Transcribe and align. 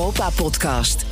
Europa-podcast. 0.00 1.04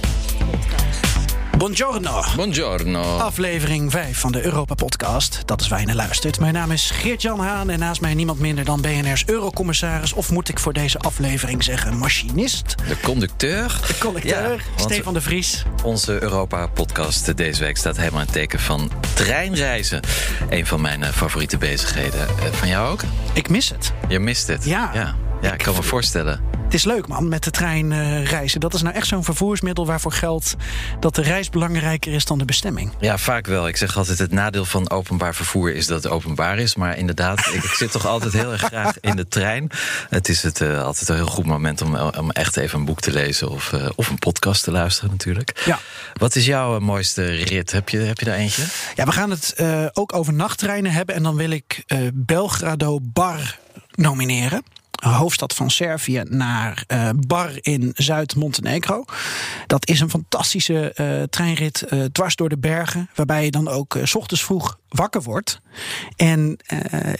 Buongiorno. 1.58 2.22
Buongiorno. 2.36 3.16
Aflevering 3.18 3.90
5 3.90 4.18
van 4.18 4.32
de 4.32 4.44
Europa-podcast. 4.44 5.42
Dat 5.44 5.60
is 5.60 5.68
waar 5.68 5.80
je 5.80 5.86
naar 5.86 5.94
luistert. 5.94 6.40
Mijn 6.40 6.52
naam 6.54 6.70
is 6.70 6.90
Geert-Jan 6.90 7.40
Haan 7.40 7.70
en 7.70 7.78
naast 7.78 8.00
mij 8.00 8.14
niemand 8.14 8.38
minder 8.38 8.64
dan 8.64 8.80
BNR's 8.80 9.22
Eurocommissaris... 9.26 10.12
of 10.12 10.30
moet 10.30 10.48
ik 10.48 10.58
voor 10.58 10.72
deze 10.72 10.98
aflevering 10.98 11.64
zeggen 11.64 11.96
machinist? 11.96 12.74
De 12.88 13.00
conducteur. 13.00 13.80
De 13.86 14.20
Ja, 14.22 14.48
want 14.48 14.60
Stefan 14.76 15.14
de 15.14 15.20
Vries. 15.20 15.64
Onze 15.84 16.22
Europa-podcast 16.22 17.36
deze 17.36 17.60
week 17.60 17.76
staat 17.76 17.96
helemaal 17.96 18.20
in 18.20 18.26
het 18.26 18.34
teken 18.34 18.60
van 18.60 18.90
treinreizen. 19.14 20.00
Een 20.50 20.66
van 20.66 20.80
mijn 20.80 21.02
eh, 21.02 21.10
favoriete 21.10 21.58
bezigheden. 21.58 22.20
Eh, 22.20 22.52
van 22.52 22.68
jou 22.68 22.92
ook? 22.92 23.00
Ik 23.32 23.48
mis 23.48 23.68
het. 23.68 23.92
Je 24.08 24.18
mist 24.18 24.46
het. 24.46 24.64
Ja. 24.64 24.90
Ja, 24.94 25.14
ja 25.40 25.52
ik 25.52 25.58
kan 25.58 25.74
me 25.74 25.82
voorstellen. 25.82 26.57
Het 26.68 26.76
is 26.76 26.84
leuk, 26.84 27.06
man, 27.06 27.28
met 27.28 27.44
de 27.44 27.50
trein 27.50 27.92
eh, 27.92 28.24
reizen. 28.24 28.60
Dat 28.60 28.74
is 28.74 28.82
nou 28.82 28.94
echt 28.94 29.06
zo'n 29.06 29.24
vervoersmiddel 29.24 29.86
waarvoor 29.86 30.12
geldt... 30.12 30.56
dat 31.00 31.14
de 31.14 31.22
reis 31.22 31.50
belangrijker 31.50 32.12
is 32.12 32.24
dan 32.24 32.38
de 32.38 32.44
bestemming. 32.44 32.92
Ja, 33.00 33.18
vaak 33.18 33.46
wel. 33.46 33.68
Ik 33.68 33.76
zeg 33.76 33.96
altijd, 33.96 34.18
het 34.18 34.32
nadeel 34.32 34.64
van 34.64 34.90
openbaar 34.90 35.34
vervoer 35.34 35.74
is 35.74 35.86
dat 35.86 36.02
het 36.02 36.12
openbaar 36.12 36.58
is. 36.58 36.74
Maar 36.74 36.98
inderdaad, 36.98 37.38
ik, 37.38 37.62
ik 37.62 37.72
zit 37.82 37.92
toch 37.92 38.06
altijd 38.06 38.32
heel 38.32 38.52
erg 38.52 38.62
graag 38.62 39.00
in 39.00 39.16
de 39.16 39.28
trein. 39.28 39.70
Het 40.08 40.28
is 40.28 40.42
het, 40.42 40.60
eh, 40.60 40.82
altijd 40.82 41.08
een 41.08 41.14
heel 41.14 41.26
goed 41.26 41.46
moment 41.46 41.82
om, 41.82 41.96
om 41.96 42.30
echt 42.30 42.56
even 42.56 42.78
een 42.78 42.84
boek 42.84 43.00
te 43.00 43.12
lezen... 43.12 43.48
of, 43.48 43.72
eh, 43.72 43.88
of 43.94 44.08
een 44.08 44.18
podcast 44.18 44.64
te 44.64 44.70
luisteren 44.70 45.10
natuurlijk. 45.10 45.62
Ja. 45.64 45.78
Wat 46.14 46.36
is 46.36 46.46
jouw 46.46 46.74
eh, 46.74 46.80
mooiste 46.80 47.24
rit? 47.24 47.72
Heb 47.72 47.88
je, 47.88 47.98
heb 47.98 48.18
je 48.18 48.24
daar 48.24 48.36
eentje? 48.36 48.62
Ja, 48.94 49.04
we 49.04 49.12
gaan 49.12 49.30
het 49.30 49.52
eh, 49.56 49.86
ook 49.92 50.14
over 50.14 50.32
nachttreinen 50.32 50.92
hebben. 50.92 51.14
En 51.14 51.22
dan 51.22 51.36
wil 51.36 51.50
ik 51.50 51.82
eh, 51.86 51.98
Belgrado 52.14 52.98
Bar 53.02 53.58
nomineren. 53.94 54.62
Hoofdstad 54.98 55.54
van 55.54 55.70
Servië 55.70 56.22
naar 56.28 56.84
eh, 56.86 57.08
Bar 57.26 57.50
in 57.60 57.92
Zuid-Montenegro. 57.94 59.04
Dat 59.66 59.88
is 59.88 60.00
een 60.00 60.10
fantastische 60.10 60.92
eh, 60.92 61.22
treinrit 61.22 61.82
eh, 61.82 62.04
dwars 62.04 62.36
door 62.36 62.48
de 62.48 62.58
bergen. 62.58 63.10
Waarbij 63.14 63.44
je 63.44 63.50
dan 63.50 63.68
ook 63.68 63.98
s 64.02 64.14
ochtends 64.14 64.44
vroeg 64.44 64.78
wakker 64.88 65.22
wordt. 65.22 65.60
En 66.16 66.58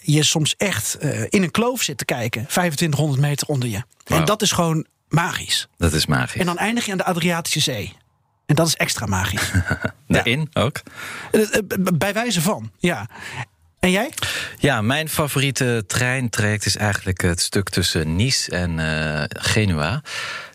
je 0.03 0.23
soms 0.23 0.57
echt 0.57 0.97
in 1.29 1.43
een 1.43 1.51
kloof 1.51 1.83
zit 1.83 1.99
te 1.99 2.05
kijken. 2.05 2.47
2500 2.47 3.21
meter 3.21 3.49
onder 3.49 3.69
je. 3.69 3.83
En 4.05 4.25
dat 4.25 4.43
is 4.43 4.53
gewoon 4.53 4.87
magisch. 5.09 5.69
Dat 5.77 5.93
is 5.93 6.07
magisch. 6.07 6.41
En 6.41 6.47
dan 6.47 6.59
eindig 6.59 6.85
je 6.85 6.93
aan 6.93 6.99
de 6.99 7.05
Adriatische 7.05 7.61
Zee. 7.61 7.97
En 8.47 8.55
dat 8.55 8.67
is 8.67 8.77
extra 8.77 9.07
magisch. 9.07 9.51
Daarin 10.09 10.49
ook? 10.53 10.83
Bij 11.95 12.13
wijze 12.13 12.43
van, 12.43 12.71
ja. 12.79 13.09
En 13.81 13.91
jij? 13.91 14.11
Ja, 14.59 14.83
mijn 14.83 15.09
favoriete 15.09 15.85
treintraject 15.87 16.67
is 16.67 16.77
eigenlijk 16.77 17.21
het 17.21 17.41
stuk 17.41 17.69
tussen 17.69 18.17
Nice 18.17 18.51
en 18.51 18.79
eh, 18.79 19.25
Genua. 19.29 20.03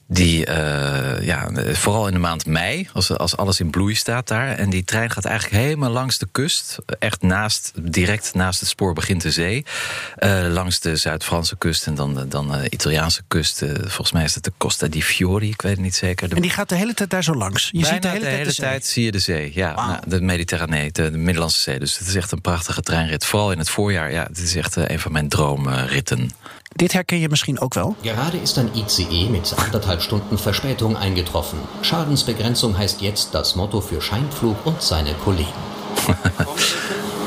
Die, 0.08 0.46
eh, 0.46 1.26
ja, 1.26 1.50
vooral 1.74 2.08
in 2.08 2.14
de 2.14 2.20
maand 2.20 2.46
mei, 2.46 2.88
als, 2.94 3.18
als 3.18 3.38
alles 3.38 3.60
in 3.60 3.70
bloei 3.70 3.96
staat 3.96 4.28
daar. 4.28 4.48
En 4.58 4.70
die 4.70 4.84
trein 4.84 5.10
gaat 5.10 5.26
eigenlijk 5.26 5.64
helemaal 5.64 5.90
langs 5.90 6.18
de 6.18 6.28
kust. 6.32 6.78
Echt 7.00 7.22
naast, 7.22 7.72
direct 7.82 8.34
naast 8.34 8.60
het 8.60 8.70
spoor 8.70 8.94
begint 8.94 9.22
de 9.22 9.32
zee. 9.32 9.66
Eh, 10.16 10.46
langs 10.50 10.80
de 10.80 10.96
Zuid-Franse 10.96 11.56
kust 11.58 11.88
en 11.88 11.96
dan, 11.96 12.14
de- 12.16 12.28
dan 12.28 12.52
de 12.52 12.70
Italiaanse 12.70 13.22
kust. 13.28 13.62
Eh, 13.62 13.70
volgens 13.80 14.12
mij 14.12 14.24
is 14.24 14.36
het 14.36 14.44
de 14.44 14.54
Costa 14.58 14.88
di 14.88 15.04
Fiori, 15.04 15.50
ik 15.50 15.62
weet 15.62 15.72
het 15.72 15.82
niet 15.82 15.96
zeker. 15.96 16.30
De 16.30 16.36
En 16.36 16.42
die 16.42 16.52
gaat 16.52 16.70
de 16.70 16.76
hele 16.76 16.94
tijd 16.94 17.10
daar 17.10 17.24
zo 17.24 17.36
langs. 17.36 17.70
Je 17.72 17.80
Bijna 17.80 17.94
ziet 17.94 18.02
de 18.02 18.08
hele, 18.10 18.24
tijd, 18.24 18.46
de 18.46 18.54
tijd 18.56 18.86
zie 18.86 19.04
je 19.04 19.12
de 19.12 19.20
zee. 19.20 19.52
Ja, 19.56 19.76
nou, 19.76 20.00
de 20.08 20.22
Mediterranee, 20.22 20.92
de, 20.92 21.12
de 21.12 21.18
Middellandse 21.18 21.60
Zee. 21.60 21.80
Dus 21.80 21.98
het 21.98 22.08
is 22.08 22.16
echt 22.16 22.32
een 22.32 22.42
prachtige 22.42 22.82
treinrit. 22.82 23.26
Vooral 23.26 23.52
in 23.52 23.58
het 23.58 23.70
voorjaar. 23.70 24.12
Ja, 24.12 24.24
het 24.24 24.38
is 24.38 24.56
echt 24.56 24.78
eh, 24.78 24.84
een 24.88 25.00
van 25.00 25.12
mijn 25.12 25.30
droomritten. 25.30 26.32
Dit 26.76 26.92
herken 26.92 27.20
je 27.20 27.30
misschien 27.30 27.60
ook 27.60 27.74
wel. 27.74 27.96
Gerade 28.02 28.38
ist 28.38 28.58
ein 28.58 28.70
ICE 28.74 29.30
mit 29.30 29.54
anderthalb 29.58 30.02
Stunden 30.02 30.38
Verspätung 30.38 30.98
eingetroffen. 30.98 31.60
Schadensbegrenzung 31.82 32.78
heißt 32.78 33.02
jetzt 33.02 33.34
das 33.34 33.56
Motto 33.56 33.82
für 33.82 34.02
Scheinflug 34.02 34.66
und 34.66 34.82
seine 34.82 35.14
Kollegen. 35.24 35.48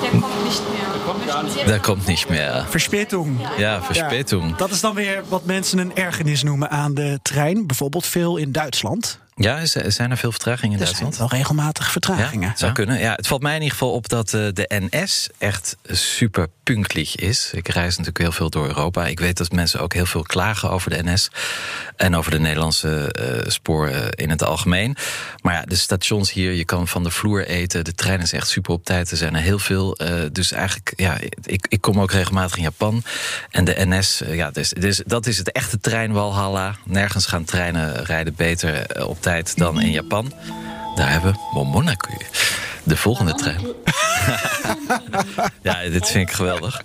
Der 0.00 0.10
kommt 0.10 0.44
nicht 0.44 0.62
mehr. 0.70 1.66
Daar 1.66 1.80
komt 1.80 2.06
niet 2.06 2.28
meer. 2.28 2.64
Verspätung. 2.68 3.40
Ja, 3.58 3.82
verspätung. 3.82 4.48
Ja, 4.48 4.56
dat 4.56 4.70
is 4.70 4.80
dan 4.80 4.94
weer 4.94 5.22
wat 5.28 5.44
mensen 5.44 5.78
een 5.78 5.96
ergernis 5.96 6.42
noemen 6.42 6.70
aan 6.70 6.94
de 6.94 7.18
trein. 7.22 7.66
Bijvoorbeeld 7.66 8.06
veel 8.06 8.36
in 8.36 8.52
Duitsland. 8.52 9.18
Ja, 9.38 9.58
is- 9.58 9.72
zijn 9.72 10.10
er 10.10 10.16
veel 10.16 10.30
vertragingen 10.30 10.74
in 10.76 10.80
Er 10.80 10.86
zijn 10.86 11.00
Duitsland? 11.00 11.30
wel 11.30 11.38
regelmatig 11.38 11.90
vertragingen. 11.92 12.48
Ja, 12.48 12.56
zou 12.56 12.72
kunnen. 12.72 12.98
Ja, 12.98 13.14
het 13.14 13.26
valt 13.26 13.42
mij 13.42 13.54
in 13.54 13.62
ieder 13.62 13.76
geval 13.78 13.92
op 13.92 14.08
dat 14.08 14.34
eh, 14.34 14.46
de 14.52 14.88
NS 14.90 15.28
echt 15.38 15.76
super 15.84 16.46
punctlich 16.62 17.16
is. 17.16 17.50
Ik 17.52 17.68
reis 17.68 17.88
natuurlijk 17.90 18.18
heel 18.18 18.32
veel 18.32 18.50
door 18.50 18.66
Europa. 18.66 19.06
Ik 19.06 19.20
weet 19.20 19.36
dat 19.36 19.52
mensen 19.52 19.80
ook 19.80 19.92
heel 19.94 20.06
veel 20.06 20.22
klagen 20.22 20.70
over 20.70 20.90
de 20.90 21.02
NS. 21.12 21.28
En 21.96 22.16
over 22.16 22.30
de 22.30 22.38
Nederlandse 22.38 23.12
eh 23.12 23.50
spoor 23.50 23.88
eh, 23.88 24.06
in 24.10 24.30
het 24.30 24.42
algemeen. 24.42 24.96
Maar 25.42 25.54
ja, 25.54 25.62
de 25.62 25.74
stations 25.76 26.32
hier, 26.32 26.52
je 26.52 26.64
kan 26.64 26.88
van 26.88 27.02
de 27.02 27.10
vloer 27.10 27.46
eten. 27.46 27.84
De 27.84 27.94
trein 27.94 28.20
is 28.20 28.32
echt 28.32 28.48
super 28.48 28.72
op 28.72 28.84
tijd. 28.84 29.10
Er 29.10 29.16
zijn 29.16 29.34
er 29.34 29.40
heel 29.42 29.58
veel. 29.58 29.96
Eh, 29.96 30.14
dus 30.32 30.52
eigenlijk, 30.52 30.92
ja, 30.96 31.16
ik, 31.42 31.66
ik 31.68 31.80
kom 31.80 32.00
ook 32.00 32.10
regelmatig 32.12 32.56
in 32.56 32.62
Japan. 32.62 33.02
En 33.50 33.64
de 33.64 33.74
NS, 33.86 34.22
ja, 34.28 34.50
dus, 34.50 34.68
dus 34.70 35.02
dat 35.06 35.26
is 35.26 35.38
het 35.38 35.52
echte 35.52 35.78
treinwalhalla. 35.80 36.76
Nergens 36.84 37.26
gaan 37.26 37.44
treinen 37.44 38.04
rijden 38.04 38.34
beter 38.34 39.04
op 39.06 39.22
dan 39.54 39.80
in 39.80 39.90
Japan. 39.90 40.32
Daar 40.94 41.10
hebben 41.10 41.32
we 41.32 41.38
Momonaku. 41.52 42.16
De 42.82 42.96
volgende 42.96 43.34
trein. 43.34 43.60
ja, 45.62 45.82
dit 45.82 46.08
vind 46.08 46.28
ik 46.28 46.34
geweldig. 46.34 46.82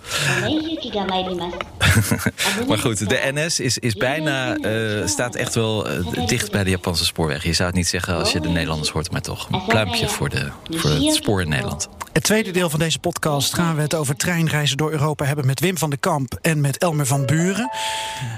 Maar 2.68 2.78
goed, 2.78 3.08
de 3.08 3.30
NS 3.34 3.60
is, 3.60 3.78
is 3.78 3.94
bijna, 3.94 4.56
eh, 4.56 5.06
staat 5.06 5.34
echt 5.34 5.54
wel 5.54 5.88
eh, 5.88 6.26
dicht 6.26 6.50
bij 6.50 6.64
de 6.64 6.70
Japanse 6.70 7.04
spoorweg. 7.04 7.44
Je 7.44 7.52
zou 7.52 7.68
het 7.68 7.76
niet 7.76 7.88
zeggen 7.88 8.14
als 8.14 8.32
je 8.32 8.40
de 8.40 8.48
Nederlanders 8.48 8.90
hoort, 8.90 9.10
maar 9.10 9.20
toch. 9.22 9.48
Een 9.50 9.64
pluimpje 9.64 10.08
voor, 10.08 10.28
de, 10.28 10.48
voor 10.70 10.90
het 10.90 11.14
spoor 11.14 11.40
in 11.40 11.48
Nederland. 11.48 11.88
Het 12.12 12.22
tweede 12.22 12.50
deel 12.50 12.70
van 12.70 12.78
deze 12.78 12.98
podcast 12.98 13.54
gaan 13.54 13.76
we 13.76 13.82
het 13.82 13.94
over 13.94 14.16
treinreizen 14.16 14.76
door 14.76 14.90
Europa 14.92 15.24
hebben 15.24 15.46
met 15.46 15.60
Wim 15.60 15.78
van 15.78 15.90
den 15.90 16.00
Kamp 16.00 16.38
en 16.42 16.60
met 16.60 16.78
Elmer 16.78 17.06
van 17.06 17.26
Buren. 17.26 17.70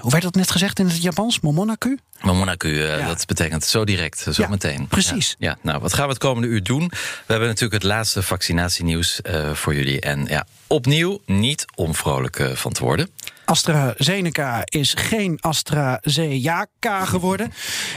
Hoe 0.00 0.10
werd 0.10 0.22
dat 0.22 0.34
net 0.34 0.50
gezegd 0.50 0.78
in 0.78 0.86
het 0.86 1.02
Japans? 1.02 1.40
Momonaku? 1.40 1.98
Momonaku, 2.20 2.82
eh, 2.82 2.98
Ja. 2.98 3.06
dat 3.06 3.26
betekent 3.26 3.64
zo 3.64 3.84
direct, 3.84 4.18
zo 4.18 4.42
Ja, 4.42 4.48
meteen. 4.48 4.86
precies. 4.88 5.34
Ja, 5.38 5.48
ja, 5.50 5.56
nou, 5.62 5.80
wat 5.80 5.92
gaan 5.92 6.04
we 6.04 6.10
het 6.12 6.18
komende 6.22 6.48
uur 6.48 6.62
doen? 6.62 6.88
We 6.88 6.96
hebben 7.26 7.48
natuurlijk 7.48 7.82
het 7.82 7.92
laatste 7.92 8.22
vaccinatienieuws 8.22 9.20
eh, 9.22 9.50
voor 9.52 9.74
jullie. 9.74 10.00
En 10.00 10.24
ja, 10.28 10.46
opnieuw 10.66 11.20
niet 11.26 11.64
om 11.74 11.94
vrolijk 11.94 12.38
eh, 12.38 12.50
van 12.52 12.72
te 12.72 12.82
worden. 12.84 13.10
AstraZeneca 13.44 14.62
is 14.64 14.94
geen 14.96 15.38
AstraZeneca 15.40 17.04
geworden. 17.04 17.52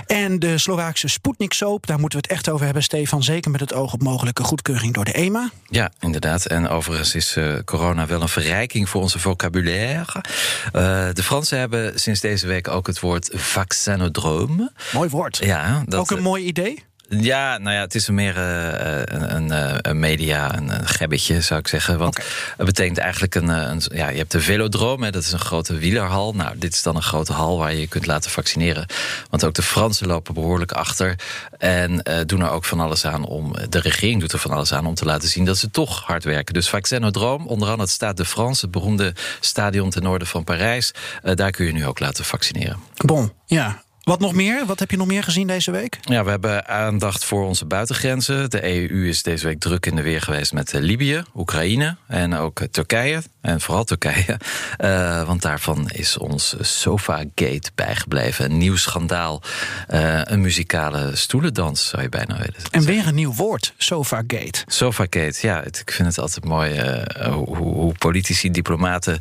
En 0.05 0.39
de 0.39 0.57
Slovaakse 0.57 1.07
Sputnik-soap, 1.07 1.87
daar 1.87 1.99
moeten 1.99 2.19
we 2.19 2.25
het 2.27 2.35
echt 2.35 2.49
over 2.49 2.65
hebben, 2.65 2.83
Stefan. 2.83 3.23
Zeker 3.23 3.51
met 3.51 3.59
het 3.59 3.73
oog 3.73 3.93
op 3.93 4.03
mogelijke 4.03 4.43
goedkeuring 4.43 4.93
door 4.93 5.05
de 5.05 5.11
EMA. 5.11 5.49
Ja, 5.69 5.91
inderdaad. 5.99 6.45
En 6.45 6.67
overigens 6.67 7.15
is 7.15 7.35
eh, 7.35 7.53
corona 7.65 8.05
wel 8.05 8.21
een 8.21 8.29
verrijking 8.29 8.89
voor 8.89 9.01
onze 9.01 9.19
vocabulaire. 9.19 10.23
Eh, 10.65 11.07
de 11.13 11.23
Fransen 11.23 11.59
hebben 11.59 11.99
sinds 11.99 12.19
deze 12.19 12.47
week 12.47 12.67
ook 12.67 12.87
het 12.87 12.99
woord 12.99 13.29
vaccinodrome. 13.33 14.71
Mooi 14.93 15.09
woord. 15.09 15.37
Ja, 15.37 15.83
dat, 15.85 15.99
Ook 15.99 16.11
een 16.11 16.23
mooi 16.23 16.43
idee. 16.43 16.83
Ja, 17.09 17.57
nou 17.57 17.75
ja, 17.75 17.81
het 17.81 17.95
is 17.95 18.09
meer 18.09 18.37
eh, 18.37 19.01
een, 19.03 19.35
een, 19.35 19.51
eh, 19.51 19.75
een 19.81 19.99
media, 19.99 20.55
een, 20.57 20.69
een 20.69 20.87
gebbetje 20.87 21.41
zou 21.41 21.59
ik 21.59 21.67
zeggen. 21.67 21.97
Want 21.97 22.17
het 22.57 22.65
betekent 22.65 22.97
eigenlijk 22.97 23.35
een, 23.35 23.49
eh, 23.49 23.69
een. 23.69 23.81
Ja, 23.93 24.09
je 24.09 24.17
hebt 24.17 24.31
de 24.31 24.39
velodroom, 24.39 25.03
hè, 25.03 25.11
dat 25.11 25.23
is 25.23 25.31
een 25.31 25.39
grote 25.39 25.77
wielerhal. 25.77 26.33
Nou, 26.33 26.57
dit 26.57 26.73
is 26.73 26.83
dan 26.83 26.95
een 26.95 27.03
grote 27.03 27.33
hal 27.33 27.57
waar 27.57 27.71
je 27.71 27.79
je 27.79 27.87
kunt 27.87 28.05
laten 28.05 28.31
vaccineren. 28.31 28.85
Want 29.29 29.45
ook 29.45 29.53
de 29.53 29.61
Fransen 29.61 30.07
lopen 30.07 30.33
behoorlijk 30.33 30.71
achter. 30.71 31.15
En 31.57 32.03
doen 32.25 32.41
er 32.41 32.49
ook 32.49 32.65
van 32.65 32.79
alles 32.79 33.05
aan 33.05 33.25
om. 33.25 33.55
De 33.69 33.79
regering 33.79 34.19
doet 34.19 34.31
er 34.31 34.39
van 34.39 34.51
alles 34.51 34.73
aan 34.73 34.85
om 34.85 34.93
te 34.93 35.05
laten 35.05 35.29
zien 35.29 35.45
dat 35.45 35.57
ze 35.57 35.71
toch 35.71 36.03
hard 36.03 36.23
werken. 36.23 36.53
Dus 36.53 36.69
Vaccinodroom, 36.69 37.47
onder 37.47 37.67
andere 37.67 37.81
het 37.81 37.89
Stade 37.89 38.13
de 38.13 38.25
France, 38.25 38.61
het 38.61 38.71
beroemde 38.71 39.13
stadion 39.39 39.89
ten 39.89 40.03
noorden 40.03 40.27
van 40.27 40.43
Parijs. 40.43 40.93
eh, 41.23 41.35
daar 41.35 41.51
kun 41.51 41.65
je 41.65 41.71
nu 41.71 41.85
ook 41.85 41.99
laten 41.99 42.25
vaccineren. 42.25 42.77
Bon, 42.95 43.33
ja. 43.45 43.85
Wat 44.07 44.19
nog 44.19 44.33
meer? 44.33 44.65
Wat 44.65 44.79
heb 44.79 44.91
je 44.91 44.97
nog 44.97 45.07
meer 45.07 45.23
gezien 45.23 45.47
deze 45.47 45.71
week? 45.71 45.99
Ja, 46.01 46.23
we 46.23 46.29
hebben 46.29 46.67
aandacht 46.67 47.25
voor 47.25 47.45
onze 47.45 47.65
buitengrenzen. 47.65 48.49
De 48.49 48.63
EU 48.63 49.07
is 49.07 49.23
deze 49.23 49.47
week 49.47 49.59
druk 49.59 49.85
in 49.85 49.95
de 49.95 50.01
weer 50.01 50.21
geweest 50.21 50.53
met 50.53 50.73
eh, 50.73 50.81
Libië, 50.81 51.23
Oekraïne 51.35 51.97
en 52.07 52.33
ook 52.33 52.59
eh, 52.59 52.67
Turkije. 52.67 53.21
En 53.47 53.61
vooral 53.61 53.83
Turkije. 53.83 54.37
Eh, 54.77 55.23
want 55.23 55.41
daarvan 55.41 55.89
is 55.89 56.17
ons 56.17 56.55
Sofagate 56.59 57.71
bijgebleven. 57.75 58.45
Een 58.51 58.57
nieuw 58.57 58.75
schandaal. 58.75 59.41
Eh, 59.87 60.21
een 60.23 60.41
muzikale 60.41 61.15
stoelendans, 61.15 61.87
zou 61.87 62.01
je 62.01 62.09
bijna 62.09 62.37
willen 62.37 62.53
En 62.71 62.85
weer 62.85 63.07
een 63.07 63.15
nieuw 63.15 63.33
woord, 63.33 63.73
Sofagate. 63.77 64.63
Sofagate, 64.65 65.37
ja, 65.41 65.61
het- 65.63 65.79
ik 65.79 65.91
vind 65.91 66.07
het 66.07 66.19
altijd 66.19 66.45
mooi 66.45 66.73
eh, 66.75 67.33
hoe, 67.33 67.57
hoe- 67.57 67.95
politici, 67.97 68.51
diplomaten 68.51 69.19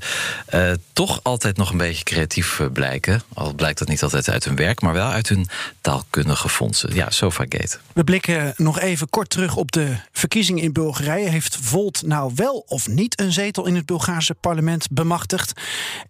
toch 0.93 1.21
altijd 1.23 1.57
nog 1.57 1.71
een 1.71 1.77
beetje 1.77 2.05
creatief 2.05 2.61
blijken. 2.73 3.23
Al 3.35 3.55
blijkt 3.55 3.79
dat 3.79 3.89
niet 3.89 4.03
altijd 4.03 4.29
uit 4.29 4.45
hun 4.45 4.55
werk. 4.57 4.65
werk, 4.67 4.81
maar 4.81 4.93
wel 4.93 5.09
uit 5.11 5.29
hun 5.29 5.49
taalkundige 5.81 6.49
fondsen. 6.49 6.95
Ja, 6.95 7.11
Sofagate. 7.11 7.79
We 7.93 8.05
blikken 8.05 8.53
nog 8.57 8.81
even 8.81 9.11
kort 9.11 9.31
terug 9.31 9.57
op 9.57 9.73
de 9.73 9.97
verkiezingen 10.13 10.63
in 10.63 10.73
Bulgarije. 10.73 11.29
Heeft 11.29 11.57
Volt 11.61 12.03
nou 12.07 12.33
wel 12.35 12.65
of 12.69 12.89
niet 12.89 13.21
een 13.21 13.33
zetel 13.33 13.67
in 13.67 13.75
het 13.75 13.87
Bulgaarse 13.87 14.15
parlement 14.41 14.91
bemachtigd? 14.91 15.53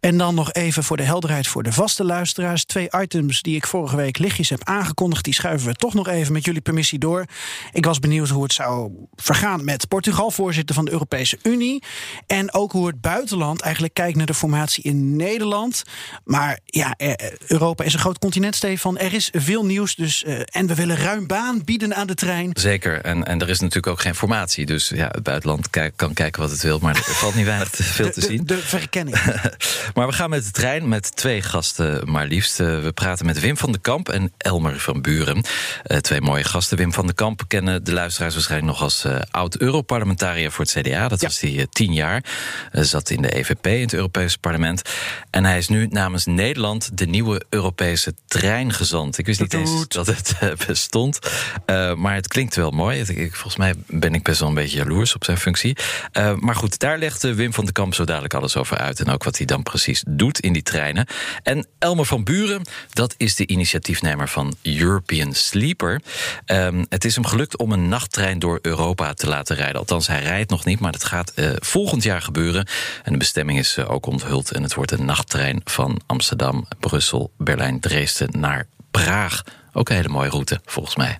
En 0.00 0.18
dan 0.18 0.34
nog 0.34 0.52
even 0.52 0.84
voor 0.84 0.96
de 0.96 1.02
helderheid 1.02 1.46
voor 1.46 1.62
de 1.62 1.72
vaste 1.72 2.04
luisteraars. 2.04 2.64
Twee 2.64 2.88
items 3.00 3.42
die 3.42 3.56
ik 3.56 3.66
vorige 3.66 3.96
week 3.96 4.18
lichtjes 4.18 4.50
heb 4.50 4.64
aangekondigd, 4.64 5.24
die 5.24 5.34
schuiven 5.34 5.68
we 5.68 5.74
toch 5.74 5.94
nog 5.94 6.08
even 6.08 6.32
met 6.32 6.44
jullie 6.44 6.60
permissie 6.60 6.98
door. 6.98 7.24
Ik 7.72 7.84
was 7.84 7.98
benieuwd 7.98 8.28
hoe 8.28 8.42
het 8.42 8.52
zou 8.52 8.90
vergaan 9.14 9.64
met 9.64 9.88
Portugal, 9.88 10.30
voorzitter 10.30 10.74
van 10.74 10.84
de 10.84 10.90
Europese 10.90 11.38
Unie. 11.42 11.82
En 12.26 12.52
ook 12.52 12.72
hoe 12.72 12.86
het 12.86 13.00
buitenland 13.00 13.60
eigenlijk 13.60 13.94
kijkt 13.94 14.16
naar 14.16 14.26
de 14.26 14.34
formatie 14.34 14.84
in 14.84 15.16
Nederland. 15.16 15.82
Maar 16.24 16.58
ja, 16.64 16.94
eh, 16.96 17.30
Europa 17.46 17.84
is 17.84 17.92
een 17.92 17.98
groot 17.98 18.18
continent, 18.18 18.54
Stefan. 18.54 18.98
Er 18.98 19.12
is 19.12 19.30
veel 19.32 19.64
nieuws. 19.64 19.94
Dus, 19.94 20.24
uh, 20.24 20.40
en 20.44 20.66
we 20.66 20.74
willen 20.74 20.96
ruim 20.96 21.26
baan 21.26 21.64
bieden 21.64 21.94
aan 21.94 22.06
de 22.06 22.14
trein. 22.14 22.50
Zeker. 22.52 23.00
En, 23.00 23.24
en 23.24 23.40
er 23.40 23.48
is 23.48 23.60
natuurlijk 23.60 23.86
ook 23.86 24.00
geen 24.00 24.14
formatie. 24.14 24.66
Dus 24.66 24.88
ja, 24.88 25.08
het 25.10 25.22
buitenland 25.22 25.70
kan 25.96 26.12
kijken 26.12 26.40
wat 26.42 26.50
het 26.50 26.62
wil. 26.62 26.78
Maar 26.78 26.96
er 26.96 27.02
valt 27.02 27.34
niet 27.34 27.46
te 27.46 27.82
veel 27.96 28.10
te 28.10 28.20
zien. 28.20 28.44
De, 28.44 28.44
de 28.44 28.58
verkenning. 28.58 29.16
maar 29.94 30.06
we 30.06 30.12
gaan 30.12 30.30
met 30.30 30.44
de 30.44 30.50
trein 30.50 30.88
met 30.88 31.16
twee 31.16 31.42
gasten 31.42 32.10
maar 32.10 32.26
liefst. 32.26 32.60
Uh, 32.60 32.82
we 32.82 32.92
praten 32.92 33.26
met 33.26 33.40
Wim 33.40 33.56
van 33.56 33.72
den 33.72 33.80
Kamp 33.80 34.08
en 34.08 34.32
Elmer 34.36 34.80
van 34.80 35.02
Buren. 35.02 35.44
Uh, 35.86 35.98
twee 35.98 36.20
mooie 36.20 36.44
gasten. 36.44 36.76
Wim 36.76 36.92
van 36.92 37.06
den 37.06 37.14
Kamp 37.14 37.42
kennen 37.48 37.84
de 37.84 37.92
luisteraars 37.92 38.34
waarschijnlijk 38.34 38.72
nog 38.72 38.82
als 38.82 39.06
oud-Europarlementariër 39.30 40.52
voor 40.52 40.64
het 40.64 40.74
CDA. 40.80 41.08
Dat 41.08 41.20
ja. 41.20 41.26
was 41.26 41.40
hij 41.40 41.66
tien 41.70 41.92
jaar. 41.92 42.24
zat 42.72 43.10
in 43.10 43.22
de 43.22 43.36
EVP 43.36 43.66
in 43.66 43.80
het 43.80 43.94
Europese 43.94 44.38
parlement. 44.38 44.82
En 45.30 45.44
hij 45.44 45.58
is 45.58 45.68
nu 45.68 45.86
namens 45.86 46.24
Nederland 46.24 46.98
de 46.98 47.06
nieuwe 47.06 47.42
Europese 47.48 48.14
treingezant. 48.26 49.18
Ik 49.18 49.26
wist 49.26 49.40
niet 49.40 49.54
eens 49.54 49.88
dat 49.88 50.06
het 50.06 50.34
bestond. 50.66 51.18
Uh, 51.66 51.94
maar 51.94 52.14
het 52.14 52.28
klinkt 52.28 52.56
wel 52.56 52.70
mooi. 52.70 53.00
Ik, 53.00 53.34
volgens 53.34 53.56
mij 53.56 53.74
ben 53.86 54.14
ik 54.14 54.22
best 54.22 54.40
wel 54.40 54.48
een 54.48 54.54
beetje 54.54 54.76
jaloers 54.76 55.14
op 55.14 55.24
zijn 55.24 55.38
functie. 55.38 55.76
Uh, 56.12 56.34
maar 56.34 56.54
goed, 56.54 56.78
daar 56.78 56.98
legt 56.98 57.22
Wim 57.22 57.52
van 57.52 57.64
den 57.64 57.72
Kamp 57.76 57.94
zo 57.94 58.04
dadelijk 58.04 58.34
alles 58.34 58.56
over 58.56 58.78
uit. 58.78 59.00
En 59.00 59.10
ook 59.10 59.24
wat 59.24 59.36
hij 59.36 59.46
dan 59.46 59.62
precies 59.62 60.04
doet 60.08 60.40
in 60.40 60.52
die 60.52 60.62
treinen. 60.62 61.06
En 61.42 61.66
Elmer 61.78 62.04
van 62.04 62.24
Buren, 62.24 62.62
dat 62.90 63.14
is 63.16 63.34
de 63.34 63.46
initiatiefnemer 63.46 64.28
van 64.28 64.54
European 64.62 65.32
Sleeper. 65.32 66.00
Um, 66.46 66.86
het 66.88 67.04
is 67.04 67.14
hem 67.14 67.26
gelukt 67.26 67.56
om 67.56 67.72
een 67.72 67.88
nachttrein 67.88 68.38
door 68.38 68.58
Europa 68.62 69.14
te 69.14 69.28
laten 69.28 69.56
rijden. 69.56 69.78
Althans, 69.78 70.06
hij 70.06 70.22
rijdt 70.22 70.50
nog 70.50 70.64
niet, 70.64 70.80
maar 70.80 70.92
dat 70.92 71.04
gaat 71.04 71.32
volgend 71.58 72.02
jaar 72.02 72.22
gebeuren. 72.22 72.66
En 73.02 73.12
de 73.12 73.18
bestemming 73.18 73.58
is 73.58 73.78
ook 73.78 74.06
onthuld. 74.06 74.52
En 74.52 74.62
het 74.62 74.74
wordt 74.74 74.90
een 74.90 75.04
nachttrein 75.04 75.60
van 75.64 76.00
Amsterdam, 76.06 76.66
Brussel, 76.80 77.32
Berlijn, 77.38 77.80
Dresden 77.80 78.28
naar 78.40 78.66
Praag. 78.90 79.42
Ook 79.72 79.88
een 79.88 79.96
hele 79.96 80.08
mooie 80.08 80.30
route, 80.30 80.60
volgens 80.64 80.96
mij. 80.96 81.16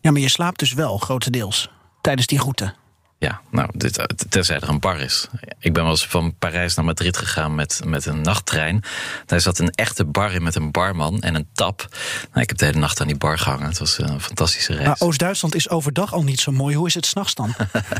Ja, 0.00 0.10
maar 0.10 0.20
je 0.20 0.28
slaapt 0.28 0.58
dus 0.58 0.72
wel 0.72 0.98
grotendeels 0.98 1.70
tijdens 2.00 2.26
die 2.26 2.38
route. 2.38 2.74
Ja, 3.18 3.40
nou, 3.50 3.68
dit, 3.72 4.16
terzij 4.28 4.56
er 4.56 4.68
een 4.68 4.80
bar 4.80 5.00
is. 5.00 5.26
Ik 5.58 5.72
ben 5.72 5.82
wel 5.82 5.90
eens 5.90 6.06
van 6.06 6.34
Parijs 6.38 6.74
naar 6.74 6.84
Madrid 6.84 7.16
gegaan 7.16 7.54
met, 7.54 7.80
met 7.84 8.06
een 8.06 8.20
nachttrein. 8.20 8.84
Daar 9.26 9.40
zat 9.40 9.58
een 9.58 9.70
echte 9.70 10.04
bar 10.04 10.32
in 10.32 10.42
met 10.42 10.54
een 10.54 10.70
barman 10.70 11.20
en 11.20 11.34
een 11.34 11.48
tap. 11.52 11.86
Nou, 12.30 12.42
ik 12.42 12.48
heb 12.48 12.58
de 12.58 12.64
hele 12.64 12.78
nacht 12.78 13.00
aan 13.00 13.06
die 13.06 13.16
bar 13.16 13.38
gehangen. 13.38 13.66
Het 13.66 13.78
was 13.78 13.98
een 13.98 14.20
fantastische 14.20 14.72
reis. 14.72 14.86
Maar 14.86 14.96
Oost-Duitsland 14.98 15.54
is 15.54 15.68
overdag 15.68 16.12
al 16.12 16.22
niet 16.22 16.40
zo 16.40 16.52
mooi. 16.52 16.76
Hoe 16.76 16.86
is 16.86 16.94
het 16.94 17.06
s'nachts 17.06 17.34
dan? 17.34 17.54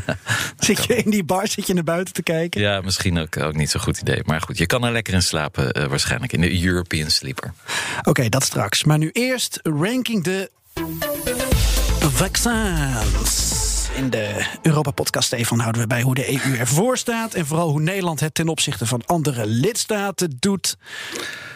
zit 0.59 0.85
je 0.85 0.95
in 0.95 1.11
die 1.11 1.23
bar, 1.23 1.47
zit 1.47 1.67
je 1.67 1.73
naar 1.73 1.83
buiten 1.83 2.13
te 2.13 2.23
kijken? 2.23 2.61
Ja, 2.61 2.81
misschien 2.81 3.17
ook, 3.17 3.37
ook 3.37 3.55
niet 3.55 3.69
zo'n 3.69 3.81
goed 3.81 3.97
idee. 3.97 4.21
Maar 4.25 4.41
goed, 4.41 4.57
je 4.57 4.65
kan 4.65 4.83
er 4.83 4.91
lekker 4.91 5.13
in 5.13 5.23
slapen 5.23 5.79
uh, 5.79 5.85
waarschijnlijk. 5.85 6.33
In 6.33 6.41
de 6.41 6.63
European 6.63 7.09
Sleeper. 7.09 7.53
Oké, 7.99 8.09
okay, 8.09 8.29
dat 8.29 8.43
straks. 8.43 8.83
Maar 8.83 8.97
nu 8.97 9.09
eerst 9.13 9.59
ranking 9.63 10.23
de 10.23 10.51
vaccins. 11.99 13.66
In 13.95 14.09
de 14.09 14.45
Europa-podcast, 14.61 15.27
Stefan, 15.27 15.59
houden 15.59 15.81
we 15.81 15.87
bij 15.87 16.01
hoe 16.01 16.15
de 16.15 16.33
EU 16.33 16.57
ervoor 16.57 16.97
staat. 16.97 17.33
En 17.33 17.45
vooral 17.45 17.69
hoe 17.69 17.81
Nederland 17.81 18.19
het 18.19 18.33
ten 18.33 18.47
opzichte 18.47 18.85
van 18.85 19.01
andere 19.05 19.45
lidstaten 19.45 20.37
doet. 20.39 20.77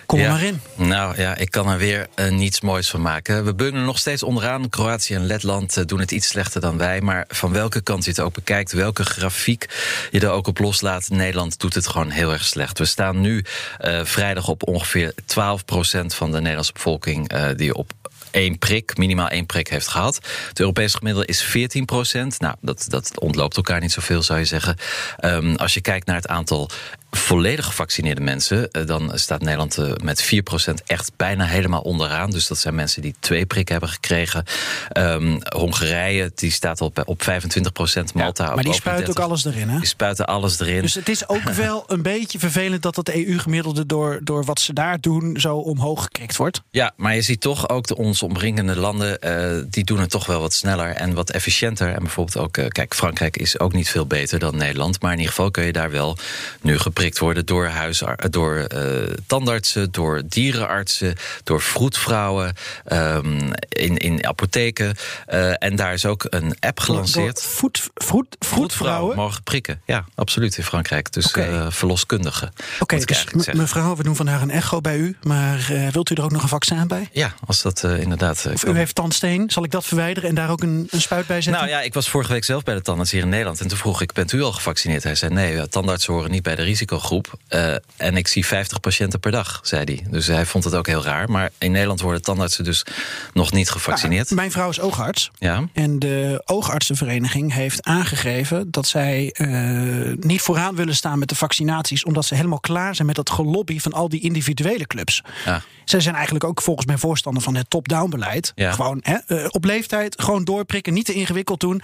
Kom 0.06 0.20
ja. 0.20 0.32
maar 0.32 0.44
in. 0.44 0.62
Nou 0.76 1.22
ja, 1.22 1.36
ik 1.36 1.52
kan 1.52 1.70
er 1.70 1.78
weer 1.78 2.08
uh, 2.16 2.30
niets 2.30 2.62
moois 2.62 2.90
van 2.90 3.02
maken. 3.02 3.46
We 3.46 3.56
bungelen 3.56 3.86
nog 3.86 3.98
steeds 3.98 4.24
onderaan. 4.24 4.70
Kroatië 4.70 5.14
en 5.14 5.26
Letland 5.26 5.78
uh, 5.78 5.86
doen 5.86 6.00
het 6.00 6.12
iets 6.12 6.28
slechter 6.28 6.62
dan 6.62 6.78
wij. 6.78 7.02
Maar 7.02 7.26
van 7.28 7.52
welke 7.52 7.82
kant 7.82 8.04
je 8.04 8.10
het 8.10 8.20
ook 8.20 8.34
bekijkt, 8.34 8.72
welke 8.72 9.04
grafiek 9.04 9.70
je 10.12 10.20
er 10.20 10.30
ook 10.30 10.48
op 10.48 10.60
loslaat, 10.60 11.10
Nederland 11.10 11.60
doet 11.60 11.76
het 11.76 11.88
gewoon 11.88 12.10
heel 12.10 12.32
erg 12.32 12.46
slecht. 12.46 12.78
We 12.78 12.86
staan 12.86 13.22
nu 13.22 13.46
uh, 13.82 14.04
vrijdag 14.04 14.48
op 14.48 14.68
ongeveer 14.68 15.14
12% 15.14 15.16
van 16.06 16.32
de 16.32 16.40
Nederlandse 16.40 16.74
bevolking 16.74 17.34
die 17.56 17.74
op 17.74 17.92
één 18.32 18.58
prik, 18.58 18.98
minimaal 18.98 19.28
één 19.28 19.46
prik 19.46 19.68
heeft 19.68 19.88
gehad. 19.88 20.20
Het 20.48 20.60
Europese 20.60 20.98
gemiddelde 20.98 21.28
is 21.28 21.42
14 21.42 21.86
procent. 21.86 22.40
Nou, 22.40 22.56
dat, 22.62 22.86
dat 22.88 23.20
ontloopt 23.20 23.56
elkaar 23.56 23.80
niet 23.80 23.92
zoveel, 23.92 24.24
zou 24.24 24.40
je 24.40 24.46
zeggen. 24.46 24.76
Um, 25.26 25.56
als 25.56 25.74
je 25.74 25.82
kijkt 25.82 26.06
naar 26.06 26.16
het 26.16 26.28
aantal 26.28 26.70
volledig 27.12 27.66
gevaccineerde 27.66 28.22
mensen, 28.22 28.70
dan 28.86 29.12
staat 29.14 29.42
Nederland 29.42 30.04
met 30.04 30.32
4% 30.70 30.74
echt 30.86 31.12
bijna 31.16 31.46
helemaal 31.46 31.82
onderaan. 31.82 32.30
Dus 32.30 32.48
dat 32.48 32.58
zijn 32.58 32.76
mensen 32.76 33.02
die 33.02 33.16
twee 33.20 33.46
prikken 33.46 33.72
hebben 33.76 33.94
gekregen. 33.94 34.44
Um, 34.98 35.40
Hongarije 35.56 36.32
die 36.36 36.52
staat 36.52 36.82
op, 36.82 37.04
op 37.06 37.22
25%, 37.22 37.24
Malta 38.14 38.46
ja, 38.46 38.56
Maar 38.56 38.64
die 38.64 38.74
spuiten 38.74 39.10
ook 39.10 39.20
alles 39.20 39.46
erin, 39.46 39.70
hè? 39.70 39.78
Die 39.78 39.88
spuiten 39.88 40.26
alles 40.28 40.60
erin. 40.60 40.82
Dus 40.82 40.94
het 40.94 41.10
is 41.10 41.30
ook 41.30 41.44
wel 41.66 41.84
een 41.88 42.02
beetje 42.02 42.40
vervelend 42.40 42.82
dat 42.82 42.96
het 42.96 43.10
EU-gemiddelde 43.10 43.86
door, 43.86 44.20
door 44.24 44.46
wat 44.46 44.60
ze 44.60 44.74
daar 44.74 45.00
doen 45.00 45.40
zo 45.40 45.58
omhoog 45.58 46.04
gekrikt 46.04 46.36
wordt. 46.36 46.62
Ja, 46.70 46.94
maar 46.96 47.16
je 47.16 47.22
ziet 47.22 47.42
toch 47.42 47.70
ook 47.70 47.88
de 47.88 47.98
ons 47.98 48.24
omringende 48.24 48.76
landen, 48.76 49.18
uh, 49.58 49.64
die 49.70 49.84
doen 49.84 50.00
het 50.00 50.10
toch 50.10 50.26
wel 50.26 50.40
wat 50.40 50.54
sneller 50.54 50.90
en 50.90 51.14
wat 51.14 51.30
efficiënter. 51.30 51.94
En 51.94 52.00
bijvoorbeeld 52.00 52.38
ook, 52.38 52.58
uh, 52.58 52.68
kijk, 52.68 52.96
Frankrijk 52.96 53.38
is 53.38 53.60
ook 53.60 53.74
niet 53.74 53.90
veel 53.90 54.06
beter 54.06 54.40
dan 54.40 54.58
Nederland. 54.58 55.02
Maar 55.02 55.12
in 55.12 55.18
ieder 55.18 55.34
geval 55.34 55.52
kun 55.52 55.66
je 55.66 55.72
daar 55.72 55.92
wel 55.92 56.18
nu 56.62 56.78
geprikt 57.02 57.20
worden 57.20 57.46
door, 57.46 57.66
huisar 57.66 58.30
door 58.30 58.68
uh, 58.74 59.14
tandartsen, 59.28 59.92
door 59.92 60.22
dierenartsen, 60.26 61.16
door 61.44 61.62
vroedvrouwen, 61.62 62.54
um, 62.92 63.54
in, 63.70 63.98
in 63.98 64.26
apotheken. 64.28 64.96
Uh, 65.34 65.64
en 65.64 65.76
daar 65.76 65.94
is 65.94 66.06
ook 66.06 66.26
een 66.30 66.56
app 66.60 66.80
gelanceerd. 66.80 67.44
Voet, 67.44 67.90
vroed, 67.94 68.36
vroedvrouwen? 68.40 69.16
mogen 69.16 69.44
prikken, 69.44 69.82
ja, 69.86 70.06
absoluut 70.16 70.58
in 70.58 70.64
Frankrijk. 70.64 71.12
Dus 71.12 71.28
okay. 71.28 71.50
uh, 71.50 71.66
verloskundigen. 71.70 72.48
Oké, 72.80 72.96
okay, 72.96 73.06
dus 73.06 73.52
mevrouw, 73.52 73.96
we 73.96 74.04
doen 74.04 74.16
vandaag 74.16 74.42
een 74.42 74.52
echo 74.52 74.82
bij 74.82 74.98
u. 74.98 75.18
Maar 75.22 75.90
wilt 75.92 76.10
u 76.10 76.16
er 76.16 76.24
ook 76.24 76.32
nog 76.32 76.42
een 76.42 76.48
vaccin 76.48 76.88
bij? 76.88 77.10
Ja, 77.12 77.34
als 77.46 77.62
dat 77.62 77.84
inderdaad... 77.84 78.48
Of 78.54 78.66
u 78.66 78.76
heeft 78.76 78.96
tandsteen, 78.96 79.50
zal 79.50 79.64
ik 79.64 79.72
dat 79.72 79.86
verwijderen 79.86 80.30
en 80.30 80.36
daar 80.36 80.50
ook 80.50 80.62
een, 80.62 80.88
een 80.90 81.02
spuit 81.02 81.28
bij 81.28 81.42
zetten? 81.42 81.62
Nou 81.62 81.76
ja, 81.76 81.82
ik 81.82 81.94
was 81.94 82.10
vorige 82.10 82.32
week 82.32 82.44
zelf 82.44 82.64
bij 82.64 82.74
de 82.74 82.82
tandarts 82.82 83.12
hier 83.12 83.22
in 83.22 83.30
Nederland. 83.30 83.62
En 83.62 83.68
toen 83.68 83.78
vroeg 83.78 84.02
ik, 84.02 84.14
bent 84.14 84.32
u 84.32 84.42
al 84.42 84.52
gevaccineerd? 84.52 85.04
Hij 85.04 85.16
zei, 85.16 85.34
nee, 85.34 85.68
tandartsen 85.68 86.14
horen 86.14 86.32
niet 86.32 86.44
bij 86.44 86.56
de 86.56 86.62
risicogroep. 86.92 87.40
Uh, 87.50 87.74
en 87.98 88.18
ik 88.18 88.28
zie 88.28 88.46
50 88.46 88.80
patiënten 88.80 89.20
per 89.20 89.32
dag, 89.32 89.60
zei 89.64 89.84
hij. 89.84 90.06
Dus 90.10 90.28
hij 90.28 90.46
vond 90.46 90.64
het 90.64 90.76
ook 90.76 90.88
heel 90.88 91.04
raar. 91.04 91.30
Maar 91.30 91.52
in 91.58 91.72
Nederland 91.72 92.02
worden 92.02 92.22
tandartsen 92.22 92.64
dus 92.64 92.86
nog 93.34 93.52
niet 93.52 93.70
gevaccineerd. 93.70 94.24
Nou, 94.24 94.36
mijn 94.36 94.52
vrouw 94.52 94.70
is 94.70 94.80
oogarts. 94.80 95.32
Ja. 95.38 95.68
En 95.74 96.00
de 96.00 96.42
oogartsenvereniging 96.46 97.54
heeft 97.54 97.84
aangegeven 97.84 98.72
dat 98.72 98.88
zij 98.88 99.36
uh, 99.38 100.14
niet 100.20 100.42
vooraan 100.42 100.76
willen 100.76 100.96
staan 100.96 101.20
met 101.20 101.30
de 101.30 101.36
vaccinaties. 101.36 102.04
Omdat 102.04 102.26
ze 102.26 102.36
helemaal 102.36 102.60
klaar 102.60 102.96
zijn 102.96 103.08
met 103.08 103.16
dat 103.16 103.30
gelobby 103.30 103.80
van 103.80 103.94
al 103.94 104.10
die 104.10 104.22
individuele 104.22 104.88
clubs. 104.88 105.22
Ja. 105.46 105.62
Zij 105.86 106.00
zijn 106.00 106.16
eigenlijk 106.16 106.46
ook 106.46 106.62
volgens 106.62 106.86
mij 106.86 106.98
voorstander 106.98 107.44
van 107.44 107.56
het 107.56 107.70
top-down 107.70 108.10
beleid. 108.10 108.52
Ja. 108.56 108.72
Gewoon 108.72 109.00
hè, 109.02 109.18
uh, 109.28 109.46
op 109.50 109.64
leeftijd, 109.64 110.22
gewoon 110.22 110.44
doorprikken, 110.44 110.94
niet 110.94 111.06
te 111.06 111.14
ingewikkeld 111.14 111.60
doen. 111.60 111.82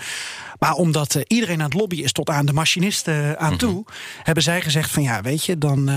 Maar 0.60 0.74
omdat 0.74 1.16
uh, 1.16 1.22
iedereen 1.28 1.60
aan 1.60 1.70
het 1.70 1.74
lobbyen 1.74 2.04
is 2.04 2.12
tot 2.12 2.30
aan 2.30 2.46
de 2.46 2.54
machinisten 2.54 3.40
aan 3.40 3.58
toe, 3.58 3.70
mm 3.70 3.76
-hmm. 3.76 3.96
hebben 4.24 4.44
zij 4.44 4.62
gezegd 4.62 4.92
van 4.92 5.04
ja, 5.04 5.22
weet 5.22 5.46
je, 5.46 5.58
dan. 5.58 5.90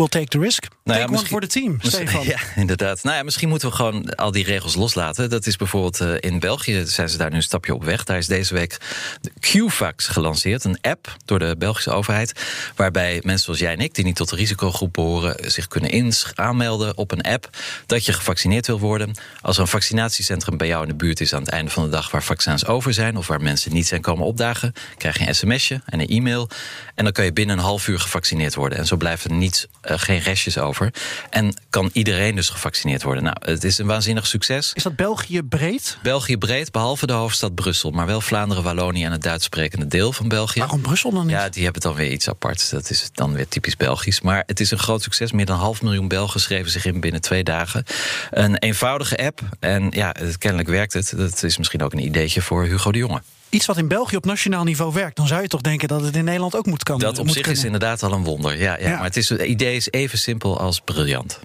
We'll 0.00 0.08
take 0.08 0.28
the 0.28 0.38
risk. 0.38 0.66
Nou 0.84 0.98
take 0.98 1.12
ja, 1.12 1.18
one 1.18 1.26
for 1.26 1.40
the 1.40 1.46
team, 1.46 1.78
Stefan. 1.80 2.24
Ja, 2.34 2.38
inderdaad. 2.56 3.02
Nou 3.02 3.16
ja, 3.16 3.22
misschien 3.22 3.48
moeten 3.48 3.68
we 3.68 3.74
gewoon 3.74 4.14
al 4.14 4.30
die 4.30 4.44
regels 4.44 4.74
loslaten. 4.74 5.30
Dat 5.30 5.46
is 5.46 5.56
bijvoorbeeld 5.56 6.00
uh, 6.00 6.14
in 6.20 6.38
België 6.38 6.82
zijn 6.86 7.08
ze 7.08 7.16
daar 7.16 7.30
nu 7.30 7.36
een 7.36 7.42
stapje 7.42 7.74
op 7.74 7.84
weg. 7.84 8.04
Daar 8.04 8.18
is 8.18 8.26
deze 8.26 8.54
week 8.54 8.76
de 9.20 9.30
QFax 9.40 10.06
gelanceerd. 10.06 10.64
Een 10.64 10.78
app 10.80 11.16
door 11.24 11.38
de 11.38 11.54
Belgische 11.58 11.90
overheid. 11.90 12.32
Waarbij 12.76 13.20
mensen 13.24 13.44
zoals 13.44 13.58
jij 13.58 13.72
en 13.72 13.80
ik, 13.80 13.94
die 13.94 14.04
niet 14.04 14.16
tot 14.16 14.28
de 14.28 14.36
risicogroep 14.36 14.92
behoren... 14.92 15.50
zich 15.50 15.68
kunnen 15.68 16.12
aanmelden 16.34 16.96
op 16.96 17.12
een 17.12 17.22
app 17.22 17.48
dat 17.86 18.04
je 18.04 18.12
gevaccineerd 18.12 18.66
wil 18.66 18.78
worden. 18.78 19.14
Als 19.40 19.56
er 19.56 19.62
een 19.62 19.68
vaccinatiecentrum 19.68 20.56
bij 20.56 20.66
jou 20.66 20.82
in 20.82 20.88
de 20.88 20.94
buurt 20.94 21.20
is 21.20 21.34
aan 21.34 21.42
het 21.42 21.50
einde 21.50 21.70
van 21.70 21.84
de 21.84 21.90
dag... 21.90 22.10
waar 22.10 22.22
vaccins 22.22 22.66
over 22.66 22.92
zijn 22.94 23.16
of 23.16 23.26
waar 23.26 23.42
mensen 23.42 23.72
niet 23.72 23.86
zijn 23.86 24.00
komen 24.00 24.26
opdagen... 24.26 24.72
krijg 24.96 25.18
je 25.18 25.28
een 25.28 25.34
sms'je 25.34 25.80
en 25.86 26.00
een 26.00 26.08
e-mail. 26.08 26.48
En 26.94 27.04
dan 27.04 27.12
kan 27.12 27.24
je 27.24 27.32
binnen 27.32 27.58
een 27.58 27.64
half 27.64 27.88
uur 27.88 28.00
gevaccineerd 28.00 28.54
worden. 28.54 28.78
En 28.78 28.86
zo 28.86 28.96
blijft 28.96 29.24
er 29.24 29.32
niets 29.32 29.66
eh, 29.80 29.89
geen 29.98 30.18
restjes 30.18 30.58
over. 30.58 30.92
En 31.30 31.54
kan 31.70 31.90
iedereen 31.92 32.34
dus 32.34 32.48
gevaccineerd 32.48 33.02
worden. 33.02 33.22
Nou, 33.22 33.36
het 33.40 33.64
is 33.64 33.78
een 33.78 33.86
waanzinnig 33.86 34.26
succes. 34.26 34.72
Is 34.74 34.82
dat 34.82 34.96
België 34.96 35.42
breed? 35.42 35.98
België 36.02 36.36
breed, 36.36 36.72
behalve 36.72 37.06
de 37.06 37.12
hoofdstad 37.12 37.54
Brussel. 37.54 37.90
Maar 37.90 38.06
wel 38.06 38.20
Vlaanderen, 38.20 38.62
Wallonië 38.62 39.04
en 39.04 39.12
het 39.12 39.22
Duits 39.22 39.44
sprekende 39.44 39.86
deel 39.86 40.12
van 40.12 40.28
België. 40.28 40.58
Waarom 40.58 40.80
Brussel 40.80 41.10
dan 41.10 41.26
niet? 41.26 41.36
Ja, 41.36 41.48
die 41.48 41.64
hebben 41.64 41.82
dan 41.82 41.94
weer 41.94 42.10
iets 42.10 42.28
aparts. 42.28 42.70
Dat 42.70 42.90
is 42.90 43.10
dan 43.12 43.32
weer 43.32 43.48
typisch 43.48 43.76
Belgisch. 43.76 44.20
Maar 44.20 44.42
het 44.46 44.60
is 44.60 44.70
een 44.70 44.78
groot 44.78 45.02
succes. 45.02 45.32
Meer 45.32 45.46
dan 45.46 45.54
een 45.54 45.62
half 45.62 45.82
miljoen 45.82 46.08
Belgen 46.08 46.40
schreven 46.40 46.70
zich 46.70 46.84
in 46.84 47.00
binnen 47.00 47.20
twee 47.20 47.44
dagen. 47.44 47.84
Een 48.30 48.56
eenvoudige 48.56 49.16
app. 49.16 49.40
En 49.60 49.90
ja, 49.90 50.14
kennelijk 50.38 50.68
werkt 50.68 50.92
het. 50.92 51.12
Dat 51.16 51.42
is 51.42 51.58
misschien 51.58 51.82
ook 51.82 51.92
een 51.92 52.04
ideetje 52.04 52.42
voor 52.42 52.64
Hugo 52.64 52.92
de 52.92 52.98
Jonge. 52.98 53.22
Iets 53.50 53.66
wat 53.66 53.76
in 53.76 53.88
België 53.88 54.16
op 54.16 54.24
nationaal 54.24 54.64
niveau 54.64 54.92
werkt, 54.92 55.16
dan 55.16 55.26
zou 55.26 55.42
je 55.42 55.48
toch 55.48 55.60
denken 55.60 55.88
dat 55.88 56.00
het 56.00 56.16
in 56.16 56.24
Nederland 56.24 56.56
ook 56.56 56.66
moet 56.66 56.82
kunnen. 56.82 57.04
Dat 57.04 57.18
op 57.18 57.26
zich 57.26 57.34
kunnen. 57.34 57.52
is 57.52 57.64
inderdaad 57.64 58.02
al 58.02 58.12
een 58.12 58.24
wonder. 58.24 58.58
Ja, 58.58 58.78
ja, 58.78 58.88
Ja. 58.88 58.94
Maar 58.94 59.04
het, 59.04 59.16
is, 59.16 59.28
het 59.28 59.40
idee 59.40 59.76
is 59.76 59.90
even 59.90 60.18
simpel 60.18 60.60
als 60.60 60.80
briljant. 60.80 61.40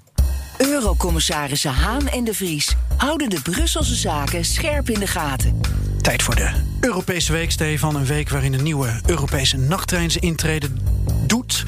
Eurocommissarissen 0.58 1.74
Haan 1.74 2.08
en 2.08 2.24
de 2.24 2.34
Vries 2.34 2.76
houden 2.98 3.30
de 3.30 3.42
Brusselse 3.42 3.96
zaken 3.96 4.46
scherp 4.46 4.90
in 4.90 5.00
de 5.00 5.08
gaten. 5.08 5.62
Tijd 6.02 6.24
voor 6.24 6.36
de 6.36 6.50
Europese 6.80 7.32
Week, 7.32 7.52
Stefan. 7.52 7.96
Een 7.96 8.06
week 8.06 8.30
waarin 8.30 8.54
een 8.54 8.64
nieuwe 8.64 9.02
Europese 9.06 9.58
nachttrein 9.58 10.12
zijn 10.12 10.24
intrede 10.24 10.68
doet. 11.26 11.64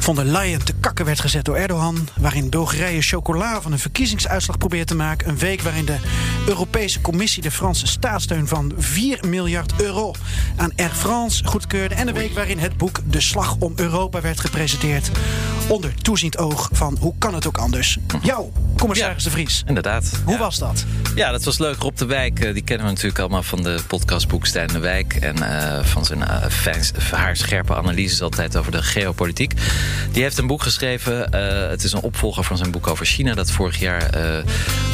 Von 0.00 0.14
der 0.14 0.24
Leyen 0.24 0.64
te 0.64 0.72
kakken 0.80 1.04
werd 1.04 1.20
gezet 1.20 1.44
door 1.44 1.56
Erdogan. 1.56 2.08
Waarin 2.20 2.50
Bulgarije 2.50 3.02
chocola 3.02 3.62
van 3.62 3.72
een 3.72 3.78
verkiezingsuitslag 3.78 4.58
probeert 4.58 4.86
te 4.86 4.94
maken. 4.94 5.28
Een 5.28 5.38
week 5.38 5.60
waarin 5.60 5.84
de 5.84 5.96
Europese 6.46 7.00
Commissie 7.00 7.42
de 7.42 7.50
Franse 7.50 7.86
staatssteun 7.86 8.48
van 8.48 8.72
4 8.76 9.18
miljard 9.26 9.72
euro 9.80 10.14
aan 10.56 10.72
Air 10.76 10.90
France 10.90 11.44
goedkeurde. 11.44 11.94
En 11.94 12.08
een 12.08 12.14
week 12.14 12.34
waarin 12.34 12.58
het 12.58 12.76
boek 12.76 13.00
De 13.10 13.20
Slag 13.20 13.56
om 13.58 13.72
Europa 13.76 14.20
werd 14.20 14.40
gepresenteerd. 14.40 15.10
Onder 15.68 15.94
toeziend 15.94 16.38
oog 16.38 16.68
van 16.72 16.96
hoe 17.00 17.14
kan 17.18 17.34
het 17.34 17.46
ook 17.46 17.58
anders? 17.58 17.98
Jou, 18.22 18.50
commissaris 18.76 19.24
Ja. 19.24 19.30
De 19.30 19.36
Vries. 19.36 19.62
Inderdaad. 19.66 20.10
Hoe 20.24 20.32
Ja. 20.32 20.38
was 20.38 20.58
dat? 20.58 20.84
Ja, 21.14 21.30
dat 21.30 21.44
was 21.44 21.58
leuk. 21.58 21.76
Rob 21.78 21.96
de 21.96 22.04
Wijk, 22.06 22.40
eh, 22.40 22.52
die 22.52 22.62
kennen 22.62 22.86
we 22.86 22.92
natuurlijk 22.92 23.18
allemaal 23.20 23.42
van 23.42 23.62
de 23.62 23.78
podcast 23.86 24.26
Stijn 24.42 24.68
de 24.68 24.78
Wijk. 24.78 25.14
En 25.14 25.42
eh, 25.42 25.84
van 25.84 26.04
zijn 26.04 26.22
eh, 26.22 26.46
fijn- 26.48 26.84
haar 27.10 27.36
scherpe 27.36 27.74
analyses 27.76 28.22
altijd 28.22 28.56
over 28.56 28.72
de 28.72 28.82
geopolitiek. 28.82 29.52
Die 30.12 30.22
heeft 30.22 30.38
een 30.38 30.46
boek 30.46 30.62
geschreven. 30.62 31.32
het 31.70 31.84
is 31.84 31.92
een 31.92 32.00
opvolger 32.00 32.44
van 32.44 32.56
zijn 32.56 32.70
boek 32.70 32.86
over 32.86 33.06
China. 33.06 33.34
Dat 33.34 33.50
vorig 33.50 33.78
jaar 33.78 34.10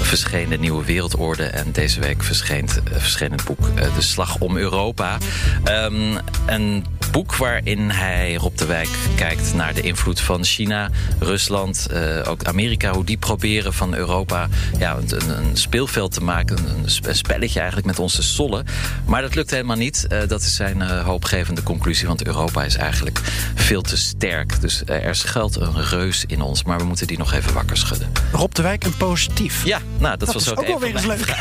verscheen, 0.02 0.48
de 0.48 0.58
Nieuwe 0.58 0.84
Wereldorde. 0.84 1.44
En 1.44 1.72
deze 1.72 2.00
week 2.00 2.22
verscheen, 2.22 2.68
verscheen 2.90 3.32
het 3.32 3.44
boek 3.44 3.58
De 3.94 4.02
Slag 4.02 4.38
om 4.38 4.56
Europa. 4.56 5.18
Ehm, 5.64 6.16
een 6.46 6.84
boek 7.10 7.36
waarin 7.36 7.90
hij, 7.90 8.34
Rob 8.34 8.56
de 8.56 8.66
Wijk, 8.66 8.88
kijkt 9.16 9.54
naar 9.54 9.74
de 9.74 9.80
invloed 9.80 10.20
van 10.20 10.44
China, 10.44 10.90
Rusland, 11.18 11.86
ook 12.26 12.44
Amerika. 12.44 12.92
Hoe 12.92 13.04
die 13.10 13.18
proberen 13.18 13.72
van 13.74 13.94
Europa 13.94 14.48
ja, 14.78 14.96
een, 15.08 15.30
een- 15.30 15.56
speelveld 15.56 16.12
te 16.12 16.22
maken. 16.22 16.56
Een, 16.58 16.90
sp- 16.90 17.06
een 17.06 17.16
spelletje 17.16 17.58
eigenlijk 17.58 17.86
met 17.88 17.98
onze 17.98 18.22
sollen. 18.22 18.66
Maar 19.04 19.22
dat 19.22 19.34
lukt 19.34 19.50
helemaal 19.50 19.76
niet. 19.76 20.06
Eh, 20.06 20.18
dat 20.28 20.40
is 20.42 20.54
zijn 20.54 20.82
eh, 20.82 21.04
hoopgevende 21.04 21.62
conclusie. 21.62 22.06
Want 22.06 22.26
Europa 22.26 22.64
is 22.64 22.76
eigenlijk 22.76 23.20
veel 23.54 23.82
te 23.82 23.96
sterk. 23.96 24.60
Dus 24.60 24.84
eh, 24.84 25.04
er 25.04 25.14
schuilt 25.16 25.56
een 25.56 25.82
reus 25.84 26.24
in 26.26 26.40
ons. 26.40 26.62
Maar 26.62 26.78
we 26.78 26.84
moeten 26.84 27.06
die 27.06 27.18
nog 27.18 27.32
even 27.32 27.52
wakker 27.52 27.76
schudden. 27.76 28.08
Rob 28.32 28.52
de 28.54 28.62
Wijk 28.62 28.84
een 28.84 28.96
positief. 28.96 29.64
Ja, 29.64 29.78
nou, 29.98 30.16
dat, 30.16 30.32
Dat 30.32 30.34
was 30.34 30.50
ook, 30.50 30.58
ook 30.60 30.66
wel 30.66 30.80
weer 30.80 30.94
eens 30.96 31.06
leuk. 31.06 31.34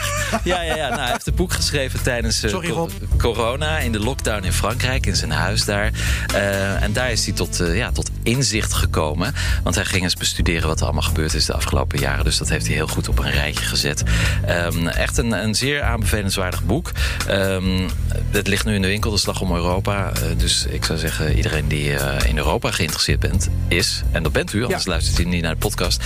Ja, 0.43 0.61
ja, 0.61 0.75
ja. 0.75 0.87
Nou, 0.89 1.01
hij 1.01 1.11
heeft 1.11 1.27
een 1.27 1.35
boek 1.35 1.53
geschreven 1.53 2.01
tijdens 2.01 2.39
Sorry, 2.39 2.69
co- 2.69 2.73
Rob. 2.75 2.91
corona 3.17 3.77
in 3.79 3.91
de 3.91 3.99
lockdown 3.99 4.43
in 4.43 4.53
Frankrijk, 4.53 5.05
in 5.05 5.15
zijn 5.15 5.31
huis 5.31 5.65
daar. 5.65 5.91
En 6.81 6.93
daar 6.93 7.11
is 7.11 7.25
hij 7.25 7.33
tot, 7.35 7.59
ja, 7.73 7.91
tot 7.91 8.09
inzicht 8.29 8.73
gekomen. 8.73 9.33
Want 9.63 9.75
hij 9.75 9.85
ging 9.85 10.03
eens 10.03 10.15
bestuderen 10.15 10.67
wat 10.67 10.77
er 10.79 10.83
allemaal 10.85 11.01
gebeurd 11.03 11.33
is 11.33 11.45
de 11.45 11.53
afgelopen 11.53 11.99
jaren. 11.99 12.23
Dus 12.23 12.37
dat 12.37 12.49
heeft 12.49 12.65
hij 12.67 12.75
heel 12.75 12.87
goed 12.87 13.07
op 13.09 13.19
een 13.19 13.31
rijtje 13.31 13.65
gezet. 13.65 14.03
Ehm, 14.45 14.87
echt 14.87 15.17
een, 15.17 15.31
een 15.31 15.55
zeer 15.55 15.81
aanbevelenswaardig 15.81 16.63
boek. 16.63 16.91
Ehm, 17.27 17.87
het 18.31 18.47
ligt 18.47 18.65
nu 18.65 18.75
in 18.75 18.81
de 18.81 18.87
winkel, 18.87 19.11
de 19.11 19.17
Slag 19.17 19.41
om 19.41 19.55
Europa. 19.55 20.11
Eh, 20.13 20.21
dus 20.37 20.65
ik 20.69 20.85
zou 20.85 20.99
zeggen, 20.99 21.35
iedereen 21.35 21.67
die 21.67 21.95
eh, 21.95 22.29
in 22.29 22.37
Europa 22.37 22.71
geïnteresseerd 22.71 23.19
bent, 23.19 23.49
is, 23.67 24.03
en 24.11 24.23
dat 24.23 24.31
bent 24.31 24.53
u, 24.53 24.63
anders 24.63 24.83
Ja. 24.83 24.89
luistert 24.89 25.19
u 25.19 25.23
niet 25.25 25.41
naar 25.41 25.53
de 25.53 25.57
podcast, 25.57 26.03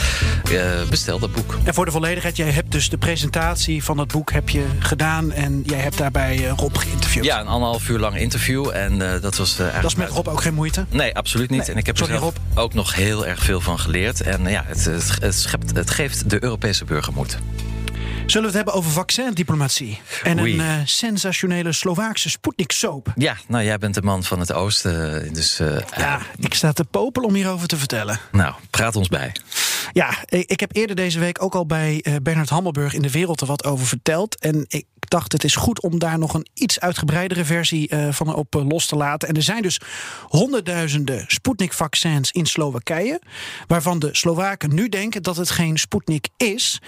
eh, 0.51 0.62
bestel 0.89 1.20
dat 1.20 1.32
boek. 1.34 1.58
En 1.63 1.74
voor 1.74 1.86
de 1.86 1.92
volledigheid, 1.92 2.38
jij 2.38 2.50
hebt 2.50 2.72
dus 2.72 2.89
de 2.89 2.98
presentatie 2.98 3.84
van 3.84 3.98
dat 3.98 4.08
boek 4.12 4.32
heb 4.32 4.50
je 4.50 4.65
gedaan 4.80 5.32
en 5.32 5.63
jij 5.65 5.80
hebt 5.80 5.98
daarbij 5.98 6.46
Rob 6.56 6.77
geïnterviewd. 6.77 7.25
Ja, 7.25 7.39
een 7.39 7.48
anderhalf 7.48 7.89
uur 7.89 8.00
lang 8.00 8.18
interview. 8.18 8.70
En 8.74 8.98
dat 9.22 9.36
was 9.38 9.50
eigenlijk. 9.60 9.82
Dat 9.82 9.92
is 9.92 9.96
met 9.98 10.10
Rob 10.10 10.27
ook 10.27 10.42
geen 10.42 10.53
moeite. 10.53 10.86
Nee, 10.89 11.15
absoluut 11.15 11.50
niet. 11.50 11.60
Nee, 11.60 11.70
en 11.70 11.77
ik 11.77 11.86
heb 11.86 11.98
sorry, 11.98 12.12
zelf 12.20 12.34
ook 12.55 12.74
nog 12.74 12.96
heel 12.96 13.27
erg 13.27 13.43
veel 13.43 13.62
van 13.62 13.79
geleerd. 13.79 14.22
En 14.22 14.46
ja, 14.46 14.63
het, 14.65 14.86
het, 14.86 15.17
het, 15.22 15.36
schept, 15.36 15.75
het 15.75 15.89
geeft 15.89 16.29
de 16.29 16.43
Europese 16.43 16.86
burger 16.86 17.13
moed. 17.13 17.38
Zullen 18.34 18.52
we 18.52 18.58
het 18.58 18.66
hebben 18.66 18.84
over 18.84 18.96
vaccindiplomatie? 19.00 20.02
En 20.24 20.40
Oei. 20.40 20.54
een 20.54 20.60
eh, 20.60 20.75
sensationele 20.86 21.72
Slovaakse 21.72 22.30
Sputnik-soap. 22.30 23.13
Ja, 23.16 23.38
nou, 23.48 23.63
jij 23.63 23.78
bent 23.78 23.94
de 23.94 24.02
man 24.02 24.24
van 24.24 24.40
het 24.40 24.54
oosten. 24.54 25.34
Dus 25.34 25.60
eh, 25.60 25.78
Ja, 25.98 26.22
ik 26.40 26.54
sta 26.54 26.72
te 26.72 26.84
popelen 26.84 27.30
om 27.30 27.36
hierover 27.36 27.68
te 27.68 27.78
vertellen. 27.78 28.20
nou, 28.32 28.54
praat 28.70 28.96
ons 28.96 29.08
bij. 29.08 29.32
Ja, 29.94 30.18
ik 30.30 30.60
heb 30.60 30.75
eerder 30.75 30.96
deze 30.96 31.20
week 31.20 31.44
ook 31.44 31.56
al 31.56 31.66
bij 31.66 32.02
eh, 32.02 32.16
Bernard 32.24 32.50
Hammelburg 32.50 32.94
in 32.94 33.02
de 33.02 33.12
Wereld 33.12 33.42
er 33.42 33.48
wat 33.48 33.63
over 33.63 33.86
verteld. 33.86 34.40
En 34.40 34.66
ik 34.68 34.86
dacht, 35.00 35.32
het 35.32 35.44
is 35.44 35.56
goed 35.56 35.82
om 35.82 36.00
daar 36.00 36.20
nog 36.20 36.34
een 36.34 36.48
iets 36.54 36.80
uitgebreidere 36.80 37.46
versie 37.46 37.88
eh, 37.88 38.12
van 38.12 38.36
op 38.36 38.56
eh, 38.56 38.68
los 38.68 38.86
te 38.86 38.96
laten. 38.96 39.28
En 39.28 39.36
er 39.36 39.42
zijn 39.42 39.62
dus 39.62 39.80
honderdduizenden 40.28 41.24
Sputnik-vaccins 41.28 42.32
in 42.32 42.46
Slowakije. 42.46 43.22
Waarvan 43.68 44.00
de 44.00 44.10
Slowaken 44.12 44.74
nu 44.74 44.90
denken 44.90 45.24
dat 45.24 45.38
het 45.38 45.50
geen 45.50 45.78
Sputnik 45.78 46.28
is. 46.38 46.82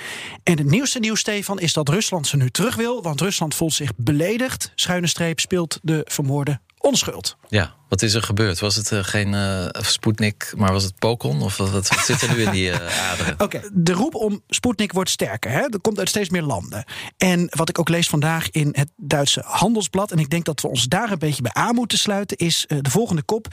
En 0.43 0.57
het 0.57 0.69
nieuwste 0.69 0.99
nieuws, 0.99 1.19
Stefan, 1.35 1.59
is 1.59 1.73
dat 1.73 1.89
Rusland 1.89 2.27
ze 2.27 2.37
nu 2.37 2.49
terug 2.49 2.75
wil. 2.75 3.01
Want 3.01 3.21
Rusland 3.21 3.55
voelt 3.55 3.73
zich 3.73 3.91
beledigd. 3.95 4.71
Schuine 4.75 5.07
streep 5.07 5.39
speelt 5.39 5.79
de 5.81 6.01
vermoorde 6.07 6.59
onschuld. 6.77 7.37
Ja, 7.49 7.75
wat 7.89 8.01
is 8.01 8.13
er 8.13 8.21
gebeurd? 8.21 8.59
Was 8.59 8.75
het 8.75 8.91
eh, 8.91 9.03
geen 9.03 9.33
eh 9.33 9.67
Sputnik, 9.71 10.53
maar 10.57 10.71
was 10.71 10.83
het 10.83 10.99
Pokon? 10.99 11.41
Of 11.41 11.57
wat, 11.57 11.69
wat 11.71 11.87
zit 12.05 12.21
er 12.21 12.35
nu 12.35 12.43
in 12.43 12.51
die 12.51 12.71
eh, 12.71 13.09
aderen? 13.11 13.39
Oké, 13.39 13.61
de 13.73 13.91
roep 13.91 14.15
om 14.15 14.41
Sputnik 14.47 14.91
wordt 14.91 15.09
sterker. 15.09 15.51
Hè? 15.51 15.67
Dat 15.67 15.81
komt 15.81 15.99
uit 15.99 16.09
steeds 16.09 16.29
meer 16.29 16.41
landen. 16.41 16.83
En 17.17 17.47
wat 17.49 17.69
ik 17.69 17.79
ook 17.79 17.89
lees 17.89 18.07
vandaag 18.07 18.49
in 18.51 18.69
het 18.71 18.91
Duitse 18.95 19.41
Handelsblad... 19.45 20.11
en 20.11 20.19
ik 20.19 20.29
denk 20.29 20.45
dat 20.45 20.61
we 20.61 20.67
ons 20.67 20.83
daar 20.83 21.11
een 21.11 21.19
beetje 21.19 21.41
bij 21.41 21.53
aan 21.53 21.75
moeten 21.75 21.97
sluiten... 21.97 22.37
is 22.37 22.65
de 22.67 22.89
volgende 22.89 23.23
kop. 23.23 23.47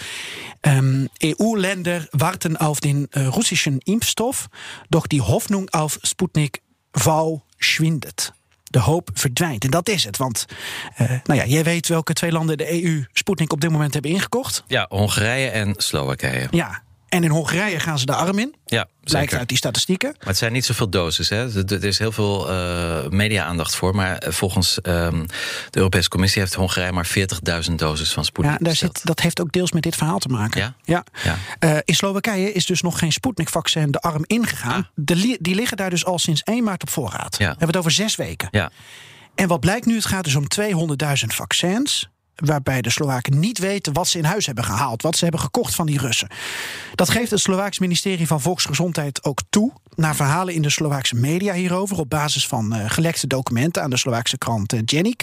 Ehm, 0.60 1.06
EU-Länder 1.18 2.06
warten 2.10 2.56
auf 2.56 2.80
den 2.80 3.06
russischen 3.10 3.78
Impfstoff... 3.78 4.48
doch 4.88 5.06
die 5.06 5.20
Hoffnung 5.20 5.68
auf 5.70 5.98
Sputnik 6.00 6.60
V 6.92 7.38
schwindet. 7.64 8.32
De 8.64 8.78
hoop 8.78 9.10
verdwijnt. 9.14 9.64
En 9.64 9.70
dat 9.70 9.88
is 9.88 10.04
het. 10.04 10.16
Want 10.16 10.46
eh, 10.96 11.10
nou 11.24 11.40
ja, 11.40 11.46
jij 11.46 11.64
weet 11.64 11.88
welke 11.88 12.12
twee 12.12 12.32
landen 12.32 12.56
de 12.56 12.82
EU 12.82 13.04
Sputnik 13.12 13.52
op 13.52 13.60
dit 13.60 13.70
moment 13.70 13.92
hebben 13.92 14.10
ingekocht. 14.10 14.64
Ja, 14.66 14.86
Hongarije 14.88 15.48
en 15.48 15.74
Slowakije. 15.76 16.48
Ja, 16.50 16.82
en 17.12 17.24
in 17.24 17.30
Hongarije 17.30 17.80
gaan 17.80 17.98
ze 17.98 18.06
de 18.06 18.14
arm 18.14 18.38
in. 18.38 18.54
Ja, 18.64 18.88
Blijkt 19.02 19.34
uit 19.34 19.48
die 19.48 19.56
statistieken. 19.56 20.14
Maar 20.18 20.28
het 20.28 20.36
zijn 20.36 20.52
niet 20.52 20.64
zoveel 20.64 20.88
doses. 20.88 21.28
Hè? 21.28 21.66
Er 21.66 21.84
is 21.84 21.98
heel 21.98 22.12
veel 22.12 22.50
eh, 22.50 23.08
media-aandacht 23.08 23.74
voor. 23.74 23.94
Maar 23.94 24.16
eh, 24.16 24.32
volgens 24.32 24.80
ehm, 24.80 25.26
de 25.70 25.78
Europese 25.78 26.08
Commissie 26.08 26.40
heeft 26.40 26.54
Hongarije 26.54 26.92
maar 26.92 27.08
40.000 27.68 27.74
doses 27.74 28.12
van 28.12 28.24
Sputnik 28.24 28.58
Ja, 28.58 28.64
daar 28.64 28.76
zit, 28.76 29.00
dat 29.04 29.20
heeft 29.20 29.40
ook 29.40 29.52
deels 29.52 29.72
met 29.72 29.82
dit 29.82 29.96
verhaal 29.96 30.18
te 30.18 30.28
maken. 30.28 30.60
Ja? 30.60 30.74
ja. 30.82 31.04
Ja. 31.24 31.38
Eh, 31.58 31.78
in 31.84 31.94
Slowakije 31.94 32.52
is 32.52 32.66
dus 32.66 32.82
nog 32.82 32.98
geen 32.98 33.12
Sputnik-vaccin 33.12 33.90
de 33.90 34.00
arm 34.00 34.24
ingegaan. 34.26 34.80
Ah. 34.80 34.88
De 34.94 35.36
die 35.40 35.54
liggen 35.54 35.76
daar 35.76 35.90
dus 35.90 36.04
al 36.04 36.18
sinds 36.18 36.42
1 36.42 36.64
maart 36.64 36.82
op 36.82 36.90
voorraad. 36.90 37.36
We 37.36 37.44
hebben 37.44 37.66
het 37.66 37.76
over 37.76 37.90
zes 37.90 38.16
weken. 38.16 38.48
Ja. 38.50 38.70
En 39.34 39.48
wat 39.48 39.60
blijkt 39.60 39.86
nu? 39.86 39.94
Het 39.94 40.06
gaat 40.06 40.24
dus 40.24 40.34
om 40.34 40.44
200.000 40.60 41.26
vaccins. 41.26 42.10
Waarbij 42.34 42.82
de 42.82 42.90
Slowaken 42.90 43.38
niet 43.38 43.58
weten 43.58 43.92
wat 43.92 44.08
ze 44.08 44.18
in 44.18 44.24
huis 44.24 44.46
hebben 44.46 44.64
gehaald. 44.64 45.02
Wat 45.02 45.16
ze 45.16 45.22
hebben 45.22 45.40
gekocht 45.40 45.74
van 45.74 45.86
die 45.86 45.98
Russen. 45.98 46.28
Dat 46.94 47.10
geeft 47.10 47.30
het 47.30 47.40
Slovaaks 47.40 47.78
ministerie 47.78 48.26
van 48.26 48.40
Volksgezondheid 48.40 49.24
ook 49.24 49.40
toe. 49.50 49.72
Naar 49.94 50.16
verhalen 50.16 50.54
in 50.54 50.62
de 50.62 50.70
Slovaakse 50.70 51.14
media 51.14 51.54
hierover. 51.54 51.98
Op 51.98 52.10
basis 52.10 52.46
van 52.46 52.74
eh, 52.74 52.90
gelekte 52.90 53.26
documenten 53.26 53.82
aan 53.82 53.90
de 53.90 53.96
Slovaakse 53.96 54.38
krant 54.38 54.72
uh, 54.72 54.80
Jenik. 54.84 55.22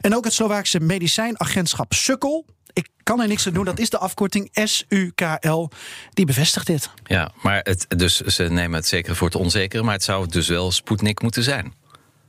En 0.00 0.16
ook 0.16 0.24
het 0.24 0.32
Slovaakse 0.32 0.80
medicijnagentschap 0.80 1.92
Sukkel. 1.92 2.46
Ik 2.72 2.88
kan 3.02 3.20
er 3.20 3.28
niks 3.28 3.46
aan 3.46 3.52
doen. 3.52 3.64
Dat 3.64 3.78
is 3.78 3.90
de 3.90 3.98
afkorting 3.98 4.48
SUKL. 4.52 5.68
Die 6.10 6.26
bevestigt 6.26 6.66
dit. 6.66 6.90
Ja, 7.04 7.32
maar 7.42 7.60
het, 7.62 7.86
dus 7.88 8.20
ze 8.20 8.42
nemen 8.42 8.76
het 8.76 8.86
zeker 8.86 9.16
voor 9.16 9.26
het 9.26 9.36
onzekere. 9.36 9.82
Maar 9.82 9.94
het 9.94 10.04
zou 10.04 10.28
dus 10.28 10.48
wel 10.48 10.72
Sputnik 10.72 11.22
moeten 11.22 11.42
zijn. 11.42 11.72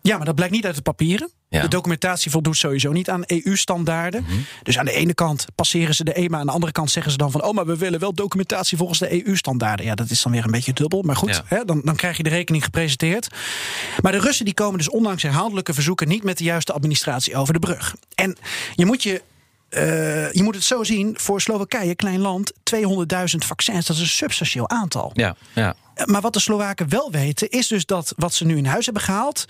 Ja, 0.01 0.17
maar 0.17 0.25
dat 0.25 0.35
blijkt 0.35 0.53
niet 0.53 0.65
uit 0.65 0.75
de 0.75 0.81
papieren. 0.81 1.29
Ja. 1.49 1.61
De 1.61 1.67
documentatie 1.67 2.31
voldoet 2.31 2.57
sowieso 2.57 2.91
niet 2.91 3.09
aan 3.09 3.23
EU-standaarden. 3.25 4.25
Dus 4.63 4.77
aan 4.77 4.85
de 4.85 4.91
ene 4.91 5.13
kant 5.13 5.45
passeren 5.55 5.95
ze 5.95 6.03
de 6.03 6.13
EMA, 6.13 6.37
aan 6.37 6.45
de 6.45 6.51
andere 6.51 6.71
kant 6.71 6.91
zeggen 6.91 7.11
ze 7.11 7.17
dan 7.17 7.31
van: 7.31 7.43
oh, 7.43 7.53
maar 7.53 7.65
we 7.65 7.77
willen 7.77 7.99
wel 7.99 8.13
documentatie 8.13 8.77
volgens 8.77 8.99
de 8.99 9.25
EU-standaarden. 9.25 9.85
Ja, 9.85 9.95
dat 9.95 10.09
is 10.09 10.21
dan 10.21 10.31
weer 10.31 10.43
een 10.45 10.51
beetje 10.51 10.73
dubbel. 10.73 11.01
Maar 11.01 11.15
goed, 11.15 11.29
Ja. 11.29 11.43
hè, 11.45 11.65
dan, 11.65 11.81
dan 11.83 11.95
krijg 11.95 12.17
je 12.17 12.23
de 12.23 12.29
rekening 12.29 12.63
gepresenteerd. 12.63 13.27
Maar 14.01 14.11
de 14.11 14.19
Russen 14.19 14.45
die 14.45 14.53
komen 14.53 14.77
dus 14.77 14.89
ondanks 14.89 15.23
herhaaldelijke 15.23 15.73
verzoeken 15.73 16.07
niet 16.07 16.23
met 16.23 16.37
de 16.37 16.43
juiste 16.43 16.73
administratie 16.73 17.35
over 17.35 17.53
de 17.53 17.59
brug. 17.59 17.95
En 18.15 18.37
je 18.75 18.85
moet 18.85 19.03
je 19.03 19.21
eh, 19.69 20.31
je 20.31 20.43
moet 20.43 20.55
het 20.55 20.63
zo 20.63 20.83
zien, 20.83 21.13
voor 21.19 21.41
Slowakije, 21.41 21.95
klein 21.95 22.19
land, 22.19 22.51
200.000 22.53 23.45
vaccins, 23.45 23.85
dat 23.85 23.95
is 23.95 24.01
een 24.01 24.07
substantieel 24.07 24.69
aantal. 24.69 25.11
Ja, 25.13 25.35
ja. 25.53 25.75
Maar 26.05 26.21
wat 26.21 26.33
de 26.33 26.39
Slowaken 26.39 26.89
wel 26.89 27.11
weten, 27.11 27.49
is 27.49 27.67
dus 27.67 27.85
dat 27.85 28.13
wat 28.17 28.33
ze 28.33 28.45
nu 28.45 28.57
in 28.57 28.65
huis 28.65 28.85
hebben 28.85 29.03
gehaald, 29.03 29.45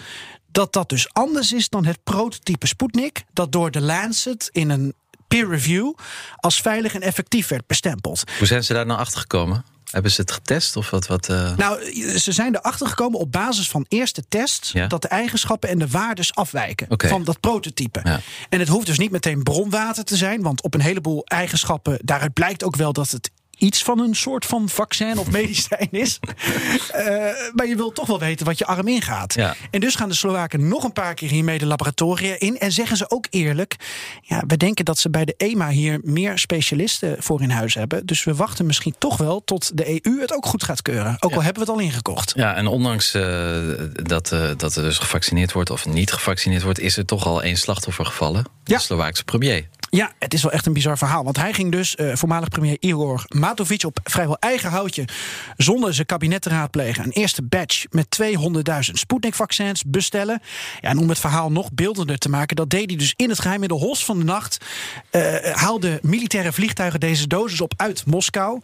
dat 0.56 0.74
dat 0.74 0.90
dus 0.90 1.14
anders 1.14 1.54
is 1.54 1.70
dan 1.70 1.86
het 1.86 2.04
prototype 2.04 2.68
Sputnik, 2.68 3.24
dat 3.34 3.52
door 3.52 3.72
de 3.72 3.82
Lancet 3.82 4.50
in 4.52 4.70
een 4.70 4.94
peer 5.28 5.50
review 5.50 5.94
als 6.36 6.62
veilig 6.62 6.94
en 6.94 7.02
effectief 7.02 7.48
werd 7.48 7.68
bestempeld. 7.68 8.24
Hoe 8.38 8.48
zijn 8.48 8.64
ze 8.64 8.74
daar 8.74 8.86
nou 8.86 9.00
achter 9.00 9.20
gekomen? 9.20 9.66
Hebben 9.92 10.12
ze 10.12 10.22
het 10.22 10.32
getest 10.32 10.76
of 10.76 10.90
wat? 10.90 11.08
wat 11.08 11.30
uh... 11.30 11.58
Nou, 11.58 11.92
ze 12.20 12.32
zijn 12.32 12.56
erachter 12.56 12.88
gekomen 12.88 13.20
op 13.20 13.32
basis 13.32 13.70
van 13.70 13.86
eerste 13.88 14.24
tests 14.30 14.72
Ja. 14.72 14.88
dat 14.88 15.02
de 15.02 15.08
eigenschappen 15.08 15.70
en 15.70 15.80
de 15.80 15.88
waardes 15.88 16.36
afwijken 16.36 16.88
van 16.98 17.24
dat 17.24 17.40
prototype. 17.40 18.00
Ja. 18.04 18.20
En 18.50 18.60
het 18.60 18.68
hoeft 18.68 18.86
dus 18.86 18.98
niet 18.98 19.12
meteen 19.12 19.44
bronwater 19.44 20.04
te 20.04 20.16
zijn, 20.16 20.42
want 20.42 20.62
op 20.62 20.74
een 20.74 20.82
heleboel 20.82 21.26
eigenschappen 21.26 22.00
daaruit 22.04 22.34
blijkt 22.34 22.64
ook 22.64 22.76
wel 22.76 22.94
dat 22.94 23.12
het 23.12 23.32
iets 23.58 23.84
van 23.84 24.00
een 24.00 24.16
soort 24.16 24.46
van 24.46 24.70
vaccin 24.70 25.18
of 25.18 25.32
medicijn 25.32 25.90
is. 25.92 26.20
Eh, 26.92 27.04
maar 27.54 27.68
je 27.68 27.76
wilt 27.76 27.96
toch 27.96 28.08
wel 28.08 28.20
weten 28.20 28.46
wat 28.46 28.58
je 28.58 28.66
arm 28.66 28.88
ingaat. 28.88 29.34
Ja. 29.34 29.56
En 29.72 29.80
dus 29.80 29.96
gaan 29.96 30.10
de 30.10 30.16
Slowaken 30.16 30.68
nog 30.68 30.84
een 30.84 30.94
paar 30.94 31.14
keer 31.14 31.30
hiermee 31.30 31.58
de 31.58 31.66
laboratoria 31.66 32.36
in. 32.40 32.58
En 32.60 32.72
zeggen 32.72 32.98
ze 32.98 33.10
ook 33.10 33.28
eerlijk: 33.30 33.76
ja, 34.22 34.44
we 34.48 34.58
denken 34.58 34.86
dat 34.86 34.98
ze 34.98 35.10
bij 35.10 35.26
de 35.26 35.34
EMA 35.38 35.70
hier 35.70 36.00
meer 36.04 36.38
specialisten 36.38 37.16
voor 37.20 37.42
in 37.42 37.50
huis 37.50 37.74
hebben. 37.74 38.06
Dus 38.06 38.24
we 38.24 38.36
wachten 38.36 38.66
misschien 38.66 38.96
toch 38.98 39.18
wel 39.18 39.44
tot 39.44 39.78
de 39.78 40.06
EU 40.06 40.20
het 40.22 40.34
ook 40.34 40.46
goed 40.46 40.64
gaat 40.64 40.82
keuren. 40.82 41.18
Ook 41.20 41.34
al 41.34 41.44
hebben 41.44 41.66
we 41.66 41.72
het 41.72 41.80
al 41.80 41.86
ingekocht. 41.86 42.34
Ja, 42.36 42.56
en 42.56 42.68
ondanks 42.68 43.14
eh, 43.14 43.24
dat, 43.94 44.32
eh, 44.32 44.50
dat 44.58 44.76
er 44.76 44.84
dus 44.84 44.98
gevaccineerd 44.98 45.52
wordt 45.52 45.70
of 45.70 45.86
niet 45.86 46.12
gevaccineerd 46.12 46.64
wordt, 46.64 46.80
is 46.80 46.98
er 46.98 47.06
toch 47.06 47.26
al 47.26 47.44
één 47.44 47.58
slachtoffer 47.58 48.06
gevallen. 48.06 48.46
Ja. 48.64 48.78
De 48.78 48.84
Slovaakse 48.84 49.24
premier. 49.24 49.68
Ja, 49.96 50.12
het 50.20 50.34
is 50.34 50.44
wel 50.44 50.52
echt 50.52 50.66
een 50.66 50.74
bizar 50.74 50.98
verhaal. 50.98 51.24
Want 51.24 51.38
hij 51.38 51.54
ging 51.54 51.72
dus, 51.72 51.96
eh, 51.96 52.16
voormalig 52.16 52.50
premier 52.50 52.78
Igor 52.80 53.26
Matovic, 53.28 53.84
op 53.84 54.00
vrijwel 54.04 54.38
eigen 54.40 54.70
houtje, 54.70 55.08
zonder 55.58 55.94
zijn 55.94 56.06
kabinet 56.06 56.42
te 56.42 56.50
raadplegen, 56.50 57.04
een 57.04 57.12
eerste 57.12 57.44
batch 57.44 57.86
met 57.90 58.10
200.000 58.10 58.98
Sputnik-vaccins 58.98 59.84
bestellen. 59.88 60.42
Ja, 60.82 60.90
en 60.90 60.98
om 60.98 61.10
het 61.10 61.20
verhaal 61.20 61.52
nog 61.52 61.72
beeldender 61.74 62.18
te 62.18 62.30
maken, 62.30 62.56
dat 62.56 62.70
deed 62.70 62.90
hij 62.90 62.98
dus 62.98 63.14
in 63.16 63.30
het 63.30 63.40
geheim 63.40 63.62
in 63.62 63.68
de 63.68 63.74
hols 63.74 64.06
van 64.06 64.18
de 64.18 64.24
nacht. 64.24 64.58
eh 65.10 65.34
haalde 65.54 66.00
militaire 66.02 66.54
vliegtuigen 66.54 67.00
deze 67.00 67.28
doses 67.28 67.62
op 67.62 67.74
uit 67.78 68.06
Moskou. 68.06 68.60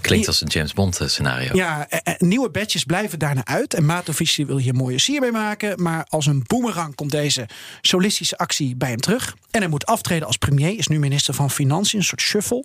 Klinkt 0.00 0.26
als 0.26 0.40
een 0.40 0.48
James 0.48 0.72
Bond 0.72 1.00
eh, 1.00 1.08
scenario. 1.08 1.56
Ja, 1.56 1.88
nieuwe 2.18 2.50
badges 2.50 2.84
blijven 2.84 3.18
daarna 3.18 3.44
uit. 3.44 3.74
En 3.74 3.84
Matovic 3.84 4.44
wil 4.46 4.56
hier 4.56 4.74
mooie 4.74 4.98
sier 4.98 5.20
mee 5.20 5.32
maken. 5.32 5.82
Maar 5.82 6.06
als 6.08 6.26
een 6.26 6.42
boemerang 6.46 6.94
komt 6.94 7.10
deze 7.10 7.48
solistische 7.80 8.36
actie 8.36 8.76
bij 8.76 8.88
hem 8.88 9.00
terug. 9.00 9.36
En 9.50 9.60
hij 9.60 9.68
moet 9.68 9.86
aftreden 9.86 10.26
als 10.26 10.36
premier. 10.36 10.73
Is 10.76 10.86
nu 10.86 10.98
minister 10.98 11.34
van 11.34 11.50
Financiën, 11.50 11.98
een 11.98 12.04
soort 12.04 12.20
shuffle. 12.20 12.64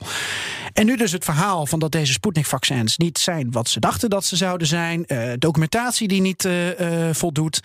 En 0.73 0.85
nu 0.85 0.97
dus 0.97 1.11
het 1.11 1.23
verhaal 1.23 1.65
van 1.65 1.79
dat 1.79 1.91
deze 1.91 2.11
Sputnik-vaccins 2.13 2.97
niet 2.97 3.17
zijn 3.17 3.51
wat 3.51 3.69
ze 3.69 3.79
dachten 3.79 4.09
dat 4.09 4.25
ze 4.25 4.35
zouden 4.35 4.67
zijn. 4.67 5.05
eh, 5.05 5.31
documentatie 5.39 6.07
die 6.07 6.21
niet 6.21 6.45
eh, 6.45 7.07
eh, 7.07 7.15
voldoet. 7.15 7.59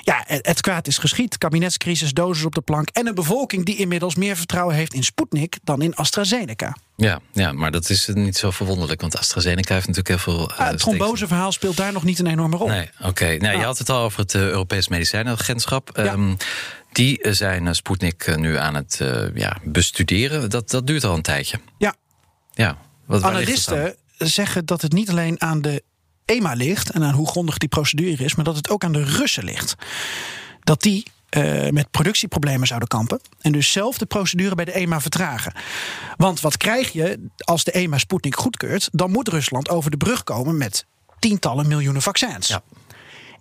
Ja, 0.00 0.24
het, 0.26 0.46
het 0.46 0.60
kwaad 0.60 0.86
is 0.86 0.98
geschied. 0.98 1.38
Kabinetscrisis, 1.38 2.12
doses 2.12 2.44
op 2.44 2.54
de 2.54 2.60
plank. 2.60 2.88
En 2.92 3.06
een 3.06 3.14
bevolking 3.14 3.64
die 3.64 3.76
inmiddels 3.76 4.14
meer 4.14 4.36
vertrouwen 4.36 4.74
heeft 4.74 4.94
in 4.94 5.02
Sputnik 5.02 5.58
dan 5.64 5.82
in 5.82 5.94
AstraZeneca. 5.94 6.76
Ja, 6.96 7.20
ja, 7.32 7.52
maar 7.52 7.70
dat 7.70 7.90
is 7.90 8.10
niet 8.12 8.36
zo 8.36 8.50
verwonderlijk, 8.50 9.00
want 9.00 9.18
AstraZeneca 9.18 9.74
heeft 9.74 9.86
natuurlijk 9.86 10.24
heel 10.24 10.34
veel. 10.34 10.50
Ah, 10.50 10.68
het 10.68 10.78
tromboseverhaal 10.78 11.52
speelt 11.52 11.76
daar 11.76 11.92
nog 11.92 12.04
niet 12.04 12.18
een 12.18 12.26
enorme 12.26 12.56
rol. 12.56 12.68
Nee, 12.68 12.90
oké. 13.02 13.36
Nou, 13.36 13.58
Je 13.58 13.64
had 13.64 13.78
het 13.78 13.90
al 13.90 14.02
over 14.02 14.20
het 14.20 14.34
Europees 14.34 14.88
Medicijnenagentschap. 14.88 15.90
Ja. 15.94 16.04
Ehm, 16.04 16.34
die 16.94 17.22
eh, 17.22 17.32
zijn 17.32 17.66
eh, 17.66 17.72
Sputnik 17.72 18.22
eh, 18.22 18.36
nu 18.36 18.56
aan 18.56 18.74
het 18.74 19.00
ja, 19.34 19.56
bestuderen. 19.62 20.50
Dat, 20.50 20.70
dat 20.70 20.86
duurt 20.86 21.04
al 21.04 21.14
een 21.14 21.22
tijdje. 21.22 21.60
Ja, 21.78 21.94
Ja. 22.52 22.78
Wat? 23.06 23.22
Analisten 23.22 23.96
zeggen 24.18 24.66
dat 24.66 24.82
het 24.82 24.92
niet 24.92 25.10
alleen 25.10 25.40
aan 25.40 25.62
de 25.62 25.82
EMA 26.24 26.52
ligt 26.52 26.90
en 26.90 27.02
aan 27.02 27.14
hoe 27.14 27.28
grondig 27.28 27.58
die 27.58 27.68
procedure 27.68 28.24
is, 28.24 28.34
maar 28.34 28.44
dat 28.44 28.56
het 28.56 28.70
ook 28.70 28.84
aan 28.84 28.92
de 28.92 29.04
Russen 29.04 29.44
ligt. 29.44 29.74
Dat 30.60 30.82
die 30.82 31.06
met 31.70 31.90
productieproblemen 31.90 32.66
zouden 32.66 32.88
kampen 32.88 33.20
en 33.40 33.52
dus 33.52 33.72
zelf 33.72 33.98
de 33.98 34.06
procedure 34.06 34.54
bij 34.54 34.64
de 34.64 34.72
EMA 34.72 35.00
vertragen. 35.00 35.52
Want 36.16 36.40
wat 36.40 36.56
krijg 36.56 36.92
je 36.92 37.28
als 37.38 37.64
de 37.64 37.70
EMA 37.70 37.98
Sputnik 37.98 38.36
goedkeurt? 38.36 38.88
Dan 38.92 39.10
moet 39.10 39.28
Rusland 39.28 39.68
over 39.68 39.90
de 39.90 39.96
brug 39.96 40.24
komen 40.24 40.56
met 40.56 40.86
tientallen 41.18 41.68
miljoenen 41.68 42.02
vaccins. 42.02 42.48
Ja. 42.48 42.62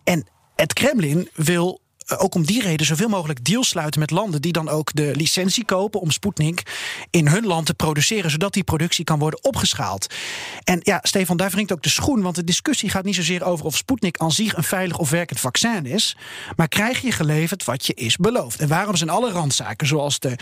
En 0.04 0.28
het 0.56 0.74
Kremlin 0.74 1.30
wil 1.34 1.83
ook 2.18 2.36
om 2.36 2.46
die 2.46 2.62
reden 2.62 2.86
zoveel 2.86 3.10
mogelijk 3.10 3.46
deals 3.46 3.68
sluiten 3.68 4.00
met 4.00 4.12
landen 4.12 4.42
die 4.42 4.52
dan 4.52 4.70
ook 4.70 4.94
de 4.94 5.12
licentie 5.16 5.66
kopen 5.66 6.00
om 6.00 6.12
Sputnik 6.12 6.64
in 7.10 7.28
hun 7.28 7.46
land 7.46 7.66
te 7.66 7.74
produceren, 7.74 8.32
zodat 8.32 8.54
die 8.54 8.64
productie 8.64 9.04
kan 9.04 9.20
worden 9.20 9.44
opgeschaald. 9.44 10.14
En 10.64 10.80
ja, 10.84 11.00
Stefan, 11.02 11.38
daar 11.38 11.50
wringt 11.50 11.72
ook 11.72 11.84
de 11.84 11.90
schoen, 11.90 12.22
want 12.22 12.36
de 12.36 12.44
discussie 12.44 12.90
gaat 12.90 13.04
niet 13.04 13.16
zozeer 13.16 13.44
over 13.44 13.66
of 13.66 13.78
Sputnik 13.78 14.18
aan 14.18 14.32
zich 14.32 14.58
een 14.58 14.64
veilig 14.64 14.98
of 14.98 15.10
werkend 15.10 15.40
vaccin 15.40 15.86
is, 15.86 16.18
maar 16.56 16.68
krijg 16.68 17.02
je 17.02 17.12
geleverd 17.12 17.64
wat 17.64 17.86
je 17.86 17.94
is 17.94 18.18
beloofd. 18.18 18.60
En 18.60 18.68
waarom 18.68 18.96
zijn 18.96 19.10
alle 19.10 19.32
randzaken, 19.32 19.88
zoals 19.88 20.20
de 20.20 20.36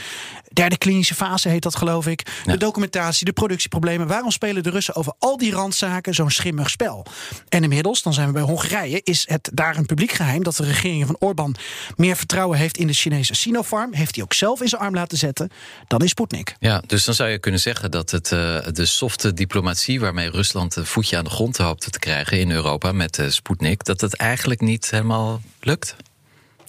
derde 0.54 0.78
klinische 0.78 1.16
fase 1.16 1.50
heet 1.50 1.64
dat 1.64 1.76
geloof 1.76 2.08
ik, 2.08 2.44
de 2.46 2.58
documentatie, 2.58 3.26
de 3.26 3.34
productieproblemen, 3.34 4.08
waarom 4.08 4.32
spelen 4.32 4.64
de 4.64 4.70
Russen 4.70 4.96
over 4.96 5.14
al 5.20 5.38
die 5.38 5.52
randzaken 5.52 6.14
zo'n 6.14 6.30
schimmig 6.32 6.70
spel? 6.70 7.06
En 7.50 7.64
inmiddels, 7.64 8.02
dan 8.02 8.14
zijn 8.14 8.28
we 8.28 8.34
bij 8.34 8.42
Hongarije, 8.42 9.02
is 9.04 9.26
het 9.30 9.50
daar 9.54 9.78
een 9.78 9.86
publiek 9.86 10.12
geheim 10.12 10.44
dat 10.44 10.56
de 10.56 10.64
regering 10.64 11.06
van 11.06 11.16
Orbán 11.20 11.56
meer 11.96 12.16
vertrouwen 12.16 12.58
heeft 12.58 12.78
in 12.78 12.88
de 12.88 12.94
Chinese 12.94 13.34
Sinopharm, 13.34 13.94
heeft 13.94 14.16
hij 14.16 14.24
ook 14.24 14.34
zelf 14.34 14.62
in 14.62 14.68
zijn 14.68 14.82
arm 14.82 14.94
laten 14.94 15.18
zetten, 15.18 15.50
dan 15.88 16.02
is 16.02 16.10
Sputnik. 16.10 16.56
Ja, 16.60 16.84
dus 16.88 17.06
dan 17.06 17.14
zou 17.14 17.30
je 17.30 17.40
kunnen 17.40 17.60
zeggen 17.60 17.92
dat 17.92 18.12
het, 18.12 18.32
eh, 18.32 18.58
de 18.72 18.86
softe 18.86 19.34
diplomatie 19.34 20.00
waarmee 20.00 20.30
Rusland 20.30 20.76
een 20.76 20.86
voetje 20.86 21.18
aan 21.18 21.24
de 21.24 21.30
grond 21.30 21.58
hoopte 21.58 21.90
te 21.90 22.00
krijgen 22.00 22.40
in 22.40 22.52
Europa 22.52 22.92
met 22.92 23.20
eh, 23.20 23.30
Sputnik, 23.30 23.84
dat 23.84 24.02
het 24.02 24.16
eigenlijk 24.16 24.62
niet 24.62 24.90
helemaal 24.90 25.42
lukt. 25.60 25.96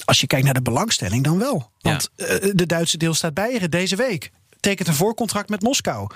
Als 0.05 0.21
je 0.21 0.27
kijkt 0.27 0.45
naar 0.45 0.55
de 0.55 0.63
belangstelling, 0.63 1.25
dan 1.25 1.39
wel. 1.39 1.71
Want 1.81 2.11
eh, 2.17 2.27
de 2.53 2.67
Duitse 2.67 2.97
deelstaat 2.97 3.35
Beieren 3.35 3.71
deze 3.71 3.97
week 3.97 4.31
tekent 4.61 4.89
een 4.89 4.95
voorcontract 4.95 5.49
met 5.49 5.63
Moskou. 5.63 6.11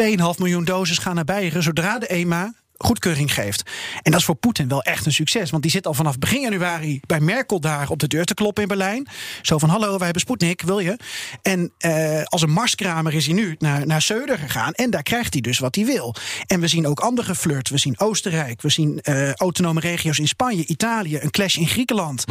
2,5 0.00 0.06
miljoen 0.38 0.64
doses 0.64 0.98
gaan 0.98 1.14
naar 1.14 1.24
Beieren 1.24 1.62
zodra 1.62 1.98
de 1.98 2.06
EMA 2.06 2.52
goedkeuring 2.84 3.34
geeft. 3.34 3.62
En 4.02 4.10
dat 4.10 4.20
is 4.20 4.26
voor 4.26 4.34
Poetin 4.34 4.68
wel 4.68 4.82
echt 4.82 5.06
een 5.06 5.12
succes. 5.12 5.50
Want 5.50 5.62
die 5.62 5.72
zit 5.72 5.86
al 5.86 5.94
vanaf 5.94 6.18
begin 6.18 6.40
januari 6.40 7.00
bij 7.06 7.20
Merkel 7.20 7.60
daar 7.60 7.90
op 7.90 7.98
de 7.98 8.06
deur 8.06 8.24
te 8.24 8.34
kloppen 8.34 8.62
in 8.62 8.68
Berlijn. 8.68 9.08
Zo 9.42 9.58
van, 9.58 9.68
hallo, 9.68 9.88
wij 9.88 10.04
hebben 10.04 10.20
Sputnik, 10.20 10.62
wil 10.62 10.78
je? 10.78 10.96
En 11.42 11.72
eh, 11.78 12.22
als 12.24 12.42
een 12.42 12.50
marskramer 12.50 13.14
is 13.14 13.26
hij 13.26 13.34
nu 13.34 13.54
naar, 13.58 13.86
naar 13.86 14.02
Söder 14.02 14.38
gegaan. 14.38 14.72
En 14.72 14.90
daar 14.90 15.02
krijgt 15.02 15.32
hij 15.32 15.42
dus 15.42 15.58
wat 15.58 15.74
hij 15.74 15.84
wil. 15.84 16.14
En 16.46 16.60
we 16.60 16.68
zien 16.68 16.86
ook 16.86 17.00
andere 17.00 17.34
flirts. 17.34 17.70
We 17.70 17.78
zien 17.78 17.98
Oostenrijk, 18.00 18.62
we 18.62 18.68
zien 18.68 19.00
eh, 19.00 19.32
autonome 19.32 19.80
regio's 19.80 20.18
in 20.18 20.28
Spanje, 20.28 20.66
Italië, 20.66 21.18
een 21.20 21.30
clash 21.30 21.56
in 21.56 21.68
Griekenland. 21.68 22.24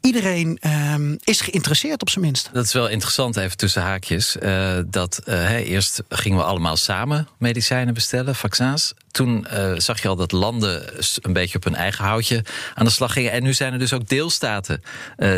Iedereen 0.00 0.58
ehm, 0.60 1.16
is 1.24 1.40
geïnteresseerd 1.40 2.00
op 2.00 2.10
zijn 2.10 2.24
minst. 2.24 2.50
Dat 2.52 2.64
is 2.64 2.72
wel 2.72 2.88
interessant, 2.88 3.36
even 3.36 3.56
tussen 3.56 3.82
haakjes. 3.82 4.38
eh, 4.38 4.78
dat 4.86 5.20
eh, 5.24 5.70
eerst 5.70 6.02
gingen 6.08 6.38
we 6.38 6.44
allemaal 6.44 6.76
samen 6.76 7.28
medicijnen 7.38 7.94
bestellen, 7.94 8.34
vaccins. 8.34 8.94
Toen 9.10 9.46
eh, 9.46 9.72
zag 9.76 10.02
je 10.02 10.08
al 10.08 10.16
dat 10.16 10.32
landen 10.32 10.82
een 11.20 11.32
beetje 11.32 11.56
op 11.56 11.64
hun 11.64 11.74
eigen 11.74 12.04
houtje 12.04 12.44
aan 12.74 12.84
de 12.84 12.90
slag 12.90 13.12
gingen. 13.12 13.32
En 13.32 13.42
nu 13.42 13.52
zijn 13.52 13.72
er 13.72 13.78
dus 13.78 13.92
ook 13.92 14.08
deelstaten 14.08 14.82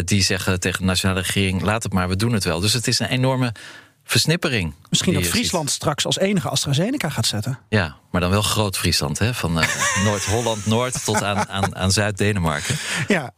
die 0.05 0.23
zeggen 0.23 0.61
tegen 0.61 0.81
de 0.81 0.87
nationale 0.87 1.21
regering: 1.21 1.63
laat 1.63 1.83
het 1.83 1.93
maar, 1.93 2.09
we 2.09 2.17
doen 2.17 2.33
het 2.33 2.45
wel. 2.45 2.61
Dus 2.61 2.73
het 2.73 2.87
is 2.87 2.99
een 2.99 3.07
enorme 3.09 3.53
versnippering. 4.13 4.75
Misschien 4.89 5.15
dat 5.15 5.27
Friesland 5.27 5.71
straks 5.71 6.07
als 6.07 6.19
enige 6.19 6.49
AstraZeneca 6.49 7.09
gaat 7.09 7.27
zetten. 7.27 7.59
Ja, 7.69 7.97
maar 8.11 8.21
dan 8.21 8.31
wel 8.31 8.43
groot 8.43 8.79
Friesland, 8.79 9.19
hè? 9.19 9.35
van 9.35 9.61
eh, 9.61 9.69
Noord-Holland-Noord 10.05 11.05
tot 11.05 11.23
aan, 11.23 11.49
aan, 11.49 11.77
aan 11.77 11.91
Zuid-Denemarken. 11.91 12.77
Ja, 13.09 13.35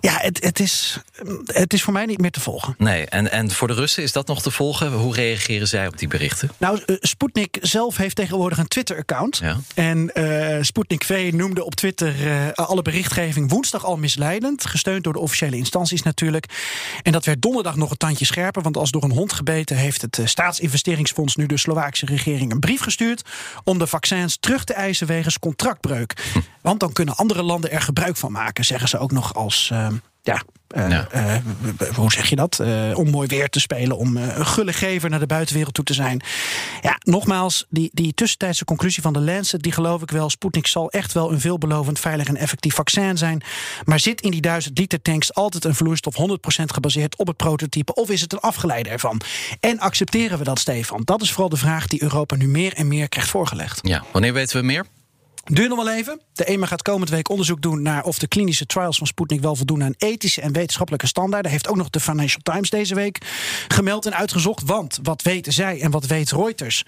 ja 0.00 0.16
het, 0.16 0.44
het, 0.44 0.60
is, 0.60 0.98
het 1.46 1.72
is 1.72 1.82
voor 1.82 1.92
mij 1.92 2.06
niet 2.06 2.20
meer 2.20 2.30
te 2.30 2.40
volgen. 2.40 2.74
Nee, 2.78 3.06
en, 3.06 3.30
en 3.30 3.50
voor 3.50 3.68
de 3.68 3.74
Russen 3.74 4.02
is 4.02 4.12
dat 4.12 4.26
nog 4.26 4.42
te 4.42 4.50
volgen? 4.50 4.92
Hoe 4.92 5.14
reageren 5.14 5.68
zij 5.68 5.86
op 5.86 5.98
die 5.98 6.08
berichten? 6.08 6.50
Nou, 6.58 6.82
eh, 6.86 6.96
Sputnik 7.00 7.58
zelf 7.60 7.96
heeft 7.96 8.16
tegenwoordig 8.16 8.58
een 8.58 8.68
Twitter-account. 8.68 9.36
Ja. 9.36 9.56
En 9.74 10.14
eh 10.14 10.58
Sputnik 10.60 11.04
V 11.04 11.30
noemde 11.34 11.64
op 11.64 11.74
Twitter 11.74 12.14
alle 12.54 12.82
berichtgeving 12.82 13.50
woensdag 13.50 13.84
al 13.84 13.96
misleidend. 13.96 14.66
Gesteund 14.66 15.04
door 15.04 15.12
de 15.12 15.18
officiële 15.18 15.56
instanties 15.56 16.02
natuurlijk. 16.02 16.46
En 17.02 17.12
dat 17.12 17.24
werd 17.24 17.42
donderdag 17.42 17.76
nog 17.76 17.90
een 17.90 17.96
tandje 17.96 18.24
scherper. 18.24 18.62
Want 18.62 18.76
als 18.76 18.90
door 18.90 19.02
een 19.02 19.10
hond 19.10 19.32
gebeten 19.32 19.76
heeft 19.76 20.02
het 20.02 20.11
eh, 20.18 20.26
staatsinvesteringsfonds 20.26 21.36
nu 21.36 21.46
de 21.46 21.56
Slovaakse 21.56 22.06
regering 22.06 22.52
een 22.52 22.60
brief 22.60 22.80
gestuurd. 22.80 23.22
om 23.64 23.78
de 23.78 23.86
vaccins 23.86 24.36
terug 24.36 24.64
te 24.64 24.72
eisen 24.72 25.06
wegens 25.06 25.38
contractbreuk. 25.38 26.32
Want 26.60 26.80
dan 26.80 26.92
kunnen 26.92 27.16
andere 27.16 27.42
landen 27.42 27.70
er 27.70 27.82
gebruik 27.82 28.16
van 28.16 28.32
maken, 28.32 28.64
zeggen 28.64 28.88
ze 28.88 28.98
ook 28.98 29.12
nog 29.12 29.34
als. 29.34 29.72
Ja, 30.22 30.42
Eh, 30.72 30.88
Ja. 30.90 31.08
eh, 31.10 31.34
hoe 31.94 32.12
zeg 32.12 32.28
je 32.28 32.36
dat? 32.36 32.58
Eh, 32.60 32.90
om 32.94 33.10
mooi 33.10 33.28
weer 33.28 33.48
te 33.48 33.60
spelen, 33.60 33.96
om 33.96 34.16
eh, 34.16 34.36
een 34.36 34.46
gulle 34.46 34.72
gever 34.72 35.10
naar 35.10 35.18
de 35.18 35.26
buitenwereld 35.26 35.74
toe 35.74 35.84
te 35.84 35.94
zijn. 35.94 36.22
Ja, 36.80 36.98
nogmaals, 37.04 37.66
die, 37.70 37.90
die 37.92 38.14
tussentijdse 38.14 38.64
conclusie 38.64 39.02
van 39.02 39.12
de 39.12 39.20
Lancet, 39.20 39.62
die 39.62 39.72
geloof 39.72 40.02
ik 40.02 40.10
wel. 40.10 40.30
Sputnik 40.30 40.66
zal 40.66 40.90
echt 40.90 41.12
wel 41.12 41.32
een 41.32 41.40
veelbelovend, 41.40 41.98
veilig 41.98 42.26
en 42.26 42.36
effectief 42.36 42.74
vaccin 42.74 43.18
zijn. 43.18 43.42
Maar 43.84 44.00
zit 44.00 44.20
in 44.20 44.30
die 44.30 44.40
1000 44.40 44.78
liter 44.78 45.02
tanks 45.02 45.34
altijd 45.34 45.64
een 45.64 45.74
vloeistof 45.74 46.14
100% 46.16 46.72
gebaseerd 46.72 47.16
op 47.16 47.26
het 47.26 47.36
prototype? 47.36 47.94
Of 47.94 48.10
is 48.10 48.20
het 48.20 48.32
een 48.32 48.40
afgeleide 48.40 48.88
ervan? 48.88 49.20
En 49.60 49.78
accepteren 49.78 50.38
we 50.38 50.44
dat, 50.44 50.58
Stefan? 50.58 51.00
Dat 51.04 51.22
is 51.22 51.30
vooral 51.30 51.48
de 51.48 51.56
vraag 51.56 51.86
die 51.86 52.02
Europa 52.02 52.36
nu 52.36 52.46
meer 52.48 52.72
en 52.74 52.88
meer 52.88 53.08
krijgt 53.08 53.30
voorgelegd. 53.30 53.78
Ja, 53.82 54.04
wanneer 54.12 54.32
weten 54.32 54.60
we 54.60 54.66
meer? 54.66 54.84
Duur 55.44 55.68
nog 55.68 55.84
wel 55.84 55.94
even. 55.94 56.20
De 56.32 56.44
EMA 56.44 56.66
gaat 56.66 56.82
komend 56.82 57.10
week 57.10 57.28
onderzoek 57.28 57.62
doen 57.62 57.82
naar 57.82 58.04
of 58.04 58.18
de 58.18 58.26
klinische 58.26 58.66
trials 58.66 58.98
van 58.98 59.06
Sputnik 59.06 59.40
wel 59.40 59.56
voldoen 59.56 59.82
aan 59.82 59.94
ethische 59.98 60.40
en 60.40 60.52
wetenschappelijke 60.52 61.06
standaarden. 61.06 61.50
Heeft 61.50 61.68
ook 61.68 61.76
nog 61.76 61.90
de 61.90 62.00
Financial 62.00 62.40
Times 62.42 62.70
deze 62.70 62.94
week 62.94 63.18
gemeld 63.68 64.06
en 64.06 64.14
uitgezocht. 64.14 64.62
Want 64.66 64.98
wat 65.02 65.22
weten 65.22 65.52
zij 65.52 65.80
en 65.80 65.90
wat 65.90 66.06
weet 66.06 66.30
Reuters? 66.30 66.84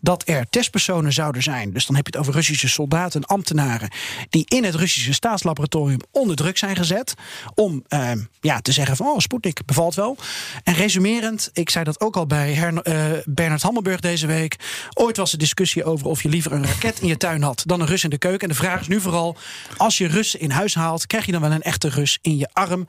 Dat 0.00 0.28
er 0.28 0.46
testpersonen 0.50 1.12
zouden 1.12 1.42
zijn. 1.42 1.72
Dus 1.72 1.86
dan 1.86 1.96
heb 1.96 2.06
je 2.06 2.10
het 2.12 2.20
over 2.20 2.34
Russische 2.34 2.68
soldaten 2.68 3.20
en 3.20 3.26
ambtenaren. 3.26 3.90
die 4.30 4.44
in 4.48 4.64
het 4.64 4.74
Russische 4.74 5.12
staatslaboratorium 5.12 6.00
onder 6.10 6.36
druk 6.36 6.58
zijn 6.58 6.76
gezet. 6.76 7.14
om 7.54 7.84
eh, 7.88 8.10
ja, 8.40 8.60
te 8.60 8.72
zeggen 8.72 8.96
van 8.96 9.06
oh, 9.06 9.18
Sputnik 9.18 9.66
bevalt 9.66 9.94
wel. 9.94 10.16
En 10.64 10.74
resumerend, 10.74 11.50
ik 11.52 11.70
zei 11.70 11.84
dat 11.84 12.00
ook 12.00 12.16
al 12.16 12.26
bij 12.26 12.52
Her- 12.54 12.82
eh, 12.82 13.04
Bernard 13.24 13.62
Hammelburg 13.62 14.00
deze 14.00 14.26
week. 14.26 14.56
Ooit 14.94 15.16
was 15.16 15.32
er 15.32 15.38
discussie 15.38 15.84
over 15.84 16.06
of 16.06 16.22
je 16.22 16.28
liever 16.28 16.52
een 16.52 16.66
raket 16.66 17.00
in 17.00 17.08
je 17.08 17.16
tuin 17.16 17.42
had 17.42 17.62
dan 17.66 17.80
een 17.80 17.86
Rus 17.98 18.10
in 18.10 18.18
de 18.18 18.26
keuken. 18.26 18.48
En 18.48 18.54
de 18.54 18.60
vraag 18.60 18.80
is 18.80 18.88
nu 18.88 19.00
vooral: 19.00 19.36
als 19.76 19.98
je 19.98 20.06
Russen 20.06 20.40
in 20.40 20.50
huis 20.50 20.74
haalt, 20.74 21.06
krijg 21.06 21.26
je 21.26 21.32
dan 21.32 21.40
wel 21.40 21.52
een 21.52 21.62
echte 21.62 21.88
Rus 21.88 22.18
in 22.22 22.36
je 22.36 22.48
arm? 22.52 22.86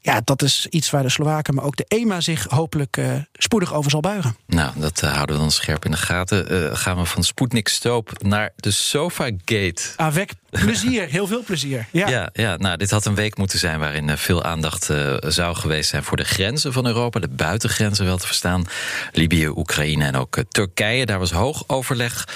Ja, 0.00 0.20
dat 0.24 0.42
is 0.42 0.66
iets 0.70 0.90
waar 0.90 1.02
de 1.02 1.08
Slowaken, 1.08 1.54
maar 1.54 1.64
ook 1.64 1.76
de 1.76 1.84
EMA 1.88 2.20
zich 2.20 2.46
hopelijk 2.48 2.96
eh, 2.96 3.12
spoedig 3.32 3.74
over 3.74 3.90
zal 3.90 4.00
buigen. 4.00 4.36
Nou, 4.46 4.72
dat 4.76 5.02
eh, 5.02 5.12
houden 5.12 5.36
we 5.36 5.42
dan 5.42 5.50
scherp 5.50 5.84
in 5.84 5.90
de 5.90 5.96
gaten. 5.96 6.48
Eh, 6.48 6.76
gaan 6.76 6.96
we 6.96 7.04
van 7.04 7.24
Sputnik 7.24 7.68
Stoop 7.68 8.22
naar 8.22 8.50
de 8.56 8.70
Sofagate. 8.70 9.82
Avec 9.96 10.32
plezier, 10.50 11.08
heel 11.08 11.26
veel 11.26 11.42
plezier. 11.42 11.86
Ja. 11.90 12.08
Ja, 12.08 12.28
ja, 12.32 12.56
nou, 12.56 12.76
dit 12.76 12.90
had 12.90 13.04
een 13.06 13.14
week 13.14 13.36
moeten 13.36 13.58
zijn 13.58 13.78
waarin 13.78 14.18
veel 14.18 14.42
aandacht 14.42 14.90
zou 15.18 15.56
geweest 15.56 15.90
zijn 15.90 16.04
voor 16.04 16.16
de 16.16 16.24
grenzen 16.24 16.72
van 16.72 16.86
Europa, 16.86 17.20
de 17.20 17.28
buitengrenzen 17.28 18.04
wel 18.04 18.18
te 18.18 18.26
verstaan. 18.26 18.64
Libië, 19.12 19.46
Oekraïne 19.46 20.04
en 20.04 20.16
ook 20.16 20.36
Turkije. 20.48 21.06
Daar 21.06 21.18
was 21.18 21.30
hoog 21.30 21.64
overleg 21.66 22.28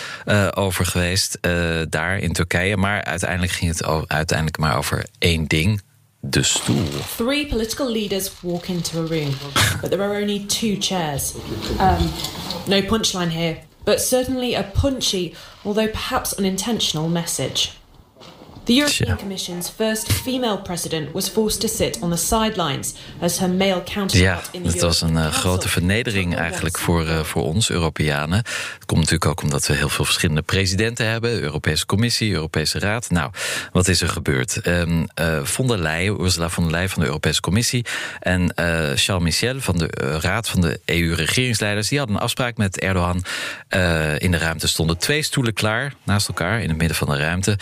over 0.54 0.86
geweest, 0.86 1.38
eh, 1.40 1.80
in 2.16 2.32
Turkije. 2.32 2.76
Maar 2.76 3.04
uiteindelijk 3.04 3.52
ging 3.52 3.70
het 3.70 4.08
uiteindelijk 4.08 4.58
maar 4.58 4.76
over 4.76 5.06
één 5.18 5.46
ding: 5.46 5.80
de 6.20 6.42
stoel. 6.42 6.84
Three 7.16 7.46
political 7.46 7.92
leaders 7.92 8.30
walk 8.40 8.66
into 8.66 8.98
a 8.98 9.06
room, 9.06 9.34
but 9.80 9.90
there 9.90 10.02
are 10.02 10.20
only 10.20 10.44
two 10.46 10.76
chairs. 10.78 11.34
Um, 11.80 12.10
no 12.66 12.82
punchline 12.82 13.30
here, 13.30 13.56
but 13.84 14.00
certainly 14.00 14.54
a 14.54 14.62
punchy, 14.62 15.34
although 15.62 15.90
perhaps 15.90 16.34
unintentional, 16.36 17.08
message. 17.08 17.70
The 18.68 18.74
European. 18.74 19.16
Commission's 19.16 19.70
first 19.70 20.12
female 20.12 20.58
president 20.58 21.12
was 21.12 21.28
forced 21.28 21.60
to 21.60 21.68
sit 21.68 21.98
on 22.02 22.10
the 22.10 22.16
sidelines 22.16 22.94
as 23.20 23.38
her 23.38 23.48
male 23.48 23.66
Ja, 23.68 23.82
counterpart 23.84 24.48
in 24.52 24.62
the 24.62 24.72
dat 24.72 24.80
was 24.80 25.00
een 25.00 25.16
eh, 25.16 25.32
grote 25.32 25.68
vernedering 25.68 26.36
eigenlijk 26.36 26.78
voor, 26.78 27.06
eh, 27.06 27.20
voor 27.20 27.42
ons, 27.42 27.70
Europeanen. 27.70 28.36
Het 28.38 28.84
komt 28.86 29.00
natuurlijk 29.00 29.30
ook 29.30 29.42
omdat 29.42 29.66
we 29.66 29.74
heel 29.74 29.88
veel 29.88 30.04
verschillende 30.04 30.42
presidenten 30.42 31.06
hebben. 31.06 31.42
Europese 31.42 31.86
Commissie, 31.86 32.32
Europese 32.32 32.78
Raad. 32.78 33.10
Nou, 33.10 33.30
wat 33.72 33.88
is 33.88 34.00
er 34.00 34.08
gebeurd? 34.08 34.56
Ehm 34.56 35.04
eh, 35.14 35.44
von 35.44 35.66
der 35.66 35.78
Leyen, 35.78 36.20
Ursula 36.20 36.48
von 36.48 36.62
der 36.62 36.72
Leyen 36.72 36.88
van 36.88 37.00
de 37.02 37.06
Europese 37.06 37.40
Commissie... 37.40 37.84
en 38.20 38.52
Charles 38.94 39.22
Michel 39.22 39.60
van 39.60 39.78
de 39.78 40.18
Raad 40.20 40.48
van 40.48 40.60
de 40.60 40.80
EU-regeringsleiders... 40.84 41.88
die 41.88 41.98
hadden 41.98 42.16
een 42.16 42.22
afspraak 42.22 42.56
met 42.56 42.78
Erdogan. 42.78 43.24
In 44.18 44.30
de 44.30 44.38
ruimte 44.38 44.68
stonden 44.68 44.98
twee 44.98 45.22
stoelen 45.22 45.52
klaar, 45.52 45.94
naast 46.04 46.28
elkaar... 46.28 46.62
in 46.62 46.68
het 46.68 46.78
midden 46.78 46.96
van 46.96 47.08
de 47.08 47.16
ruimte. 47.16 47.58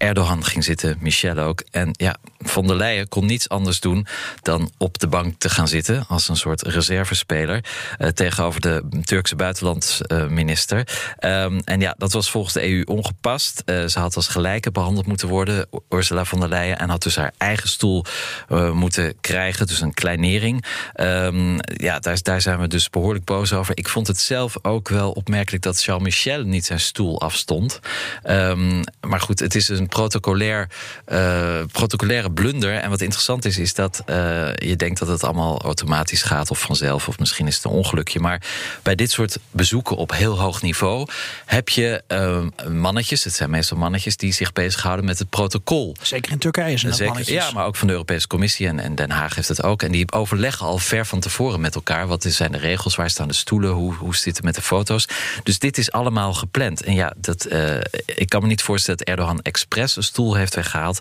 Erdogan 0.00 0.44
ging 0.44 0.64
zitten, 0.64 0.96
Michel 1.00 1.38
ook. 1.38 1.62
En 1.70 1.90
ja, 1.92 2.16
von 2.38 2.66
der 2.66 2.76
Leyen 2.76 3.08
kon 3.08 3.26
niets 3.26 3.48
anders 3.48 3.80
doen 3.80 4.06
dan 4.42 4.70
op 4.78 4.98
de 4.98 5.06
bank 5.06 5.34
te 5.38 5.48
gaan 5.48 5.68
zitten 5.68 6.04
als 6.08 6.28
een 6.28 6.36
soort 6.36 6.62
reservespeler 6.62 7.64
eh, 7.98 8.08
tegenover 8.08 8.60
de 8.60 8.84
Turkse 9.04 9.36
buitenlandsminister. 9.36 10.88
Ehm, 11.18 11.60
en 11.64 11.80
ja, 11.80 11.94
dat 11.98 12.12
was 12.12 12.30
volgens 12.30 12.54
de 12.54 12.68
EU 12.68 12.82
ongepast. 12.84 13.62
Eh, 13.64 13.84
ze 13.84 13.98
had 13.98 14.16
als 14.16 14.28
gelijke 14.28 14.70
behandeld 14.70 15.06
moeten 15.06 15.28
worden, 15.28 15.66
Ursula 15.88 16.24
von 16.24 16.40
der 16.40 16.48
Leyen, 16.48 16.78
en 16.78 16.88
had 16.88 17.02
dus 17.02 17.16
haar 17.16 17.32
eigen 17.38 17.68
stoel 17.68 18.04
eh, 18.48 18.72
moeten 18.72 19.14
krijgen, 19.20 19.66
dus 19.66 19.80
een 19.80 19.94
kleinering. 19.94 20.64
Ehm, 20.94 21.58
ja, 21.62 21.98
daar, 21.98 22.18
daar 22.22 22.40
zijn 22.40 22.60
we 22.60 22.68
dus 22.68 22.90
behoorlijk 22.90 23.24
boos 23.24 23.52
over. 23.52 23.76
Ik 23.76 23.88
vond 23.88 24.06
het 24.06 24.18
zelf 24.18 24.56
ook 24.62 24.88
wel 24.88 25.10
opmerkelijk 25.10 25.62
dat 25.62 25.82
Charles 25.82 26.04
Michel 26.04 26.42
niet 26.42 26.64
zijn 26.64 26.80
stoel 26.80 27.20
afstond. 27.20 27.80
Ehm, 28.22 28.82
maar 29.00 29.20
goed, 29.20 29.38
het 29.40 29.54
is 29.54 29.68
een 29.68 29.88
protocolair, 29.90 30.68
eh, 31.04 31.60
protocolaire 31.72 32.30
blunder. 32.30 32.74
En 32.74 32.90
wat 32.90 33.00
interessant 33.00 33.44
is, 33.44 33.58
is 33.58 33.74
dat 33.74 34.02
eh, 34.06 34.16
je 34.54 34.76
denkt 34.76 34.98
dat 34.98 35.08
het 35.08 35.24
allemaal 35.24 35.62
automatisch 35.62 36.22
gaat 36.22 36.50
of 36.50 36.60
vanzelf, 36.60 37.08
of 37.08 37.18
misschien 37.18 37.46
is 37.46 37.54
het 37.54 37.64
een 37.64 37.70
ongelukje. 37.70 38.20
Maar 38.20 38.42
bij 38.82 38.94
dit 38.94 39.10
soort 39.10 39.38
bezoeken 39.50 39.96
op 39.96 40.12
heel 40.12 40.40
hoog 40.40 40.62
niveau 40.62 41.08
heb 41.46 41.68
je 41.68 42.02
eh, 42.06 42.68
mannetjes, 42.68 43.24
het 43.24 43.34
zijn 43.34 43.50
meestal 43.50 43.76
mannetjes, 43.76 44.16
die 44.16 44.32
zich 44.32 44.52
bezighouden 44.52 45.04
met 45.04 45.18
het 45.18 45.28
protocol. 45.28 45.96
Zeker 46.02 46.32
in 46.32 46.38
Turkije 46.38 46.76
zijn 46.76 46.90
dat 46.90 46.98
Zeker, 46.98 47.14
mannetjes. 47.14 47.44
ja, 47.44 47.52
maar 47.52 47.66
ook 47.66 47.76
van 47.76 47.86
de 47.86 47.92
Europese 47.92 48.26
Commissie 48.26 48.66
en, 48.66 48.80
en 48.80 48.94
Den 48.94 49.10
Haag 49.10 49.34
heeft 49.34 49.48
het 49.48 49.62
ook. 49.62 49.82
En 49.82 49.92
die 49.92 50.12
overleggen 50.12 50.66
al 50.66 50.78
ver 50.78 51.06
van 51.06 51.20
tevoren 51.20 51.60
met 51.60 51.74
elkaar. 51.74 52.06
Wat 52.06 52.22
zijn 52.28 52.52
de 52.52 52.58
regels? 52.58 52.96
Waar 52.96 53.10
staan 53.10 53.28
de 53.28 53.34
stoelen? 53.34 53.70
Hoe, 53.70 53.94
hoe 53.94 54.16
zit 54.16 54.36
het 54.36 54.44
met 54.44 54.54
de 54.54 54.62
foto's? 54.62 55.08
Dus 55.42 55.58
dit 55.58 55.78
is 55.78 55.92
allemaal 55.92 56.34
gepland. 56.34 56.82
En 56.82 56.94
ja, 56.94 57.12
dat, 57.16 57.48
ik 58.06 58.28
kan 58.28 58.42
me 58.42 58.48
niet 58.48 58.62
voorstellen 58.62 58.98
dat 58.98 59.08
Erdogan 59.08 59.40
expres 59.42 59.79
een 59.80 60.02
stoel 60.02 60.34
heeft 60.34 60.54
weggehaald. 60.54 61.00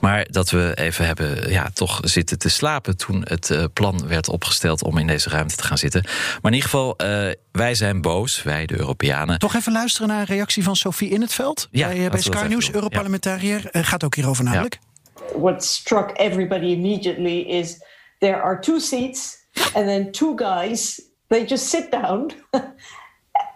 Maar 0.00 0.26
dat 0.30 0.50
we 0.50 0.72
even 0.74 1.06
hebben 1.06 1.50
ja, 1.50 1.70
toch 1.74 2.00
zitten 2.02 2.38
te 2.38 2.48
slapen 2.48 2.96
toen 2.96 3.20
het 3.24 3.50
eh, 3.50 3.64
plan 3.72 4.08
werd 4.08 4.28
opgesteld 4.28 4.82
om 4.82 4.98
in 4.98 5.06
deze 5.06 5.28
ruimte 5.28 5.56
te 5.56 5.62
gaan 5.62 5.78
zitten. 5.78 6.02
Maar 6.02 6.52
in 6.52 6.52
ieder 6.52 6.70
geval, 6.70 6.96
eh, 6.96 7.28
wij 7.52 7.74
zijn 7.74 8.00
boos, 8.00 8.42
wij 8.42 8.66
de 8.66 8.78
Europeanen. 8.78 9.38
Toch 9.38 9.54
even 9.54 9.72
luisteren 9.72 10.08
naar 10.08 10.20
een 10.20 10.26
reactie 10.26 10.62
van 10.62 10.76
Sophie 10.76 11.10
in 11.10 11.20
het 11.20 11.34
veld. 11.34 11.68
Ja, 11.70 11.88
bij, 11.88 12.04
eh, 12.04 12.10
bij 12.10 12.20
Sky 12.20 12.46
News. 12.48 12.72
Europarlementariër. 12.72 13.68
Eh, 13.70 13.84
gaat 13.84 14.04
ook 14.04 14.14
hierover 14.14 14.44
namelijk. 14.44 14.78
what 15.36 15.64
struck 15.64 16.18
everybody 16.18 16.72
immediately 16.72 17.40
is 17.40 17.84
there 18.18 18.40
are 18.42 18.58
two 18.58 18.78
seats 18.78 19.46
and 19.74 19.86
then 19.86 20.10
two 20.10 20.32
guys 20.36 21.00
they 21.28 21.44
just 21.44 21.68
sit 21.68 21.90
down 21.90 22.30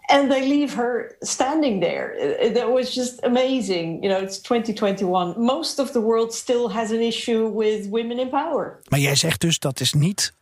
and 0.06 0.30
they 0.30 0.46
leave 0.46 0.74
her 0.74 1.16
standing 1.20 1.80
there. 1.80 2.14
Uh, 2.14 2.52
that 2.52 2.70
was 2.72 2.94
just 2.94 3.20
amazing. 3.22 4.02
You 4.02 4.10
know 4.10 4.18
it's 4.18 4.38
2021 4.38 5.34
most 5.36 5.78
of 5.78 5.92
the 5.92 6.00
world 6.00 6.32
still 6.32 6.68
has 6.68 6.90
an 6.90 7.00
issue 7.00 7.48
with 7.48 7.88
women 7.90 8.18
in 8.18 8.28
power. 8.28 8.80
Maar 8.88 9.00
jij 9.00 9.14
zegt 9.14 9.40
dus 9.40 9.58
dat 9.58 9.80
is 9.80 9.92
niet 9.92 10.32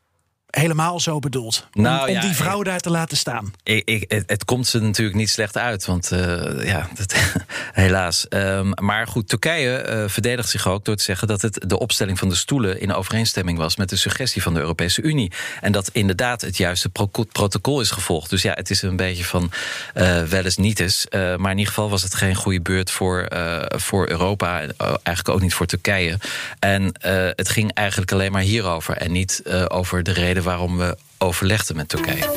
helemaal 0.61 1.01
zo 1.01 1.19
bedoeld. 1.19 1.67
Nou, 1.73 2.09
om, 2.09 2.15
ja, 2.15 2.21
die 2.21 2.35
vrouw 2.35 2.59
ik- 2.59 2.65
daar 2.65 2.81
te 2.81 2.91
laten 2.91 3.17
staan. 3.17 3.53
Ik, 3.63 3.89
ik, 3.89 4.05
het, 4.09 4.23
het 4.27 4.45
komt 4.45 4.67
ze 4.67 4.81
natuurlijk 4.81 5.17
niet 5.17 5.31
slecht 5.31 5.57
uit, 5.57 5.85
want 5.87 6.11
eh, 6.13 6.65
ja, 6.65 6.89
dat, 6.95 7.15
helaas. 7.73 8.29
Ehm, 8.29 8.71
maar 8.81 9.07
goed, 9.07 9.29
Turkije 9.29 9.77
eh, 9.77 10.05
verdedigt 10.07 10.49
zich 10.49 10.67
ook 10.69 10.85
door 10.85 10.97
te 10.97 11.03
zeggen 11.05 11.29
dat 11.29 11.43
het 11.43 11.65
de 11.67 11.79
opstelling 11.79 12.19
van 12.19 12.29
de 12.29 12.35
stoelen 12.35 12.81
in 12.81 12.93
overeenstemming 12.95 13.59
was 13.59 13.77
met 13.77 13.89
de 13.89 13.97
suggestie 13.97 14.43
van 14.43 14.55
de 14.55 14.61
Europese 14.61 15.03
Unie. 15.03 15.33
En 15.61 15.73
dat 15.73 15.89
inderdaad 15.93 16.41
het 16.41 16.57
juiste 16.57 16.89
pro- 16.89 17.11
protocol 17.33 17.81
is 17.81 17.91
gevolgd. 17.91 18.31
Dus 18.31 18.43
ja, 18.43 18.53
het 18.53 18.71
is 18.71 18.83
een 18.83 18.97
beetje 18.97 19.25
van 19.25 19.51
eh, 19.95 20.23
wel 20.23 20.45
eens 20.45 20.57
niet 20.57 20.81
eens. 20.81 21.07
Maar 21.11 21.51
in 21.51 21.59
ieder 21.59 21.67
geval 21.75 21.91
was 21.91 22.03
het 22.03 22.15
geen 22.15 22.35
goede 22.35 22.61
beurt 22.61 22.91
voor, 22.91 23.29
voor 23.69 24.09
Europa. 24.09 24.61
en, 24.61 24.75
eigenlijk 25.03 25.29
ook 25.29 25.41
niet 25.41 25.55
voor 25.55 25.67
Turkije. 25.67 26.19
En 26.59 26.93
het 27.37 27.49
ging 27.49 27.73
eigenlijk 27.75 28.13
alleen 28.13 28.33
maar 28.33 28.43
hierover 28.43 28.97
en 28.97 29.13
niet 29.13 29.43
over 29.69 30.03
de 30.03 30.13
reden 30.13 30.42
waarom 30.43 30.79
we 30.79 30.97
overlegden 31.19 31.77
met 31.77 31.89
Turkije. 31.89 32.31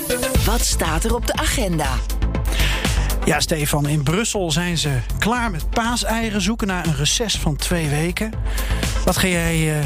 Wat 0.45 0.61
staat 0.61 1.03
er 1.03 1.15
op 1.15 1.27
de 1.27 1.33
agenda? 1.33 1.89
Ja, 3.25 3.39
Stefan, 3.39 3.87
in 3.87 4.03
Brussel 4.03 4.51
zijn 4.51 4.77
ze 4.77 4.99
klaar 5.19 5.51
met 5.51 5.69
paaseieren. 5.69 6.41
Zoeken 6.41 6.67
naar 6.67 6.85
een 6.85 6.95
reces 6.95 7.37
van 7.37 7.55
twee 7.55 7.89
weken. 7.89 8.31
Wat 9.05 9.17
ga 9.17 9.27
jij 9.27 9.79
eh, 9.79 9.85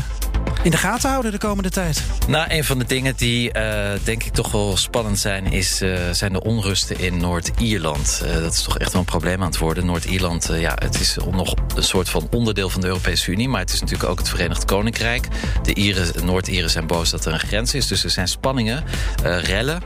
in 0.64 0.72
de 0.72 0.78
gaten 0.78 1.10
houden 1.10 1.32
de 1.32 1.38
komende 1.38 1.70
tijd? 1.70 2.04
Nou, 2.28 2.46
een 2.50 2.64
van 2.64 2.80
de 2.80 2.86
dingen 2.86 3.14
die 3.16 3.52
eh, 3.52 4.00
denk 4.04 4.24
ik 4.24 4.34
toch 4.34 4.52
wel 4.52 4.78
spannend 4.78 5.20
zijn, 5.20 5.52
is, 5.52 5.82
eh, 5.82 5.92
zijn 6.12 6.34
de 6.34 6.44
onrusten 6.44 7.00
in 7.00 7.18
Noord-Ierland. 7.18 8.22
Eh, 8.26 8.34
dat 8.34 8.54
is 8.54 8.62
toch 8.62 8.78
echt 8.78 8.92
wel 8.92 9.02
een 9.02 9.08
probleem 9.08 9.42
aan 9.42 9.48
het 9.48 9.58
worden. 9.58 9.86
Noord-Ierland, 9.86 10.50
ja, 10.54 10.74
het 10.76 11.00
is 11.00 11.18
nog 11.32 11.54
een 11.76 11.84
soort 11.84 12.10
van 12.10 12.28
onderdeel 12.32 12.70
van 12.70 12.82
de 12.82 12.88
Europese 12.88 13.32
Unie, 13.32 13.50
maar 13.50 13.60
het 13.60 13.74
is 13.74 13.80
natuurlijk 13.82 14.10
ook 14.10 14.18
het 14.18 14.30
Verenigd 14.30 14.66
Koninkrijk. 14.66 15.28
De 15.64 15.74
Ieren, 15.74 16.26
Noord-Ieren 16.26 16.70
zijn 16.70 16.88
boos 16.88 17.10
dat 17.10 17.26
er 17.26 17.34
een 17.34 17.40
grens 17.40 17.74
is, 17.74 17.88
dus 17.88 18.04
er 18.04 18.10
zijn 18.10 18.28
spanningen, 18.28 18.84
rellen. 19.24 19.82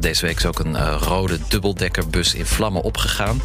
Deze 0.00 0.26
week 0.26 0.36
is 0.36 0.46
ook 0.46 0.58
een 0.58 0.98
rode 0.98 1.38
dubbeldekkerbus 1.48 2.34
in 2.34 2.46
vlammen 2.46 2.82
opgegaan. 2.82 3.42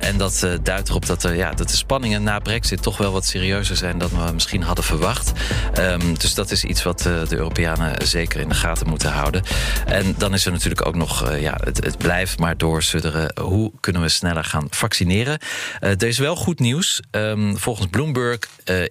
En 0.00 0.16
dat 0.16 0.46
duidt 0.62 0.88
erop 0.88 1.06
dat, 1.06 1.28
ja, 1.34 1.50
dat 1.50 1.68
de 1.68 1.76
spanningen 1.76 2.22
na 2.22 2.38
Brexit 2.38 2.82
toch 2.82 2.96
wel 2.96 3.12
wat 3.12 3.26
serieuzer 3.26 3.76
zijn 3.76 3.98
dan 3.98 4.08
we 4.08 4.32
misschien 4.32 4.62
hadden 4.62 4.84
verwacht. 4.84 5.32
Ehm, 5.74 6.14
dus 6.14 6.34
dat 6.34 6.50
is 6.50 6.64
iets 6.64 6.82
wat 6.82 6.98
de 6.98 7.26
Europeanen 7.30 8.06
zeker 8.06 8.40
in 8.40 8.48
de 8.48 8.54
gaten 8.54 8.88
moeten 8.88 9.10
houden. 9.10 9.42
En 9.86 10.14
dan 10.18 10.34
is 10.34 10.46
er 10.46 10.52
natuurlijk 10.52 10.86
ook 10.86 10.94
nog, 10.94 11.38
ja, 11.38 11.58
het, 11.64 11.84
het 11.84 11.98
blijft 11.98 12.38
maar 12.38 12.56
doorsudderen. 12.56 13.32
Hoe 13.40 13.72
kunnen 13.80 14.02
we 14.02 14.08
sneller 14.08 14.44
gaan 14.44 14.66
vaccineren? 14.70 15.38
er 15.80 16.06
is 16.06 16.18
wel 16.18 16.36
goed 16.36 16.58
nieuws. 16.58 17.00
Ehm, 17.10 17.54
volgens 17.54 17.86
Bloomberg 17.86 18.38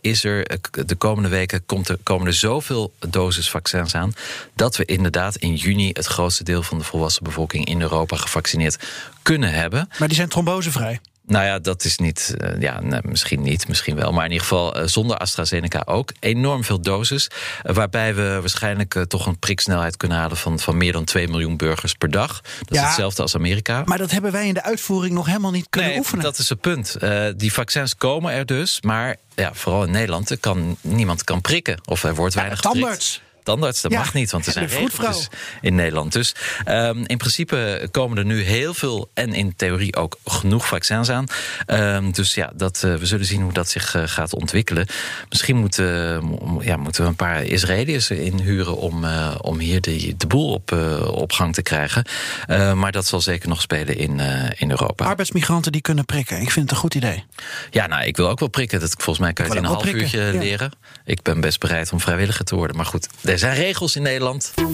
is 0.01 0.23
er 0.23 0.59
de 0.85 0.95
komende 0.95 1.29
weken 1.29 1.65
komt 1.65 1.89
er, 1.89 1.97
komen 2.03 2.27
er 2.27 2.33
zoveel 2.33 2.93
doses 3.09 3.49
vaccins 3.49 3.95
aan 3.95 4.13
dat 4.55 4.75
we 4.77 4.85
inderdaad 4.85 5.35
in 5.35 5.55
juni 5.55 5.89
het 5.93 6.05
grootste 6.05 6.43
deel 6.43 6.63
van 6.63 6.77
de 6.77 6.83
volwassen 6.83 7.23
bevolking 7.23 7.65
in 7.65 7.81
Europa 7.81 8.15
gevaccineerd 8.15 8.77
kunnen 9.21 9.53
hebben. 9.53 9.89
Maar 9.99 10.07
die 10.07 10.17
zijn 10.17 10.29
trombosevrij. 10.29 10.99
Nou 11.29 11.45
ja, 11.45 11.59
dat 11.59 11.83
is 11.83 11.97
niet. 11.97 12.35
Uh, 12.37 12.61
ja, 12.61 12.81
nee, 12.81 12.99
misschien 13.03 13.41
niet, 13.41 13.67
misschien 13.67 13.95
wel. 13.95 14.11
Maar 14.11 14.25
in 14.25 14.31
ieder 14.31 14.47
geval 14.47 14.77
uh, 14.77 14.87
zonder 14.87 15.17
AstraZeneca 15.17 15.81
ook. 15.85 16.11
Enorm 16.19 16.63
veel 16.63 16.81
doses. 16.81 17.29
Uh, 17.63 17.75
waarbij 17.75 18.15
we 18.15 18.37
waarschijnlijk 18.39 19.05
toch 19.07 19.25
een 19.25 19.39
priksnelheid 19.39 19.97
kunnen 19.97 20.17
halen 20.17 20.37
van, 20.37 20.59
van 20.59 20.77
meer 20.77 20.91
dan 20.91 21.03
2 21.03 21.27
miljoen 21.27 21.57
burgers 21.57 21.93
per 21.93 22.11
dag. 22.11 22.41
Dat 22.41 22.77
ja, 22.77 22.81
is 22.81 22.87
hetzelfde 22.87 23.21
als 23.21 23.35
Amerika. 23.35 23.81
Maar 23.85 23.97
dat 23.97 24.11
hebben 24.11 24.31
wij 24.31 24.47
in 24.47 24.53
de 24.53 24.63
uitvoering 24.63 25.13
nog 25.13 25.25
helemaal 25.25 25.51
niet 25.51 25.67
kunnen 25.69 25.89
nee, 25.89 25.99
oefenen. 25.99 26.23
Dat 26.23 26.37
is 26.37 26.49
het 26.49 26.61
punt. 26.61 26.97
die 27.37 27.53
vaccins 27.53 27.95
komen 27.95 28.33
er 28.33 28.45
dus. 28.45 28.81
Maar 28.81 29.15
ja, 29.35 29.53
vooral 29.53 29.83
in 29.83 29.91
Nederland 29.91 30.39
kan 30.39 30.77
niemand 30.81 31.23
kan 31.23 31.41
prikken. 31.41 31.81
Of 31.85 32.03
er 32.03 32.15
wordt 32.15 32.35
weinig 32.35 32.63
ja, 32.63 32.69
tandarts 32.69 33.21
Dat 33.57 33.91
mag 33.91 34.13
niet, 34.13 34.31
want 34.31 34.45
er 34.45 34.51
zijn 34.51 34.67
regels 34.67 35.27
in 35.61 35.75
Nederland. 35.75 36.11
Dus 36.11 36.35
um, 36.67 37.03
in 37.05 37.17
principe 37.17 37.87
komen 37.91 38.17
er 38.17 38.25
nu 38.25 38.41
heel 38.41 38.73
veel 38.73 39.09
en 39.13 39.33
in 39.33 39.55
theorie 39.55 39.95
ook 39.95 40.17
genoeg 40.25 40.67
vaccins 40.67 41.09
aan. 41.09 41.25
Um, 41.67 42.11
dus 42.11 42.33
ja, 42.33 42.51
dat, 42.55 42.81
uh, 42.85 42.95
we 42.95 43.05
zullen 43.05 43.25
zien 43.25 43.41
hoe 43.41 43.53
dat 43.53 43.69
zich 43.69 43.95
uh, 43.95 44.03
gaat 44.05 44.33
ontwikkelen. 44.33 44.87
Misschien 45.29 45.57
moeten, 45.57 45.85
uh, 45.85 46.65
ja, 46.65 46.77
moeten 46.77 47.03
we 47.03 47.09
een 47.09 47.15
paar 47.15 47.43
Israëliërs 47.43 48.09
inhuren 48.09 48.77
om, 48.77 49.05
om 49.41 49.59
hier 49.59 49.81
de, 49.81 50.13
de 50.17 50.27
boel 50.27 50.53
op, 50.53 50.71
op 51.11 51.31
gang 51.31 51.53
te 51.53 51.61
krijgen. 51.61 52.05
maar 52.75 52.91
dat 52.91 53.05
zal 53.05 53.21
zeker 53.21 53.49
nog 53.49 53.61
spelen 53.61 53.97
in, 53.97 54.19
in 54.57 54.69
Europa. 54.69 55.05
Arbeidsmigranten 55.05 55.71
die 55.71 55.81
kunnen 55.81 56.05
prikken. 56.05 56.41
Ik 56.41 56.51
vind 56.51 56.65
het 56.65 56.71
een 56.71 56.77
goed 56.77 56.95
idee. 56.95 57.23
Ja, 57.71 57.87
nou, 57.87 58.03
ik 58.03 58.17
wil 58.17 58.29
ook 58.29 58.39
wel 58.39 58.49
prikken. 58.49 58.79
Dat, 58.79 58.93
volgens 58.97 59.19
mij 59.19 59.33
kan 59.33 59.45
je 59.45 59.51
het 59.51 59.59
in 59.59 59.65
een 59.65 59.73
half 59.73 59.83
prikken. 59.83 60.01
uurtje 60.01 60.33
ja. 60.33 60.39
leren. 60.39 60.71
Ik 61.05 61.21
ben 61.21 61.41
best 61.41 61.59
bereid 61.59 61.91
om 61.91 61.99
vrijwilliger 61.99 62.45
te 62.45 62.55
worden. 62.55 62.75
Maar 62.75 62.85
goed, 62.85 63.07
er 63.39 63.45
zijn 63.45 63.65
regels 63.65 63.95
in 63.95 64.01
Nederland. 64.01 64.53
Uh, 64.57 64.65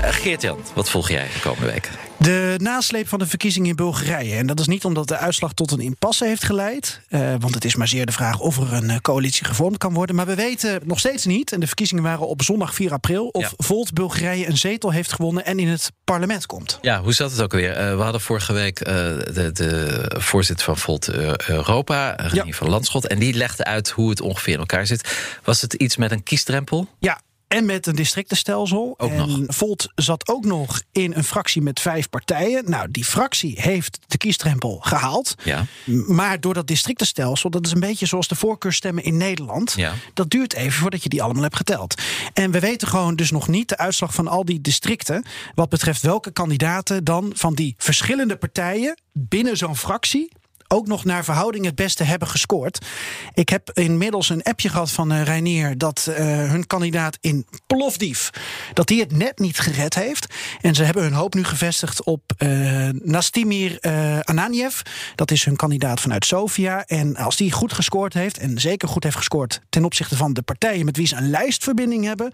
Geert-Jan, 0.00 0.58
wat 0.74 0.90
volg 0.90 1.08
jij 1.08 1.26
de 1.34 1.40
komende 1.40 1.72
week? 1.72 1.90
De 2.18 2.54
nasleep 2.62 3.08
van 3.08 3.18
de 3.18 3.26
verkiezingen 3.26 3.68
in 3.68 3.76
Bulgarije. 3.76 4.34
En 4.34 4.46
dat 4.46 4.60
is 4.60 4.66
niet 4.66 4.84
omdat 4.84 5.08
de 5.08 5.16
uitslag 5.16 5.52
tot 5.52 5.70
een 5.70 5.80
impasse 5.80 6.24
heeft 6.24 6.44
geleid. 6.44 7.00
Uh, 7.08 7.34
want 7.38 7.54
het 7.54 7.64
is 7.64 7.76
maar 7.76 7.88
zeer 7.88 8.06
de 8.06 8.12
vraag 8.12 8.40
of 8.40 8.56
er 8.56 8.72
een 8.72 9.00
coalitie 9.00 9.44
gevormd 9.44 9.78
kan 9.78 9.94
worden. 9.94 10.16
Maar 10.16 10.26
we 10.26 10.34
weten 10.34 10.80
nog 10.84 10.98
steeds 10.98 11.24
niet, 11.24 11.52
en 11.52 11.60
de 11.60 11.66
verkiezingen 11.66 12.02
waren 12.02 12.28
op 12.28 12.42
zondag 12.42 12.74
4 12.74 12.92
april... 12.92 13.26
of 13.26 13.42
ja. 13.42 13.50
Volt 13.56 13.92
Bulgarije 13.92 14.46
een 14.46 14.58
zetel 14.58 14.92
heeft 14.92 15.12
gewonnen 15.12 15.44
en 15.44 15.58
in 15.58 15.68
het 15.68 15.92
parlement 16.04 16.46
komt. 16.46 16.78
Ja, 16.80 17.02
hoe 17.02 17.12
zat 17.12 17.30
het 17.30 17.42
ook 17.42 17.52
weer? 17.52 17.70
Uh, 17.70 17.96
we 17.96 18.02
hadden 18.02 18.20
vorige 18.20 18.52
week 18.52 18.80
uh, 18.80 18.86
de, 18.86 19.50
de, 19.52 20.04
voorzitter 20.18 20.64
van 20.64 20.76
Volt 20.76 21.08
Europa, 21.48 22.14
René 22.16 22.44
ja. 22.44 22.52
van 22.52 22.68
Landschot... 22.68 23.06
en 23.06 23.18
die 23.18 23.34
legde 23.34 23.64
uit 23.64 23.90
hoe 23.90 24.10
het 24.10 24.20
ongeveer 24.20 24.52
in 24.52 24.58
elkaar 24.58 24.86
zit. 24.86 25.16
Was 25.44 25.60
het 25.60 25.72
iets 25.72 25.96
met 25.96 26.10
een 26.10 26.22
kiesdrempel? 26.22 26.88
Ja, 26.98 27.20
en 27.48 27.64
met 27.64 27.86
een 27.86 27.94
districtenstelsel. 27.94 28.94
Ook 28.96 29.10
en 29.10 29.16
nog. 29.16 29.40
Volt 29.46 29.92
zat 29.94 30.28
ook 30.28 30.44
nog 30.44 30.82
in 30.92 31.14
een 31.14 31.24
fractie 31.24 31.62
met 31.62 31.80
vijf 31.80 32.10
partijen. 32.10 32.70
Nou, 32.70 32.90
die 32.90 33.04
fractie 33.04 33.60
heeft 33.60 33.98
de 34.06 34.16
kiesdrempel 34.16 34.78
gehaald. 34.80 35.34
Ja. 35.44 35.66
Maar 36.06 36.40
door 36.40 36.54
dat 36.54 36.66
districtenstelsel, 36.66 37.50
dat 37.50 37.66
is 37.66 37.72
een 37.72 37.80
beetje 37.80 38.06
zoals 38.06 38.28
de 38.28 38.34
voorkeurstemmen 38.34 39.04
in 39.04 39.16
Nederland. 39.16 39.74
Ja. 39.76 39.92
Dat 40.14 40.30
duurt 40.30 40.54
even 40.54 40.78
voordat 40.78 41.02
je 41.02 41.08
die 41.08 41.22
allemaal 41.22 41.42
hebt 41.42 41.56
geteld. 41.56 42.02
En 42.32 42.50
we 42.50 42.60
weten 42.60 42.88
gewoon 42.88 43.16
dus 43.16 43.30
nog 43.30 43.48
niet 43.48 43.68
de 43.68 43.76
uitslag 43.76 44.14
van 44.14 44.28
al 44.28 44.44
die 44.44 44.60
districten. 44.60 45.24
Wat 45.54 45.68
betreft 45.68 46.02
welke 46.02 46.30
kandidaten 46.30 47.04
dan 47.04 47.30
van 47.34 47.54
die 47.54 47.74
verschillende 47.78 48.36
partijen 48.36 48.98
binnen 49.12 49.56
zo'n 49.56 49.76
fractie 49.76 50.32
ook 50.68 50.86
nog 50.86 51.04
naar 51.04 51.24
verhouding 51.24 51.64
het 51.64 51.74
beste 51.74 52.04
hebben 52.04 52.28
gescoord. 52.28 52.86
Ik 53.34 53.48
heb 53.48 53.70
inmiddels 53.72 54.28
een 54.28 54.42
appje 54.42 54.68
gehad 54.68 54.90
van 54.90 55.12
uh, 55.12 55.22
Reinier 55.22 55.78
dat 55.78 56.06
uh, 56.08 56.16
hun 56.50 56.66
kandidaat 56.66 57.18
in 57.20 57.46
Plovdiv 57.66 58.28
dat 58.72 58.86
die 58.86 59.00
het 59.00 59.12
net 59.12 59.38
niet 59.38 59.58
gered 59.58 59.94
heeft. 59.94 60.34
En 60.60 60.74
ze 60.74 60.84
hebben 60.84 61.02
hun 61.02 61.12
hoop 61.12 61.34
nu 61.34 61.44
gevestigd 61.44 62.02
op 62.04 62.32
uh, 62.38 62.88
Nastimir 62.92 63.78
Ananiev. 64.22 64.80
Dat 65.14 65.30
is 65.30 65.44
hun 65.44 65.56
kandidaat 65.56 66.00
vanuit 66.00 66.24
Sofia. 66.24 66.84
En 66.84 67.16
als 67.16 67.36
die 67.36 67.52
goed 67.52 67.72
gescoord 67.72 68.14
heeft, 68.14 68.38
en 68.38 68.60
zeker 68.60 68.88
goed 68.88 69.04
heeft 69.04 69.16
gescoord 69.16 69.60
ten 69.68 69.84
opzichte 69.84 70.16
van 70.16 70.32
de 70.32 70.42
partijen 70.42 70.84
met 70.84 70.96
wie 70.96 71.06
ze 71.06 71.16
een 71.16 71.30
lijstverbinding 71.30 72.04
hebben, 72.04 72.32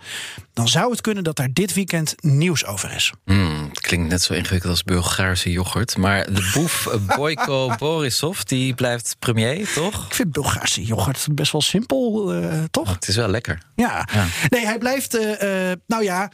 dan 0.53 0.68
zou 0.68 0.90
het 0.90 1.01
kunnen 1.01 1.25
dat 1.25 1.37
daar 1.37 1.53
dit 1.53 1.75
weekend 1.75 2.14
nieuws 2.21 2.66
over 2.66 2.92
is. 2.92 3.12
Mm, 3.25 3.68
het 3.68 3.81
klinkt 3.81 4.09
net 4.09 4.23
zo 4.23 4.33
ingewikkeld 4.33 4.73
als 4.73 4.83
Bulgaarse 4.83 5.51
yoghurt. 5.53 5.97
Maar 5.97 6.33
de 6.33 6.51
boef 6.55 6.88
Boyko 7.16 7.75
Boris 7.79 8.18
die 8.30 8.74
blijft 8.74 9.16
premier, 9.18 9.72
toch? 9.72 10.06
Ik 10.06 10.14
vind 10.14 10.32
Bulgaarse 10.32 10.85
yoghurt 10.85 11.26
best 11.32 11.52
wel 11.52 11.61
simpel, 11.61 12.35
uh, 12.35 12.62
toch? 12.70 12.88
Oh, 12.88 12.94
het 12.94 13.08
is 13.08 13.16
wel 13.16 13.28
lekker. 13.28 13.62
Ja. 13.76 14.08
ja. 14.12 14.26
Nee, 14.48 14.64
hij 14.64 14.78
blijft. 14.78 15.16
Uh, 15.16 15.42
uh, 15.42 15.72
nou 15.87 16.04
ja, 16.04 16.30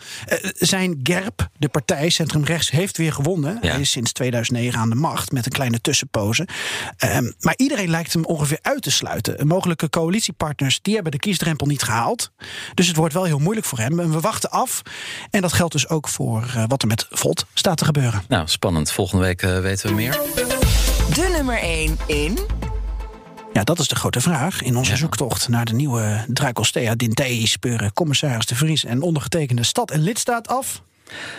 zijn 0.54 1.00
GERP, 1.02 1.48
de 1.58 1.68
partij 1.68 2.08
Centrum 2.08 2.44
Rechts, 2.44 2.70
heeft 2.70 2.96
weer 2.96 3.12
gewonnen. 3.12 3.58
Ja. 3.62 3.70
Hij 3.70 3.80
is 3.80 3.90
sinds 3.90 4.12
2009 4.12 4.80
aan 4.80 4.88
de 4.88 4.94
macht 4.94 5.32
met 5.32 5.46
een 5.46 5.52
kleine 5.52 5.80
tussenpoze. 5.80 6.48
Ehm, 6.96 7.30
maar 7.40 7.54
iedereen 7.56 7.90
lijkt 7.90 8.12
hem 8.12 8.24
ongeveer 8.24 8.58
uit 8.62 8.82
te 8.82 8.90
sluiten. 8.90 9.46
Mogelijke 9.46 9.90
coalitiepartners 9.90 10.78
die 10.82 10.94
hebben 10.94 11.12
de 11.12 11.18
kiesdrempel 11.18 11.66
niet 11.66 11.82
gehaald. 11.82 12.30
Dus 12.74 12.86
het 12.86 12.96
wordt 12.96 13.14
wel 13.14 13.24
heel 13.24 13.38
moeilijk 13.38 13.66
voor 13.66 13.78
hem. 13.78 14.00
En 14.00 14.10
we 14.10 14.20
wachten 14.20 14.50
af. 14.50 14.82
En 15.30 15.40
dat 15.40 15.52
geldt 15.52 15.72
dus 15.72 15.88
ook 15.88 16.08
voor 16.08 16.66
wat 16.66 16.82
er 16.82 16.88
met 16.88 17.06
Volt 17.10 17.46
staat 17.54 17.76
te 17.76 17.84
gebeuren. 17.84 18.22
Nou, 18.28 18.48
spannend. 18.48 18.92
Volgende 18.92 19.24
week 19.24 19.40
weten 19.40 19.88
we 19.88 19.94
meer. 19.94 20.97
De 21.14 21.28
nummer 21.32 21.58
1 21.58 21.96
in. 22.06 22.38
Ja, 23.52 23.64
dat 23.64 23.78
is 23.78 23.88
de 23.88 23.94
grote 23.94 24.20
vraag. 24.20 24.62
In 24.62 24.76
onze 24.76 24.90
ja. 24.90 24.96
zoektocht 24.96 25.48
naar 25.48 25.64
de 25.64 25.74
nieuwe 25.74 26.24
Dracostea 26.28 26.94
Dintei 26.94 27.46
speuren 27.46 27.92
commissaris 27.92 28.46
De 28.46 28.54
Vries 28.54 28.84
en 28.84 29.02
ondergetekende 29.02 29.62
stad 29.62 29.90
en 29.90 30.00
lidstaat 30.00 30.48
af. 30.48 30.82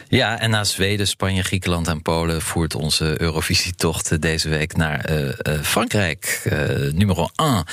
Ja, 0.07 0.39
en 0.39 0.49
na 0.49 0.63
Zweden, 0.63 1.07
Spanje, 1.07 1.43
Griekenland 1.43 1.87
en 1.87 2.01
Polen 2.01 2.41
voert 2.41 2.75
onze 2.75 3.21
Eurovisietocht 3.21 4.21
deze 4.21 4.49
week 4.49 4.77
naar 4.77 5.09
uh, 5.11 5.19
uh, 5.19 5.33
Frankrijk. 5.61 6.41
Uh, 6.45 6.93
nummer 6.93 7.29
1. 7.35 7.63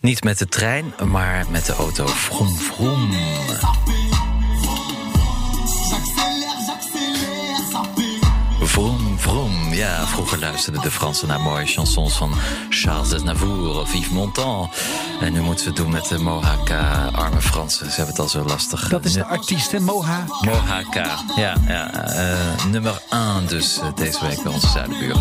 Niet 0.00 0.24
met 0.24 0.38
de 0.38 0.48
trein, 0.48 0.94
maar 1.04 1.46
met 1.50 1.66
de 1.66 1.72
auto. 1.72 2.06
Vroom, 2.06 2.56
vroom. 2.58 3.12
Vroom, 3.12 4.09
Ja, 9.80 10.06
vroeger 10.06 10.38
luisterden 10.38 10.82
de 10.82 10.90
Fransen 10.90 11.28
naar 11.28 11.40
mooie 11.40 11.66
chansons 11.66 12.16
van 12.16 12.34
Charles 12.70 13.12
Aznavour 13.12 13.80
of 13.80 13.94
Yves 13.94 14.08
Montand. 14.08 14.70
En 15.20 15.32
nu 15.32 15.40
moeten 15.40 15.62
ze 15.62 15.68
het 15.68 15.76
doen 15.76 15.90
met 15.90 16.08
de 16.08 16.18
Mohaka. 16.18 17.10
Arme 17.12 17.40
Fransen, 17.40 17.90
ze 17.90 17.96
hebben 17.96 18.14
het 18.14 18.18
al 18.18 18.28
zo 18.28 18.44
lastig. 18.44 18.88
Dat 18.88 19.04
is 19.04 19.12
de 19.12 19.24
artiest, 19.24 19.72
hè? 19.72 19.80
Moha. 19.80 20.24
Mohaka, 20.40 21.18
ja. 21.36 21.54
ja 21.66 21.90
uh, 22.14 22.64
nummer 22.64 23.02
1 23.10 23.46
dus 23.46 23.78
uh, 23.78 23.84
deze 23.94 24.18
week 24.26 24.42
bij 24.42 24.52
onze 24.52 24.68
zuidenburen. 24.68 25.16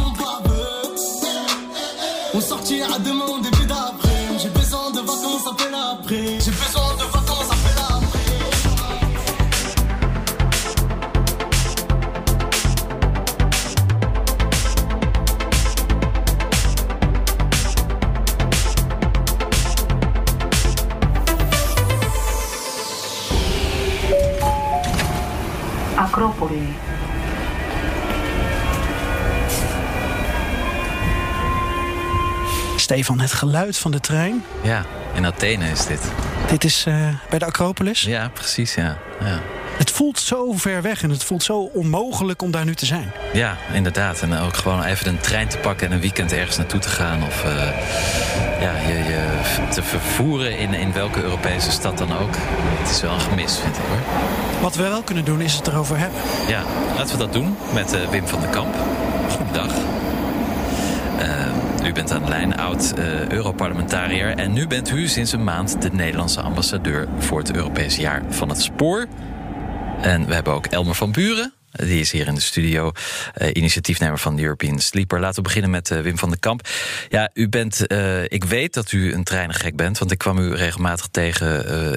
On 2.34 2.42
sortira 2.42 2.98
demain 2.98 3.28
au 3.28 3.42
début 3.42 3.68
d'après. 3.68 4.42
J'ai 4.42 4.52
besoin 4.52 4.92
de 4.92 5.02
vacances 5.06 5.48
après 5.52 5.70
l'après. 5.72 6.44
J'ai 6.44 6.52
besoin 6.52 6.89
Acropoli. 26.20 26.76
Stefan, 32.76 33.20
het 33.20 33.34
geluid 33.34 33.78
van 33.78 33.92
de 33.92 34.00
trein. 34.00 34.44
Ja, 34.62 34.86
in 35.14 35.26
Athene 35.26 35.70
is 35.70 35.86
dit. 35.86 36.02
Dit 36.50 36.64
is 36.64 36.86
uh, 36.88 37.08
bij 37.30 37.40
de 37.40 37.46
Acropolis? 37.46 38.02
Ja, 38.02 38.30
precies, 38.30 38.76
ja. 38.76 38.98
ja. 39.20 39.40
Het 39.78 39.92
voelt 39.92 40.20
zo 40.20 40.52
ver 40.52 40.82
weg 40.82 41.04
en 41.04 41.10
het 41.10 41.24
voelt 41.24 41.44
zo 41.44 41.70
onmogelijk 41.74 42.42
om 42.42 42.52
daar 42.52 42.66
nu 42.66 42.76
te 42.76 42.86
zijn. 42.86 43.12
Ja, 43.34 43.58
inderdaad. 43.74 44.22
En 44.22 44.38
ook 44.38 44.56
gewoon 44.56 44.84
even 44.84 45.08
een 45.08 45.20
trein 45.20 45.48
te 45.48 45.58
pakken 45.58 45.88
en 45.88 45.94
een 45.94 46.02
weekend 46.02 46.32
ergens 46.32 46.58
naartoe 46.58 46.80
te 46.80 46.90
gaan. 46.90 47.24
Of 47.24 47.44
uh, 47.44 47.52
ja, 48.60 48.72
je, 48.88 48.94
je 48.94 49.28
te 49.70 49.84
vervoeren 49.84 50.58
in, 50.58 50.74
in 50.74 50.94
welke 50.94 51.24
Europese 51.24 51.72
stad 51.72 51.98
dan 51.98 52.18
ook. 52.18 52.34
Het 52.34 52.90
is 52.90 53.02
wel 53.02 53.14
een 53.14 53.20
gemis, 53.20 53.58
vind 53.58 53.78
ik 53.78 53.84
hoor. 53.88 54.62
Wat 54.62 54.76
we 54.76 54.84
wel 54.84 55.02
kunnen 55.02 55.26
doen 55.26 55.42
is 55.42 55.56
het 55.56 55.68
erover 55.68 55.98
hebben. 55.98 56.20
Ja, 56.48 56.64
laten 56.98 57.18
we 57.18 57.24
dat 57.24 57.34
doen 57.34 57.56
met 57.74 57.94
uh, 57.94 58.10
Wim 58.10 58.28
van 58.28 58.40
den 58.40 58.50
Kamp. 58.50 58.76
Goedendag. 59.30 59.72
Uh, 61.22 61.88
U 61.88 61.94
bent 61.94 62.12
aan 62.12 62.24
de 62.24 62.30
lijn, 62.30 62.58
oud 62.58 62.94
uh, 62.98 63.28
Europarlementariër. 63.28 64.38
En 64.38 64.54
nu 64.54 64.68
bent 64.68 64.92
u 64.92 65.08
sinds 65.08 65.32
een 65.32 65.44
maand 65.44 65.82
de 65.82 65.90
Nederlandse 65.92 66.42
ambassadeur 66.42 67.08
voor 67.18 67.40
het 67.40 67.56
Europese 67.56 68.02
jaar 68.02 68.22
van 68.30 68.50
het 68.50 68.62
spoor. 68.62 69.08
En 70.02 70.26
we 70.26 70.34
hebben 70.34 70.54
ook 70.54 70.66
Elmer 70.66 70.96
van 70.96 71.12
Buren. 71.12 71.54
Die 71.72 72.00
is 72.00 72.12
hier 72.12 72.28
in 72.28 72.36
de 72.36 72.42
studio, 72.42 72.92
uh, 73.38 73.50
initiatiefnemer 73.54 74.20
van 74.20 74.36
de 74.36 74.42
European 74.42 74.80
Sleeper. 74.80 75.20
Laten 75.20 75.36
we 75.36 75.42
beginnen 75.42 75.70
met 75.70 75.90
uh, 75.90 76.02
Wim 76.02 76.18
van 76.18 76.30
den 76.30 76.40
Kamp. 76.40 76.68
Ja, 77.10 77.30
u 77.34 77.50
bent, 77.50 77.92
uh, 77.92 78.24
ik 78.24 78.44
weet 78.44 78.74
dat 78.74 78.92
u 78.92 79.14
een 79.14 79.24
treinengek 79.24 79.76
bent, 79.76 79.98
want 79.98 80.12
ik 80.12 80.18
kwam 80.18 80.38
u 80.38 80.56
regelmatig 80.56 81.08
tegen 81.12 81.48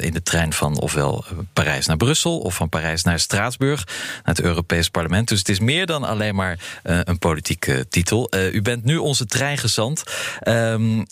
in 0.03 0.13
de 0.13 0.23
trein 0.23 0.53
van 0.53 0.81
ofwel 0.81 1.25
Parijs 1.53 1.87
naar 1.87 1.97
Brussel 1.97 2.39
of 2.39 2.55
van 2.55 2.69
Parijs 2.69 3.03
naar 3.03 3.21
Straatsburg, 3.21 3.87
naar 3.87 4.35
het 4.35 4.41
Europees 4.41 4.89
Parlement. 4.89 5.29
Dus 5.29 5.39
het 5.39 5.49
is 5.49 5.61
meer 5.61 5.87
dan 5.87 6.05
alleen 6.05 6.35
maar 6.35 6.59
een 6.83 7.19
politieke 7.19 7.87
titel. 7.89 8.31
u 8.53 8.63
bent 8.63 8.85
nu 8.85 8.97
onze 8.97 9.27
treingezant. 9.27 10.03
Um, 10.49 11.07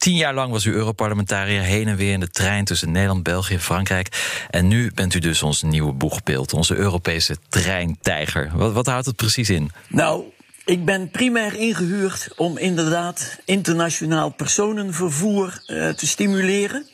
Tien 0.00 0.16
jaar 0.16 0.34
lang 0.34 0.52
was 0.52 0.64
u 0.64 0.72
Europarlementariër 0.72 1.62
heen 1.62 1.88
en 1.88 1.96
weer 1.96 2.12
in 2.12 2.20
de 2.20 2.30
trein 2.30 2.64
tussen 2.64 2.92
Nederland, 2.92 3.22
België 3.22 3.54
en 3.54 3.60
Frankrijk. 3.60 4.08
En 4.50 4.68
nu 4.68 4.90
bent 4.94 5.14
u 5.14 5.18
dus 5.18 5.42
ons 5.42 5.62
nieuwe 5.62 5.92
boegbeeld, 5.92 6.52
onze 6.52 6.74
Europese 6.74 7.36
treintijger. 7.48 8.50
Wat, 8.54 8.72
wat 8.72 8.86
houdt 8.86 9.06
het 9.06 9.16
precies 9.16 9.50
in? 9.50 9.70
Nou, 9.88 10.24
ik 10.64 10.84
ben 10.84 11.10
primair 11.10 11.54
ingehuurd 11.54 12.28
om 12.36 12.58
inderdaad 12.58 13.38
internationaal 13.44 14.30
personenvervoer 14.30 15.62
uh, 15.66 15.88
te 15.88 16.06
stimuleren. 16.06 16.86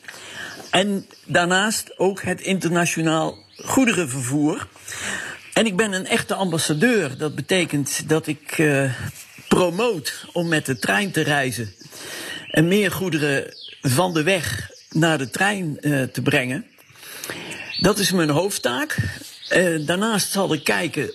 En 0.70 1.06
daarnaast 1.26 1.98
ook 1.98 2.22
het 2.22 2.40
internationaal 2.40 3.38
goederenvervoer. 3.56 4.68
En 5.52 5.66
ik 5.66 5.76
ben 5.76 5.92
een 5.92 6.06
echte 6.06 6.34
ambassadeur. 6.34 7.18
Dat 7.18 7.34
betekent 7.34 8.08
dat 8.08 8.26
ik 8.26 8.58
uh, 8.58 8.92
promoot 9.48 10.26
om 10.32 10.48
met 10.48 10.66
de 10.66 10.78
trein 10.78 11.10
te 11.10 11.20
reizen 11.20 11.74
en 12.56 12.68
meer 12.68 12.90
goederen 12.90 13.54
van 13.80 14.14
de 14.14 14.22
weg 14.22 14.70
naar 14.90 15.18
de 15.18 15.30
trein 15.30 15.78
uh, 15.80 16.02
te 16.02 16.22
brengen. 16.22 16.66
Dat 17.80 17.98
is 17.98 18.12
mijn 18.12 18.30
hoofdtaak. 18.30 18.96
Uh, 19.56 19.86
daarnaast 19.86 20.32
zal 20.32 20.52
ik 20.52 20.64
kijken 20.64 21.10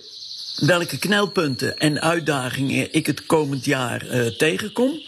welke 0.56 0.98
knelpunten 0.98 1.78
en 1.78 2.00
uitdagingen 2.00 2.92
ik 2.92 3.06
het 3.06 3.26
komend 3.26 3.64
jaar 3.64 4.04
uh, 4.04 4.26
tegenkom. 4.26 5.00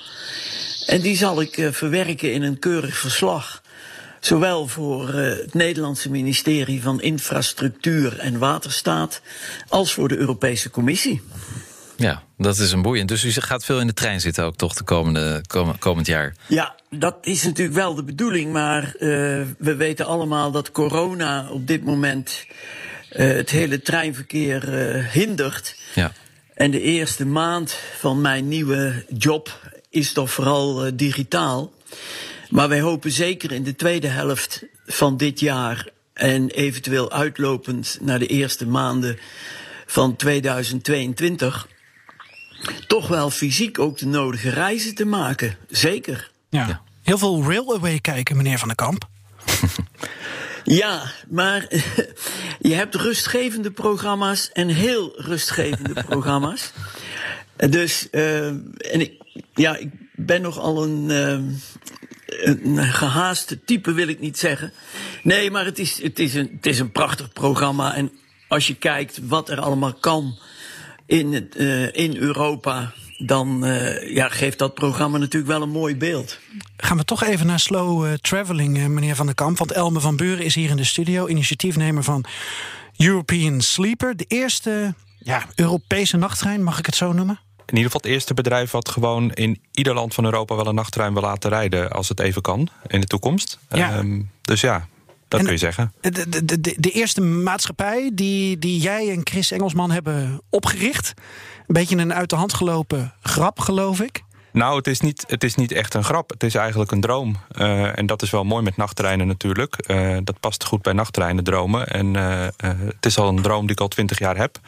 En 0.87 1.01
die 1.01 1.17
zal 1.17 1.41
ik 1.41 1.69
verwerken 1.71 2.33
in 2.33 2.43
een 2.43 2.59
keurig 2.59 2.97
verslag. 2.97 3.63
Zowel 4.21 4.67
voor 4.67 5.09
het 5.09 5.55
Nederlandse 5.55 6.11
ministerie 6.11 6.83
van 6.83 7.01
Infrastructuur 7.01 8.19
en 8.19 8.39
Waterstaat 8.39 9.21
als 9.69 9.93
voor 9.93 10.09
de 10.09 10.17
Europese 10.17 10.71
Commissie. 10.71 11.23
Ja, 11.97 12.23
dat 12.37 12.59
is 12.59 12.73
een 12.73 12.83
boeiend. 12.83 13.09
Dus 13.09 13.25
u 13.25 13.31
gaat 13.31 13.65
veel 13.65 13.81
in 13.81 13.87
de 13.87 13.93
trein 13.93 14.21
zitten 14.21 14.45
ook 14.45 14.57
toch 14.57 14.75
de 14.75 14.85
komende, 14.85 15.45
komend 15.79 16.07
jaar? 16.07 16.35
Ja, 16.47 16.75
dat 16.91 17.17
is 17.21 17.43
natuurlijk 17.43 17.77
wel 17.77 17.95
de 17.95 18.05
bedoeling. 18.05 18.53
Maar 18.53 18.85
uh, 18.85 18.91
we 19.59 19.75
weten 19.77 20.07
allemaal 20.07 20.51
dat 20.51 20.73
corona 20.73 21.49
op 21.51 21.67
dit 21.67 21.85
moment 21.85 22.47
uh, 23.13 23.35
het 23.35 23.51
hele 23.51 23.83
treinverkeer 23.83 24.95
uh, 24.97 25.07
hindert. 25.07 25.77
Ja. 25.95 26.13
En 26.55 26.71
de 26.71 26.81
eerste 26.81 27.27
maand 27.27 27.77
van 27.99 28.21
mijn 28.21 28.49
nieuwe 28.49 29.05
job 29.19 29.59
is 29.91 30.13
toch 30.13 30.31
vooral 30.31 30.97
digitaal. 30.97 31.73
Maar 32.51 32.69
wij 32.69 32.81
hopen 32.81 33.11
zeker 33.11 33.53
in 33.53 33.63
de 33.63 33.75
tweede 33.75 34.07
helft 34.07 34.65
van 34.87 35.17
dit 35.17 35.41
jaar 35.41 35.89
en 36.13 36.51
eventueel 36.51 37.13
uitlopend 37.13 37.99
naar 38.01 38.19
de 38.19 38.27
eerste 38.27 38.67
maanden 38.67 39.19
van 39.87 40.17
2022 40.17 41.69
toch 42.87 43.09
wel 43.09 43.31
fysiek 43.31 43.79
ook 43.79 43.99
de 43.99 44.07
nodige 44.07 44.51
reizen 44.51 44.95
te 44.95 45.05
maken. 45.05 45.57
Zeker. 45.69 46.31
Ja. 46.49 46.67
ja. 46.67 46.83
Heel 47.03 47.19
veel 47.19 47.43
railway 47.43 47.99
kijken, 47.99 48.37
meneer 48.37 48.59
Van 48.59 48.69
der 48.69 48.77
Kamp. 48.77 49.09
Ja, 50.65 51.13
maar 51.29 51.67
je 52.61 52.75
hebt 52.75 52.95
rustgevende 52.95 53.71
programma's 53.71 54.51
en 54.53 54.69
heel 54.69 55.13
rustgevende 55.17 56.03
programma's. 56.09 56.73
Dus, 57.57 58.09
uh, 58.11 58.47
en 58.47 59.01
ik, 59.01 59.13
ja, 59.55 59.77
ik 59.77 59.91
ben 60.13 60.43
nogal 60.43 60.83
een, 60.83 61.11
uh, 61.11 61.39
een 62.55 62.93
gehaaste 62.93 63.65
type, 63.65 63.93
wil 63.93 64.09
ik 64.09 64.21
niet 64.21 64.39
zeggen. 64.39 64.73
Nee, 65.23 65.51
maar 65.51 65.65
het 65.65 65.79
is, 65.79 66.03
het, 66.03 66.19
is 66.19 66.35
een, 66.35 66.51
het 66.57 66.67
is 66.67 66.79
een 66.79 66.93
prachtig 66.93 67.33
programma. 67.33 67.95
En 67.95 68.13
als 68.49 68.67
je 68.67 68.75
kijkt 68.75 69.19
wat 69.23 69.49
er 69.49 69.61
allemaal 69.61 69.95
kan 69.95 70.39
in, 71.07 71.33
het, 71.33 71.55
uh, 71.57 71.97
in 71.97 72.17
Europa, 72.17 72.93
dan 73.19 73.67
uh, 73.67 74.15
ja, 74.15 74.29
geeft 74.29 74.59
dat 74.59 74.75
programma 74.75 75.19
natuurlijk 75.19 75.53
wel 75.53 75.63
een 75.63 75.71
mooi 75.71 75.97
beeld. 75.97 76.39
Gaan 76.77 76.97
we 76.97 77.05
toch 77.05 77.25
even 77.25 77.47
naar 77.47 77.61
slow 77.61 78.07
uh, 78.07 78.13
traveling, 78.13 78.89
meneer 78.89 79.17
Van 79.17 79.27
der 79.27 79.35
Kamp. 79.35 79.59
Want 79.59 79.73
Elme 79.73 80.01
van 80.01 80.17
Buren 80.17 80.45
is 80.45 80.55
hier 80.55 80.71
in 80.71 80.77
de 80.77 80.85
studio, 80.85 81.27
initiatiefnemer 81.27 82.03
van 82.03 82.25
European 82.97 83.61
Sleeper. 83.61 84.17
De 84.17 84.25
eerste 84.29 84.95
ja, 85.19 85.47
Europese 85.55 86.17
nachttrein, 86.17 86.63
mag 86.63 86.79
ik 86.79 86.87
het 86.87 86.97
zo 86.97 87.13
noemen? 87.13 87.41
In 87.67 87.77
ieder 87.77 87.85
geval 87.85 88.01
het 88.01 88.11
eerste 88.11 88.35
bedrijf 88.35 88.71
wat 88.71 88.89
gewoon 88.89 89.33
in 89.33 89.61
ieder 89.73 89.95
land 89.95 90.15
van 90.15 90.25
Europa 90.25 90.57
wel 90.57 90.67
een 90.67 90.75
nachttrein 90.75 91.13
wil 91.13 91.23
laten 91.23 91.51
rijden 91.51 91.91
als 91.91 92.09
het 92.09 92.21
even 92.21 92.43
kan 92.43 92.69
in 92.87 93.01
de 93.01 93.07
toekomst. 93.07 93.59
Ja. 93.69 93.99
Um, 93.99 94.31
dus 94.43 94.61
ja, 94.61 94.89
dat 95.29 95.43
kun 95.43 95.53
je 95.53 95.59
zeggen. 95.59 95.93
De, 96.01 96.29
de, 96.29 96.45
de, 96.45 96.61
de, 96.61 96.91
eerste 96.91 97.21
maatschappij 97.21 98.11
die, 98.15 98.59
die 98.59 98.81
jij 98.81 99.11
en 99.11 99.21
Chris 99.25 99.51
Engelsman 99.51 99.91
hebben 99.91 100.41
opgericht. 100.51 101.13
Een 101.67 101.75
beetje 101.75 101.97
een 101.97 102.15
uit 102.15 102.31
de 102.31 102.37
hand 102.37 102.55
gelopen 102.55 103.15
grap, 103.21 103.61
geloof 103.61 104.01
ik. 104.01 104.25
Nou, 104.55 104.77
het 104.77 104.87
is 104.87 105.01
niet, 105.01 105.25
het 105.27 105.45
is 105.45 105.55
niet 105.55 105.73
echt 105.73 105.95
een 105.95 106.05
grap. 106.05 106.31
Het 106.31 106.43
is 106.43 106.55
eigenlijk 106.55 106.91
een 106.91 107.01
droom. 107.01 107.37
Uh, 107.59 107.99
en 107.99 108.07
dat 108.07 108.23
is 108.23 108.31
wel 108.31 108.45
mooi 108.45 108.63
met 108.63 108.77
nachttreinen 108.77 109.27
natuurlijk. 109.27 109.85
Uh, 109.87 110.17
dat 110.25 110.41
past 110.41 110.65
goed 110.65 110.83
bij 110.83 110.93
nachttreinen, 110.93 111.45
dromen. 111.45 111.89
En 111.89 112.15
uh, 112.15 112.47
het 112.57 113.07
is 113.07 113.19
al 113.19 113.29
een 113.29 113.43
droom 113.43 113.61
die 113.61 113.71
ik 113.71 113.81
al 113.81 113.89
twintig 113.89 114.19
jaar 114.19 114.37
heb. 114.37 114.59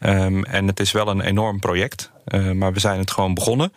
Um, 0.00 0.44
en 0.44 0.66
het 0.66 0.80
is 0.80 0.92
wel 0.92 1.08
een 1.08 1.20
enorm 1.20 1.58
project. 1.58 2.10
maar 2.54 2.72
we 2.72 2.80
zijn 2.80 2.98
het 2.98 3.10
gewoon 3.10 3.34
begonnen. 3.34 3.72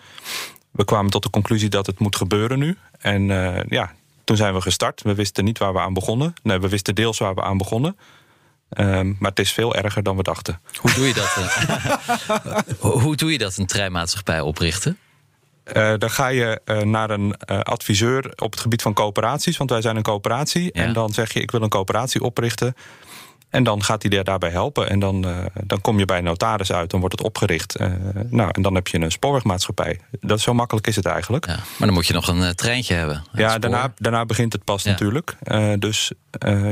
We 0.72 0.86
kwamen 0.86 1.12
tot 1.12 1.24
de 1.24 1.30
conclusie 1.30 1.70
dat 1.70 1.86
het 1.86 2.00
moet 2.00 2.16
gebeuren 2.16 2.60
nu. 2.60 2.78
En 3.00 3.28
ja, 3.70 3.92
toen 4.26 4.38
zijn 4.38 4.54
we 4.54 4.62
gestart. 4.62 5.02
We 5.02 5.16
wisten 5.16 5.44
niet 5.44 5.58
waar 5.58 5.74
we 5.74 5.80
aan 5.80 5.94
begonnen. 5.94 6.34
Nee, 6.44 6.60
we 6.60 6.70
wisten 6.70 6.96
deels 6.96 7.18
waar 7.18 7.36
we 7.36 7.42
aan 7.42 7.58
begonnen. 7.58 7.98
Um, 8.78 9.16
maar 9.20 9.30
het 9.30 9.40
is 9.40 9.52
veel 9.52 9.76
erger 9.76 10.04
dan 10.04 10.18
we 10.18 10.24
dachten. 10.24 10.62
Hoe 10.76 10.94
doe 10.94 11.08
je 11.08 11.14
dat? 11.14 11.28
hoe 13.04 13.16
doe 13.16 13.32
je 13.32 13.38
dat, 13.38 13.58
een 13.58 13.66
treinmaatschappij 13.66 14.42
oprichten? 14.42 14.98
Uh, 15.74 15.94
dan 15.98 16.10
ga 16.10 16.28
je 16.28 16.62
uh, 16.66 16.82
naar 16.82 17.10
een 17.10 17.36
uh, 17.52 17.60
adviseur 17.60 18.34
op 18.36 18.52
het 18.52 18.60
gebied 18.60 18.82
van 18.82 18.94
coöperaties. 18.94 19.58
Want 19.58 19.70
wij 19.70 19.82
zijn 19.82 19.96
een 19.96 20.04
coöperatie. 20.04 20.64
Ja. 20.64 20.84
En 20.84 20.94
dan 20.94 21.14
zeg 21.14 21.34
je, 21.34 21.42
ik 21.42 21.52
wil 21.52 21.62
een 21.62 21.70
coöperatie 21.70 22.22
oprichten. 22.22 22.76
En 23.56 23.64
dan 23.64 23.84
gaat 23.84 24.04
hij 24.04 24.24
daarbij 24.24 24.50
helpen. 24.50 24.90
En 24.90 25.00
dan, 25.00 25.28
uh, 25.28 25.38
dan 25.64 25.82
kom 25.82 26.00
je 26.00 26.06
bij 26.06 26.18
een 26.18 26.24
notaris 26.24 26.72
uit, 26.72 26.90
dan 26.90 27.00
wordt 27.00 27.18
het 27.18 27.28
opgericht. 27.28 27.80
Uh, 27.82 27.88
nou, 28.30 28.50
en 28.52 28.62
dan 28.62 28.76
heb 28.76 28.88
je 28.88 29.00
een 29.00 29.12
spoorwegmaatschappij. 29.12 30.00
Dat 30.22 30.40
zo 30.40 30.54
makkelijk 30.54 30.88
is 30.88 30.96
het 30.96 31.06
eigenlijk. 31.06 31.46
Ja, 31.46 31.56
maar 31.56 31.88
dan 31.88 31.94
moet 31.94 32.08
je 32.08 32.14
nog 32.14 32.28
een 32.28 32.42
uh, 32.42 32.50
treintje 32.50 32.94
hebben. 32.94 33.24
Ja, 33.34 33.60
daarna, 33.60 33.94
daarna 33.98 34.26
begint 34.26 34.54
het 34.54 34.64
pas 34.64 34.84
ja. 34.84 34.90
natuurlijk. 34.90 35.36
dus 35.80 36.12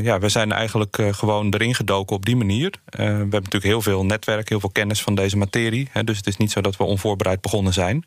ja, 0.02 0.19
we 0.19 0.30
zijn 0.30 0.52
eigenlijk 0.52 0.98
gewoon 1.12 1.54
erin 1.54 1.76
gedoken 1.76 2.15
op 2.15 2.26
die 2.26 2.36
manier. 2.36 2.74
we 2.86 3.02
hebben 3.04 3.30
natuurlijk 3.30 3.63
heel 3.63 3.82
veel 3.82 4.06
netwerk, 4.06 4.50
heel 4.50 4.60
veel 4.60 4.69
kennis 4.69 5.02
van 5.02 5.15
deze 5.15 5.38
materie. 5.38 5.89
Hè, 5.91 6.04
dus 6.04 6.17
het 6.17 6.28
is 6.28 6.38
niet 6.38 6.52
zo 6.52 6.62
dat 6.62 6.78
we 6.78 6.84
onvoorbereid 6.84 7.41
begonnen 7.41 7.74
zijn. 7.74 8.06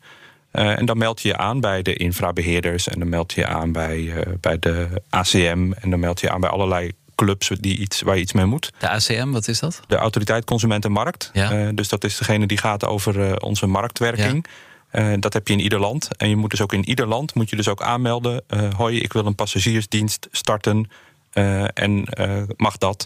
Uh, 0.53 0.79
en 0.79 0.85
dan 0.85 0.97
meld 0.97 1.21
je 1.21 1.27
je 1.27 1.37
aan 1.37 1.59
bij 1.59 1.81
de 1.81 1.93
infrabeheerders 1.93 2.87
en 2.87 2.99
dan 2.99 3.09
meld 3.09 3.33
je 3.33 3.41
je 3.41 3.47
aan 3.47 3.71
bij, 3.71 3.97
uh, 3.97 4.21
bij 4.41 4.59
de 4.59 5.01
ACM 5.09 5.71
en 5.81 5.89
dan 5.89 5.99
meld 5.99 6.19
je 6.19 6.27
je 6.27 6.33
aan 6.33 6.41
bij 6.41 6.49
allerlei 6.49 6.91
clubs 7.17 7.51
die 7.59 7.77
iets, 7.77 8.01
waar 8.01 8.15
je 8.15 8.21
iets 8.21 8.33
mee 8.33 8.45
moet. 8.45 8.71
De 8.79 8.89
ACM, 8.89 9.29
wat 9.29 9.47
is 9.47 9.59
dat? 9.59 9.79
De 9.87 9.95
Autoriteit 9.95 10.45
Consumentenmarkt. 10.45 11.29
Ja. 11.33 11.53
Uh, 11.53 11.69
dus 11.73 11.89
dat 11.89 12.03
is 12.03 12.17
degene 12.17 12.47
die 12.47 12.57
gaat 12.57 12.85
over 12.85 13.19
uh, 13.19 13.33
onze 13.39 13.67
marktwerking. 13.67 14.45
Ja. 14.91 15.11
Uh, 15.11 15.17
dat 15.19 15.33
heb 15.33 15.47
je 15.47 15.53
in 15.53 15.59
ieder 15.59 15.79
land. 15.79 16.07
En 16.17 16.29
je 16.29 16.35
moet 16.35 16.49
dus 16.49 16.61
ook 16.61 16.73
in 16.73 16.89
ieder 16.89 17.07
land 17.07 17.33
moet 17.33 17.49
je 17.49 17.55
dus 17.55 17.67
ook 17.67 17.81
aanmelden. 17.81 18.43
hoi, 18.75 18.99
ik 18.99 19.13
wil 19.13 19.25
een 19.25 19.35
passagiersdienst 19.35 20.27
starten. 20.31 20.89
en 21.73 22.07
mag 22.55 22.77
dat? 22.77 23.05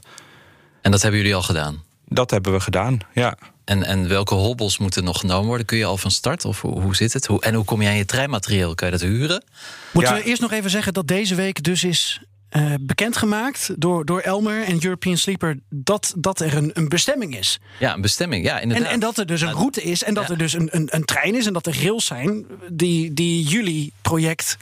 En 0.82 0.91
dat 0.91 1.02
hebben 1.02 1.19
jullie 1.19 1.36
al 1.36 1.41
gedaan? 1.41 1.84
Dat 2.06 2.32
hebben 2.32 2.54
we 2.54 2.60
gedaan, 2.60 3.00
ja. 3.13 3.38
En, 3.65 3.84
en 3.84 4.08
welke 4.08 4.36
hobbels 4.36 4.78
moeten 4.78 5.04
nog 5.04 5.19
genomen 5.19 5.47
worden? 5.47 5.65
Kun 5.65 5.78
je 5.78 5.86
al 5.86 5.97
van 5.97 6.12
start? 6.12 6.45
Of 6.45 6.62
hoe, 6.62 6.82
hoe 6.82 6.95
zit 6.95 7.13
het? 7.13 7.26
Hoe, 7.26 7.41
en 7.41 7.54
hoe 7.54 7.65
kom 7.65 7.82
je 7.82 7.88
aan 7.88 7.95
je 7.95 8.06
treinmaterieel? 8.06 8.76
Kan 8.76 8.88
je 8.88 8.97
dat 8.97 9.10
huren? 9.10 9.43
Moeten 9.91 10.15
ja. 10.15 10.21
we 10.21 10.26
eerst 10.28 10.41
nog 10.41 10.52
even 10.52 10.69
zeggen 10.69 10.93
dat 10.93 11.08
deze 11.08 11.36
week 11.36 11.63
dus 11.63 11.84
is 11.84 12.21
uh, 12.52 12.74
bekendgemaakt 12.82 13.70
door, 13.78 14.06
door 14.06 14.20
Elmer 14.20 14.64
en 14.64 14.84
European 14.84 15.18
Sleeper 15.18 15.60
dat, 15.70 16.14
dat 16.18 16.40
er 16.40 16.56
een, 16.56 16.72
een 16.74 16.90
bestemming 16.90 17.38
is. 17.38 17.60
Ja, 17.80 17.94
een 17.94 18.02
bestemming, 18.02 18.46
ja, 18.46 18.60
inderdaad. 18.60 18.88
En, 18.88 18.94
en 18.94 19.00
dat 19.00 19.18
er 19.18 19.26
dus 19.26 19.42
een 19.42 19.52
route 19.52 19.82
is 19.82 20.04
en 20.04 20.14
dat 20.14 20.24
ja. 20.24 20.30
er 20.30 20.38
dus 20.38 20.54
een, 20.54 20.68
een, 20.72 20.88
een, 20.92 21.06
trein 21.06 21.36
is 21.36 21.46
en 21.46 21.54
dat 21.54 21.66
er 21.66 21.84
rails 21.84 22.06
zijn 22.06 22.46
die, 22.70 23.14
die 23.14 23.44
jullie 23.44 23.94
project, 24.02 24.58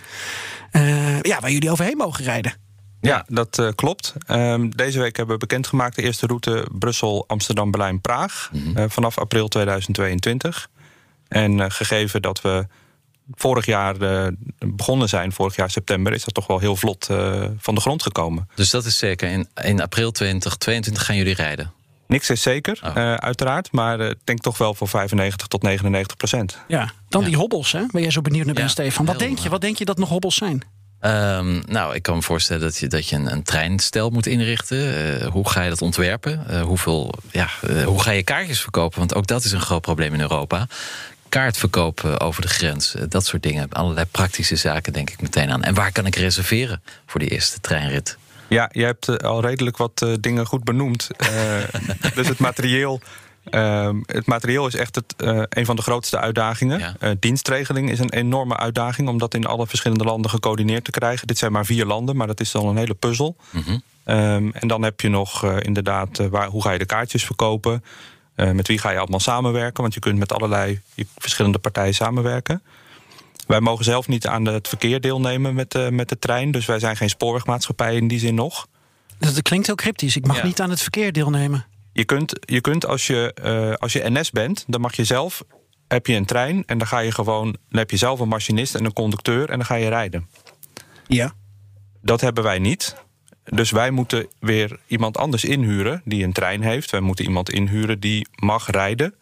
uh, 0.72 1.22
ja, 1.22 1.40
waar 1.40 1.52
jullie 1.52 1.72
overheen 1.72 1.98
mogen 1.98 2.24
rijden. 2.24 2.54
Ja, 3.02 3.26
dat 3.28 3.60
uh, 3.60 3.70
klopt. 3.76 4.14
Um, 4.28 4.76
deze 4.76 5.00
week 5.00 5.16
hebben 5.16 5.34
we 5.34 5.40
bekendgemaakt 5.40 5.96
de 5.96 6.02
eerste 6.02 6.26
route 6.26 6.68
Brussel, 6.72 7.24
Amsterdam, 7.28 7.72
Berlijn, 7.72 8.02
Praag. 8.02 8.50
Mm 8.54 8.76
-hmm. 8.76 8.90
vanaf 8.90 9.18
april 9.18 9.48
2022. 9.48 10.70
En 11.28 11.72
gegeven 11.72 12.22
dat 12.22 12.42
we 12.42 12.68
vorig 13.36 13.66
jaar 13.66 14.02
uh, 14.02 14.28
begonnen 14.58 15.10
zijn, 15.10 15.32
vorig 15.32 15.56
jaar 15.56 15.70
september, 15.70 16.14
is 16.14 16.24
dat 16.24 16.34
toch 16.34 16.48
wel 16.48 16.60
heel 16.60 16.76
vlot 16.76 17.08
uh, 17.12 17.46
van 17.58 17.76
de 17.76 17.82
grond 17.82 18.04
gekomen. 18.04 18.50
Dus 18.56 18.70
dat 18.70 18.86
is 18.86 18.98
zeker. 18.98 19.30
In, 19.30 19.48
in 19.64 19.82
april 19.82 20.12
2022 20.12 21.06
gaan 21.06 21.16
jullie 21.16 21.34
rijden? 21.36 21.72
Niks 22.08 22.30
is 22.30 22.42
zeker, 22.42 22.80
oh. 22.84 22.96
uh, 22.96 23.14
uiteraard. 23.14 23.72
Maar 23.72 24.00
ik 24.00 24.18
denk 24.24 24.40
toch 24.40 24.58
wel 24.58 24.74
voor 24.74 24.88
95 24.88 25.48
tot 25.48 25.62
99 25.62 26.18
procent. 26.18 26.58
Ja, 26.68 26.92
dan 27.10 27.22
ja. 27.22 27.28
die 27.28 27.38
hobbels, 27.38 27.72
hè? 27.72 27.86
Ben 27.92 28.02
jij 28.02 28.12
zo 28.12 28.22
benieuwd 28.22 28.46
naar 28.46 28.54
ben, 28.54 28.64
ja, 28.64 28.70
Stefan? 28.70 29.06
Wat 29.06 29.20
denk 29.20 29.40
je? 29.40 29.50
Wat 29.50 29.62
denk 29.62 29.78
je 29.78 29.86
dat 29.86 29.98
nog 29.98 30.10
hobbels 30.10 30.36
zijn? 30.36 30.64
Um, 31.02 31.64
nou, 31.68 31.96
ik 31.96 32.02
kan 32.02 32.16
me 32.16 32.22
voorstellen 32.22 32.62
dat 32.62 32.78
je, 32.78 32.88
dat 32.88 33.08
je 33.08 33.16
een, 33.16 33.32
een 33.32 33.44
treinstel 33.44 34.10
moet 34.10 34.26
inrichten. 34.26 34.78
Uh, 34.78 35.28
hoe 35.28 35.50
ga 35.50 35.62
je 35.62 35.70
dat 35.70 35.82
ontwerpen? 35.82 36.46
Uh, 36.50 36.62
hoeveel, 36.62 37.14
ja, 37.32 37.48
uh, 37.70 37.84
hoe 37.84 38.02
ga 38.02 38.12
je 38.12 38.24
kaartjes 38.24 38.62
verkopen? 38.62 39.00
Want 39.00 39.16
ook 39.16 39.28
dat 39.28 39.44
is 39.44 39.52
een 39.52 39.62
groot 39.62 39.82
probleem 39.82 40.14
in 40.14 40.22
Europa. 40.22 40.68
Kaart 41.30 41.58
verkopen 41.58 42.20
over 42.20 42.42
de 42.42 42.48
grens, 42.48 42.96
dat 43.10 43.26
soort 43.26 43.44
dingen. 43.44 43.70
Allerlei 43.70 44.06
praktische 44.06 44.56
zaken 44.56 44.94
denk 44.94 45.10
ik 45.10 45.22
meteen 45.22 45.52
aan. 45.52 45.64
En 45.64 45.74
waar 45.74 45.92
kan 45.92 46.06
ik 46.06 46.16
reserveren 46.16 46.82
voor 47.06 47.20
die 47.20 47.30
eerste 47.30 47.60
treinrit? 47.60 48.18
Ja, 48.48 48.70
je 48.72 48.84
hebt 48.84 49.24
al 49.24 49.42
redelijk 49.42 49.78
wat 49.78 50.06
dingen 50.20 50.46
goed 50.46 50.64
benoemd. 50.64 51.08
dus 52.16 52.28
het 52.28 52.40
materieel 52.40 53.02
Uh, 53.52 53.90
het 54.06 54.26
materieel 54.26 54.68
is 54.68 54.76
echt 54.76 54.96
het, 54.96 55.14
uh, 55.18 55.44
een 55.50 55.66
van 55.66 55.76
de 55.76 55.82
grootste 55.82 56.20
uitdagingen. 56.20 56.80
Ja. 56.80 57.16
Dienstregeling 57.20 57.90
is 57.90 58.00
een 58.00 58.14
enorme 58.14 58.58
uitdaging 58.58 59.08
om 59.08 59.18
dat 59.18 59.34
in 59.34 59.46
alle 59.46 59.68
verschillende 59.68 60.04
landen 60.04 60.32
gecoördineerd 60.32 60.84
te 60.84 60.92
krijgen. 60.92 61.28
Dit 61.28 61.38
zijn 61.38 61.52
maar 61.52 61.66
vier 61.66 61.86
landen, 61.86 62.16
maar 62.16 62.28
dat 62.28 62.40
is 62.40 62.52
dan 62.52 62.68
een 62.68 62.78
hele 62.78 62.94
puzzel. 62.94 63.36
Mm 63.50 63.62
-hmm. 63.62 63.82
um, 64.16 64.52
en 64.54 64.68
dan 64.68 64.84
heb 64.84 65.02
je 65.02 65.10
nog 65.10 65.54
inderdaad, 65.54 66.18
waar, 66.30 66.48
hoe 66.48 66.62
ga 66.62 66.72
je 66.72 66.80
de 66.80 66.86
kaartjes 66.86 67.26
verkopen? 67.26 67.84
Met 68.54 68.68
wie 68.68 68.78
ga 68.78 68.90
je 68.90 68.98
allemaal 68.98 69.20
samenwerken? 69.20 69.82
Want 69.82 69.94
je 69.94 70.00
kunt 70.00 70.20
met 70.20 70.34
allerlei 70.34 70.82
verschillende 71.18 71.60
partijen 71.60 71.94
samenwerken. 71.94 72.62
Wij 73.48 73.60
mogen 73.60 73.86
zelf 73.86 74.08
niet 74.08 74.28
aan 74.28 74.46
het 74.46 74.68
verkeer 74.68 75.02
deelnemen 75.02 75.54
met, 75.54 75.92
met 75.92 76.10
de 76.10 76.20
trein. 76.20 76.52
Dus 76.52 76.66
wij 76.66 76.80
zijn 76.80 76.98
geen 76.98 77.10
spoorwegmaatschappij 77.10 77.96
in 77.96 78.08
die 78.08 78.20
zin 78.20 78.36
nog. 78.36 78.68
Dat 79.20 79.42
klinkt 79.42 79.66
heel 79.66 79.76
cryptisch. 79.76 80.16
Ik 80.16 80.26
mag 80.26 80.38
ja. 80.38 80.46
niet 80.46 80.62
aan 80.62 80.70
het 80.70 80.82
verkeer 80.82 81.12
deelnemen. 81.12 81.66
Je 81.94 82.06
kunt, 82.06 82.34
je 82.40 82.62
kunt 82.62 82.86
als, 82.86 83.08
je, 83.08 83.36
uh, 83.44 83.74
als 83.74 83.94
je 83.94 84.10
NS 84.10 84.32
bent, 84.32 84.64
dan 84.68 84.82
mag 84.82 84.96
je 84.96 85.04
zelf. 85.04 85.44
Heb 85.88 86.06
je 86.06 86.16
een 86.16 86.26
trein 86.26 86.64
en 86.66 86.78
dan 86.78 86.88
ga 86.88 87.00
je 87.00 87.12
gewoon. 87.12 87.46
Dan 87.70 87.80
heb 87.80 87.92
je 87.92 87.98
zelf 87.98 88.20
een 88.20 88.28
machinist 88.28 88.76
en 88.76 88.86
een 88.86 88.94
conducteur 88.94 89.50
en 89.50 89.58
dan 89.58 89.66
ga 89.66 89.76
je 89.76 89.90
rijden. 89.90 90.30
Ja. 91.08 91.34
Dat 92.02 92.22
hebben 92.22 92.44
wij 92.44 92.60
niet. 92.60 92.96
Dus 93.50 93.72
wij 93.72 93.92
moeten 93.92 94.28
weer 94.40 94.80
iemand 94.88 95.18
anders 95.18 95.44
inhuren 95.44 96.02
die 96.06 96.24
een 96.24 96.32
trein 96.32 96.62
heeft. 96.62 96.90
Wij 96.90 97.00
moeten 97.00 97.26
iemand 97.26 97.50
inhuren 97.50 98.00
die 98.00 98.28
mag 98.36 98.70
rijden. 98.70 99.14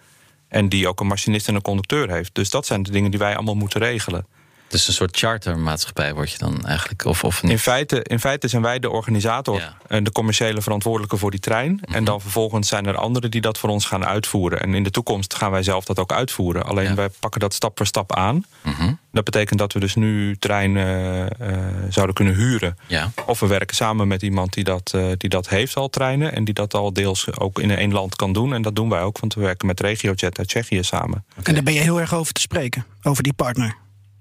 En 0.48 0.70
die 0.70 0.88
ook 0.88 1.00
een 1.00 1.08
machinist 1.08 1.48
en 1.48 1.56
een 1.56 1.62
conducteur 1.62 2.12
heeft. 2.12 2.36
Dus 2.36 2.50
dat 2.50 2.66
zijn 2.66 2.84
de 2.84 2.92
dingen 2.92 3.12
die 3.12 3.20
wij 3.20 3.36
allemaal 3.36 3.56
moeten 3.56 3.80
regelen. 3.80 4.26
Dus 4.68 4.88
een 4.88 4.94
soort 4.94 5.18
chartermaatschappij 5.18 6.14
word 6.14 6.32
je 6.32 6.38
dan 6.38 6.66
eigenlijk? 6.66 7.06
Of, 7.06 7.24
of 7.24 7.44
niet? 7.44 7.52
In, 7.52 7.60
feite, 7.60 8.04
in 8.04 8.20
feite 8.20 8.48
zijn 8.48 8.62
wij 8.62 8.80
de 8.80 8.90
organisator 8.90 9.60
ja. 9.60 9.78
en 9.88 10.04
de 10.04 10.12
commerciële 10.12 10.62
verantwoordelijke 10.62 11.18
voor 11.18 11.32
die 11.32 11.40
trein. 11.40 11.72
Mm 11.72 11.80
-hmm. 11.82 11.96
En 11.96 12.04
dan 12.04 12.22
vervolgens 12.22 12.68
zijn 12.68 12.86
er 12.86 12.98
anderen 12.98 13.32
die 13.32 13.42
dat 13.42 13.58
voor 13.58 13.70
ons 13.70 13.86
gaan 13.86 14.06
uitvoeren. 14.06 14.62
En 14.62 14.74
in 14.74 14.84
de 14.84 14.92
toekomst 14.92 15.36
gaan 15.36 15.52
wij 15.52 15.64
zelf 15.64 15.86
dat 15.86 16.00
ook 16.00 16.12
uitvoeren. 16.12 16.66
Alleen 16.66 16.90
ja. 16.90 16.94
wij 16.94 17.10
pakken 17.20 17.40
dat 17.40 17.54
stap 17.54 17.78
voor 17.78 17.86
stap 17.86 18.16
aan. 18.16 18.36
Mm 18.36 18.74
-hmm. 18.74 19.00
Dat 19.12 19.24
betekent 19.24 19.60
dat 19.60 19.74
we 19.74 19.80
dus 19.80 19.96
nu 19.96 20.36
treinen 20.38 21.30
uh, 21.42 21.58
zouden 21.90 22.16
kunnen 22.16 22.36
huren. 22.36 22.78
Ja. 22.88 23.12
Of 23.26 23.40
we 23.40 23.48
werken 23.48 23.76
samen 23.76 24.08
met 24.08 24.22
iemand 24.22 24.54
die 24.54 24.64
dat, 24.64 24.92
uh, 24.96 25.12
die 25.18 25.30
dat 25.30 25.50
heeft 25.50 25.76
al 25.76 25.90
treinen. 25.90 26.34
En 26.34 26.44
die 26.44 26.54
dat 26.54 26.74
al 26.74 26.94
deels 26.94 27.38
ook 27.38 27.60
in 27.60 27.72
één 27.72 27.92
land 27.92 28.16
kan 28.16 28.34
doen. 28.34 28.54
En 28.54 28.62
dat 28.62 28.76
doen 28.76 28.90
wij 28.90 29.02
ook, 29.02 29.20
want 29.20 29.34
we 29.34 29.42
werken 29.42 29.68
met 29.68 29.80
RegioJet 29.80 30.38
uit 30.38 30.48
Tsjechië 30.48 30.84
samen. 30.84 31.26
Okay. 31.32 31.44
En 31.44 31.54
daar 31.54 31.64
ben 31.64 31.74
je 31.74 31.80
heel 31.80 32.00
erg 32.00 32.14
over 32.14 32.34
te 32.34 32.42
spreken, 32.42 32.86
over 33.04 33.24
die 33.24 33.34
partner. 33.34 33.76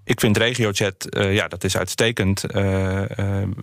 Ik 0.07 0.21
vind 0.21 0.37
RegioChat, 0.37 1.07
uh, 1.11 1.35
ja, 1.35 1.49
dat 1.49 1.65
is 1.65 1.77
uitstekend. 1.77 2.45
Uh, 2.55 2.63
uh, 2.63 3.07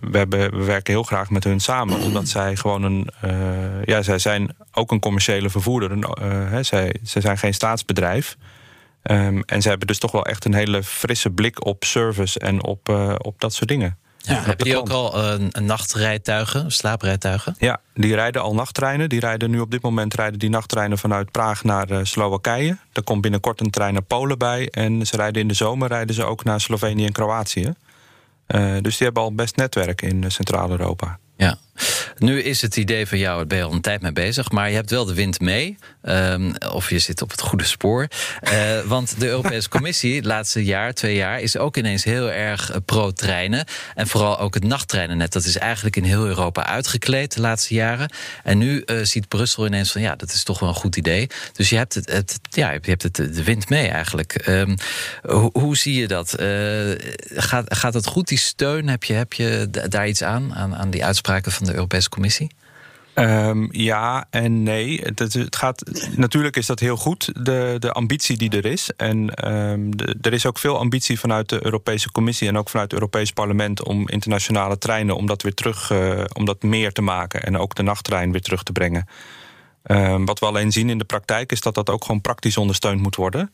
we, 0.00 0.18
hebben, 0.18 0.58
we 0.58 0.64
werken 0.64 0.92
heel 0.92 1.02
graag 1.02 1.30
met 1.30 1.44
hun 1.44 1.60
samen, 1.60 2.00
omdat 2.06 2.28
zij 2.28 2.56
gewoon 2.56 2.82
een. 2.82 3.08
ja, 3.84 4.02
zij 4.02 4.18
zijn 4.18 4.56
ook 4.72 4.90
een 4.90 5.00
commerciële 5.00 5.50
vervoerder. 5.50 5.90
Hè, 6.50 6.62
zij, 6.62 6.94
zij 7.02 7.22
zijn 7.22 7.38
geen 7.38 7.54
staatsbedrijf. 7.54 8.36
Um, 9.02 9.42
en 9.46 9.62
ze 9.62 9.68
hebben 9.68 9.86
dus 9.86 9.98
toch 9.98 10.12
wel 10.12 10.26
echt 10.26 10.44
een 10.44 10.54
hele 10.54 10.82
frisse 10.82 11.30
blik 11.30 11.66
op 11.66 11.84
service 11.84 12.38
en 12.38 12.64
op, 12.64 12.88
op 13.18 13.40
dat 13.40 13.54
soort 13.54 13.68
dingen. 13.68 13.98
Ja, 14.26 14.34
hebben 14.34 14.66
die 14.66 14.76
ook 14.78 14.88
al 14.88 15.24
een, 15.24 15.48
een 15.50 15.64
nachtrijtuigen, 15.64 16.72
slaaprijtuigen? 16.72 17.54
Ja, 17.58 17.80
die 17.94 18.14
rijden 18.14 18.42
al 18.42 18.54
nachttreinen. 18.54 19.08
Die 19.08 19.20
rijden 19.20 19.50
nu 19.50 19.60
op 19.60 19.70
dit 19.70 19.82
moment 19.82 20.14
rijden 20.14 20.38
die 20.38 20.50
nachttreinen 20.50 20.98
vanuit 20.98 21.30
Praag 21.30 21.64
naar 21.64 21.90
uh, 21.90 21.98
Slowakije. 22.02 22.78
Er 22.92 23.02
komt 23.02 23.20
binnenkort 23.20 23.60
een 23.60 23.70
trein 23.70 23.92
naar 23.92 24.02
Polen 24.02 24.38
bij. 24.38 24.68
En 24.70 25.06
ze 25.06 25.16
rijden 25.16 25.42
in 25.42 25.48
de 25.48 25.54
zomer 25.54 25.88
rijden 25.88 26.14
ze 26.14 26.24
ook 26.24 26.44
naar 26.44 26.60
Slovenië 26.60 27.06
en 27.06 27.12
Kroatië. 27.12 27.74
Uh, 28.48 28.76
dus 28.80 28.96
die 28.96 29.06
hebben 29.06 29.22
al 29.22 29.34
best 29.34 29.56
netwerk 29.56 30.02
in 30.02 30.30
Centraal-Europa. 30.30 31.18
Ja. 31.36 31.56
Nu 32.18 32.42
is 32.42 32.62
het 32.62 32.76
idee 32.76 33.06
van 33.06 33.18
jou, 33.18 33.36
daar 33.36 33.46
ben 33.46 33.58
je 33.58 33.64
al 33.64 33.72
een 33.72 33.80
tijd 33.80 34.00
mee 34.00 34.12
bezig, 34.12 34.50
maar 34.50 34.68
je 34.68 34.74
hebt 34.74 34.90
wel 34.90 35.04
de 35.04 35.14
wind 35.14 35.40
mee. 35.40 35.76
Um, 36.02 36.54
of 36.72 36.90
je 36.90 36.98
zit 36.98 37.22
op 37.22 37.30
het 37.30 37.40
goede 37.40 37.64
spoor. 37.64 38.08
Uh, 38.52 38.80
want 38.80 39.20
de 39.20 39.28
Europese 39.28 39.68
Commissie, 39.68 40.22
laatste 40.22 40.64
jaar, 40.64 40.92
twee 40.92 41.14
jaar, 41.14 41.40
is 41.40 41.56
ook 41.56 41.76
ineens 41.76 42.04
heel 42.04 42.30
erg 42.30 42.70
pro-treinen. 42.84 43.64
En 43.94 44.06
vooral 44.06 44.38
ook 44.38 44.54
het 44.54 44.64
nachttreinenet. 44.64 45.32
Dat 45.32 45.44
is 45.44 45.58
eigenlijk 45.58 45.96
in 45.96 46.04
heel 46.04 46.26
Europa 46.26 46.66
uitgekleed 46.66 47.34
de 47.34 47.40
laatste 47.40 47.74
jaren. 47.74 48.12
En 48.42 48.58
nu 48.58 48.82
uh, 48.86 48.98
ziet 49.02 49.28
Brussel 49.28 49.66
ineens 49.66 49.92
van 49.92 50.00
ja, 50.00 50.16
dat 50.16 50.32
is 50.32 50.42
toch 50.42 50.58
wel 50.58 50.68
een 50.68 50.74
goed 50.74 50.96
idee. 50.96 51.26
Dus 51.52 51.70
je 51.70 51.76
hebt, 51.76 51.94
het, 51.94 52.10
het 52.10 52.38
ja, 52.50 52.70
je 52.70 52.80
hebt 52.82 53.02
het, 53.02 53.16
de 53.16 53.44
wind 53.44 53.68
mee 53.68 53.88
eigenlijk. 53.88 54.46
Um, 54.48 54.74
hoe, 55.52 55.76
zie 55.76 56.00
je 56.00 56.08
dat? 56.08 56.34
Gaat, 57.34 57.74
gaat 57.74 57.94
het 57.94 58.06
goed, 58.06 58.28
die 58.28 58.38
steun? 58.38 58.88
Heb 58.88 59.04
je, 59.04 59.12
heb 59.12 59.32
je 59.32 59.68
daar 59.88 60.08
iets 60.08 60.22
aan, 60.22 60.54
aan, 60.54 60.76
aan 60.76 60.90
die 60.90 61.04
uitspraken 61.04 61.52
van 61.52 61.63
de 61.64 61.74
Europese 61.74 62.08
Commissie? 62.08 62.50
Um, 63.14 63.68
ja 63.72 64.26
en 64.30 64.62
nee. 64.62 65.00
Het, 65.02 65.18
het, 65.18 65.56
gaat, 65.56 65.82
natuurlijk 66.16 66.56
is 66.56 66.66
dat 66.66 66.80
heel 66.80 66.96
goed, 66.96 67.30
de, 67.44 67.76
de 67.78 67.92
ambitie 67.92 68.36
die 68.36 68.50
er 68.50 68.64
is. 68.66 68.90
En 68.96 69.26
de, 69.26 70.16
er 70.20 70.32
is 70.32 70.46
ook 70.46 70.58
veel 70.58 70.78
ambitie 70.78 71.18
vanuit 71.18 71.48
de 71.48 71.64
Europese 71.64 72.12
Commissie 72.12 72.48
en 72.48 72.58
ook 72.58 72.68
vanuit 72.68 72.90
het 72.90 73.00
Europees 73.00 73.30
Parlement 73.32 73.84
om 73.84 74.08
internationale 74.08 74.78
treinen, 74.78 75.16
om 75.16 75.26
dat 75.26 75.42
weer 75.42 75.54
terug, 75.54 75.90
uh, 75.90 76.24
om 76.32 76.44
dat 76.44 76.62
meer 76.62 76.92
te 76.92 77.02
maken 77.02 77.42
en 77.42 77.58
ook 77.58 77.74
de 77.74 77.82
nachttrein 77.82 78.32
weer 78.32 78.42
terug 78.42 78.62
te 78.62 78.72
brengen. 78.72 79.08
Um, 79.86 80.24
wat 80.24 80.38
we 80.38 80.46
alleen 80.46 80.72
zien 80.72 80.90
in 80.90 80.98
de 80.98 81.04
praktijk 81.04 81.52
is 81.52 81.60
dat 81.60 81.74
dat 81.74 81.90
ook 81.90 82.04
gewoon 82.04 82.20
praktisch 82.20 82.56
ondersteund 82.56 83.00
moet 83.00 83.16
worden. 83.16 83.50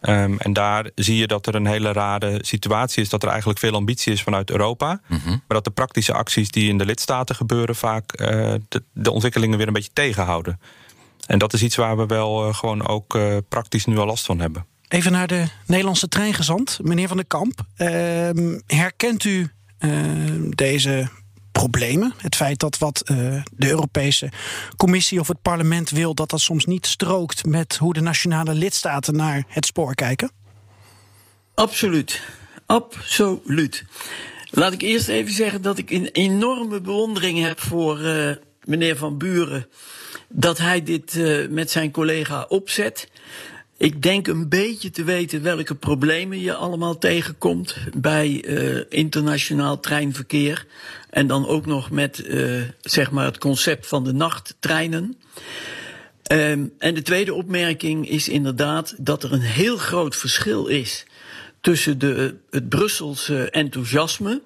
Um, 0.00 0.38
en 0.38 0.52
daar 0.52 0.90
zie 0.94 1.16
je 1.16 1.26
dat 1.26 1.46
er 1.46 1.54
een 1.54 1.66
hele 1.66 1.92
rare 1.92 2.38
situatie 2.40 3.02
is. 3.02 3.08
Dat 3.08 3.22
er 3.22 3.28
eigenlijk 3.28 3.58
veel 3.58 3.74
ambitie 3.74 4.12
is 4.12 4.22
vanuit 4.22 4.50
Europa. 4.50 5.00
Mm 5.06 5.18
-hmm. 5.18 5.30
Maar 5.30 5.42
dat 5.46 5.64
de 5.64 5.70
praktische 5.70 6.12
acties 6.12 6.50
die 6.50 6.68
in 6.68 6.78
de 6.78 6.84
lidstaten 6.84 7.34
gebeuren... 7.34 7.74
vaak 7.74 8.20
uh, 8.20 8.26
de, 8.68 8.82
de, 8.92 9.10
ontwikkelingen 9.10 9.58
weer 9.58 9.66
een 9.66 9.72
beetje 9.72 9.92
tegenhouden. 9.92 10.60
En 11.26 11.38
dat 11.38 11.52
is 11.52 11.62
iets 11.62 11.76
waar 11.76 11.96
we 11.96 12.06
wel 12.06 12.48
uh, 12.48 12.54
gewoon 12.54 12.86
ook 12.86 13.14
uh, 13.14 13.36
praktisch 13.48 13.84
nu 13.84 13.98
al 13.98 14.06
last 14.06 14.26
van 14.26 14.40
hebben. 14.40 14.66
Even 14.88 15.12
naar 15.12 15.26
de 15.26 15.44
Nederlandse 15.66 16.08
treingezant, 16.08 16.78
meneer 16.82 17.08
Van 17.08 17.16
der 17.16 17.26
Kamp. 17.26 17.60
Ehm, 17.76 18.58
herkent 18.66 19.24
u 19.24 19.50
deze 20.54 21.08
problemen. 21.58 22.14
Het 22.16 22.36
feit 22.36 22.58
dat 22.58 22.78
wat 22.78 23.02
uh, 23.10 23.42
de 23.52 23.68
Europese 23.68 24.30
Commissie 24.76 25.20
of 25.20 25.28
het 25.28 25.42
parlement 25.42 25.90
wil, 25.90 26.14
dat 26.14 26.30
dat 26.30 26.40
soms 26.40 26.64
niet 26.64 26.86
strookt 26.86 27.44
met 27.46 27.76
hoe 27.76 27.92
de 27.92 28.00
nationale 28.00 28.54
lidstaten 28.54 29.16
naar 29.16 29.44
het 29.48 29.66
spoor 29.66 29.94
kijken? 29.94 30.30
Absoluut. 31.54 32.20
Absoluut. 32.66 33.84
Laat 34.50 34.72
ik 34.72 34.82
eerst 34.82 35.08
even 35.08 35.32
zeggen 35.32 35.62
dat 35.62 35.78
ik 35.78 35.90
een 35.90 36.08
enorme 36.12 36.80
bewondering 36.80 37.42
heb 37.42 37.60
voor 37.60 38.00
uh, 38.00 38.30
meneer 38.64 38.96
Van 38.96 39.18
Buren. 39.18 39.66
Dat 40.28 40.58
hij 40.58 40.82
dit 40.82 41.14
uh, 41.14 41.48
met 41.48 41.70
zijn 41.70 41.90
collega 41.90 42.44
opzet. 42.48 43.08
Ik 43.78 44.02
denk 44.02 44.26
een 44.26 44.48
beetje 44.48 44.90
te 44.90 45.04
weten 45.04 45.42
welke 45.42 45.74
problemen 45.74 46.40
je 46.40 46.54
allemaal 46.54 46.98
tegenkomt 46.98 47.76
bij 47.96 48.44
uh, 48.44 48.84
internationaal 48.88 49.80
treinverkeer. 49.80 50.66
En 51.10 51.26
dan 51.26 51.46
ook 51.46 51.66
nog 51.66 51.90
met 51.90 52.24
uh, 52.26 52.62
zeg 52.80 53.10
maar 53.10 53.24
het 53.24 53.38
concept 53.38 53.86
van 53.86 54.04
de 54.04 54.12
nachttreinen. 54.12 55.16
Um, 56.32 56.72
en 56.78 56.94
de 56.94 57.02
tweede 57.02 57.34
opmerking 57.34 58.08
is 58.08 58.28
inderdaad 58.28 58.94
dat 58.98 59.22
er 59.22 59.32
een 59.32 59.40
heel 59.40 59.76
groot 59.76 60.16
verschil 60.16 60.66
is 60.66 61.06
tussen 61.60 61.98
de, 61.98 62.36
het 62.50 62.68
Brusselse 62.68 63.50
enthousiasme 63.50 64.42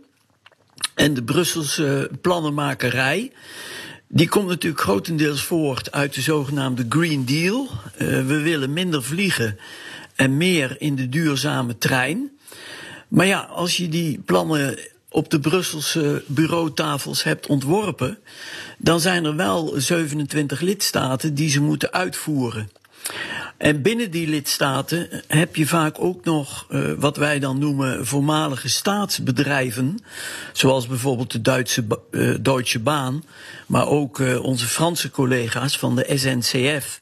en 0.95 1.15
de 1.15 1.23
Brusselse 1.23 2.11
plannenmakerij. 2.21 3.33
Die 4.15 4.29
komt 4.29 4.49
natuurlijk 4.49 4.83
grotendeels 4.83 5.43
voort 5.43 5.93
uit 5.93 6.15
de 6.15 6.21
zogenaamde 6.21 6.87
Green 6.89 7.25
Deal. 7.25 7.69
Uh, 7.71 8.09
we 8.27 8.41
willen 8.41 8.73
minder 8.73 9.03
vliegen 9.03 9.59
en 10.15 10.37
meer 10.37 10.77
in 10.79 10.97
de 10.97 11.09
duurzame 11.09 11.79
trein. 11.79 12.31
Maar 13.09 13.27
ja, 13.27 13.41
als 13.41 13.77
je 13.77 13.89
die 13.89 14.19
plannen 14.19 14.79
op 15.09 15.31
de 15.31 15.41
Brusselse 15.41 16.23
bureautafels 16.27 17.23
hebt 17.23 17.47
ontworpen, 17.47 18.19
dan 18.79 19.01
zijn 19.01 19.25
er 19.25 19.37
wel 19.37 19.73
27 19.77 20.61
lidstaten 20.61 21.35
die 21.35 21.51
ze 21.51 21.61
moeten 21.61 21.93
uitvoeren. 21.93 22.71
En 23.63 23.83
binnen 23.83 24.11
die 24.11 24.29
lidstaten 24.29 25.23
heb 25.27 25.57
je 25.57 25.67
vaak 25.67 25.97
ook 25.99 26.25
nog 26.25 26.67
uh, 26.71 26.93
wat 26.99 27.17
wij 27.17 27.39
dan 27.39 27.59
noemen 27.59 28.07
voormalige 28.07 28.69
staatsbedrijven. 28.69 29.99
Zoals 30.53 30.87
bijvoorbeeld 30.87 31.33
de 31.33 31.41
Duitse 31.41 31.85
uh, 32.11 32.37
Deutsche 32.41 32.79
Bahn, 32.79 33.25
maar 33.67 33.87
ook 33.87 34.19
uh, 34.19 34.43
onze 34.43 34.67
Franse 34.67 35.11
collega's 35.11 35.79
van 35.79 35.97
de 35.97 36.13
SNCF. 36.15 37.01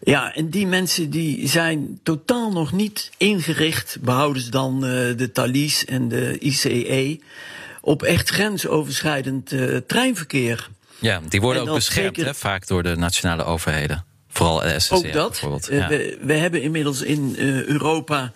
Ja, 0.00 0.34
en 0.34 0.50
die 0.50 0.66
mensen 0.66 1.10
die 1.10 1.48
zijn 1.48 2.00
totaal 2.02 2.52
nog 2.52 2.72
niet 2.72 3.10
ingericht, 3.16 3.98
behoudens 4.00 4.50
dan 4.50 4.80
de 4.80 5.30
Thalys 5.32 5.84
en 5.84 6.08
de 6.08 6.38
ICE, 6.38 7.20
op 7.80 8.02
echt 8.02 8.30
grensoverschrijdend 8.30 9.52
treinverkeer. 9.86 10.68
Ja, 10.98 11.20
die 11.28 11.40
worden 11.40 11.68
ook 11.68 11.74
beschermd 11.74 12.16
zeker... 12.16 12.34
vaak 12.34 12.66
door 12.66 12.82
de 12.82 12.96
nationale 12.96 13.44
overheden. 13.44 14.13
Vooral 14.34 14.80
SSC 14.80 14.92
Ook 14.92 15.12
dat. 15.12 15.30
bijvoorbeeld. 15.30 15.68
Ja. 15.70 15.88
We, 15.88 16.18
we, 16.20 16.32
hebben 16.32 16.62
inmiddels 16.62 17.02
in 17.02 17.34
uh, 17.38 17.64
Europa 17.64 18.32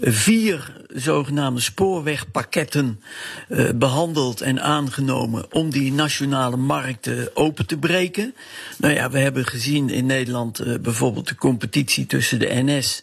vier 0.00 0.72
zogenaamde 0.88 1.60
spoorwegpakketten 1.60 3.00
uh, 3.48 3.70
behandeld 3.74 4.40
en 4.40 4.62
aangenomen 4.62 5.52
om 5.52 5.70
die 5.70 5.92
nationale 5.92 6.56
markten 6.56 7.36
open 7.36 7.66
te 7.66 7.78
breken. 7.78 8.34
Nou 8.78 8.94
ja, 8.94 9.10
we 9.10 9.18
hebben 9.18 9.46
gezien 9.46 9.90
in 9.90 10.06
Nederland 10.06 10.60
uh, 10.60 10.78
bijvoorbeeld 10.80 11.28
de 11.28 11.34
competitie 11.34 12.06
tussen 12.06 12.38
de 12.38 12.50
NS 12.52 13.02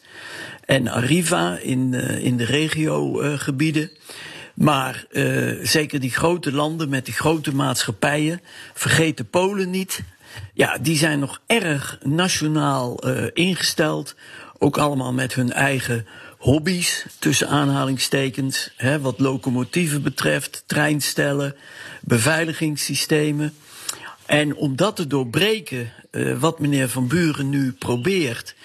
en 0.66 0.88
Arriva 0.88 1.58
in, 1.58 1.93
in 2.22 2.38
de 2.38 2.46
regiogebieden. 2.46 3.91
Maar 4.56 5.06
uh, 5.12 5.60
zeker 5.64 6.00
die 6.00 6.12
grote 6.12 6.52
landen 6.52 6.89
met 6.89 7.06
die 7.06 7.14
grote 7.14 7.56
maatschappijen, 7.56 8.41
vergeet 8.74 9.18
de 9.18 9.24
Polen 9.24 9.70
niet. 9.70 10.04
Ja, 10.54 10.78
die 10.78 10.98
zijn 10.98 11.20
nog 11.20 11.42
erg 11.46 11.98
nationaal 12.04 13.08
uh, 13.08 13.26
ingesteld. 13.34 14.16
Ook 14.58 14.78
allemaal 14.78 15.14
met 15.14 15.34
hun 15.34 15.52
eigen 15.52 16.08
hobby's, 16.38 17.06
tussen 17.20 17.48
aanhalingstekens. 17.48 18.74
Hè, 18.76 19.00
wat 19.00 19.20
locomotieven 19.20 20.04
betreft, 20.04 20.64
treinstellen, 20.66 21.56
beveiligingssystemen. 22.02 23.54
En 24.26 24.55
om 24.55 24.76
dat 24.76 24.95
te 24.95 25.07
doorbreken, 25.07 25.91
uh, 26.11 26.38
wat 26.38 26.59
meneer 26.59 26.89
Van 26.89 27.07
Buren 27.07 27.49
nu 27.49 27.71
probeert, 27.71 28.55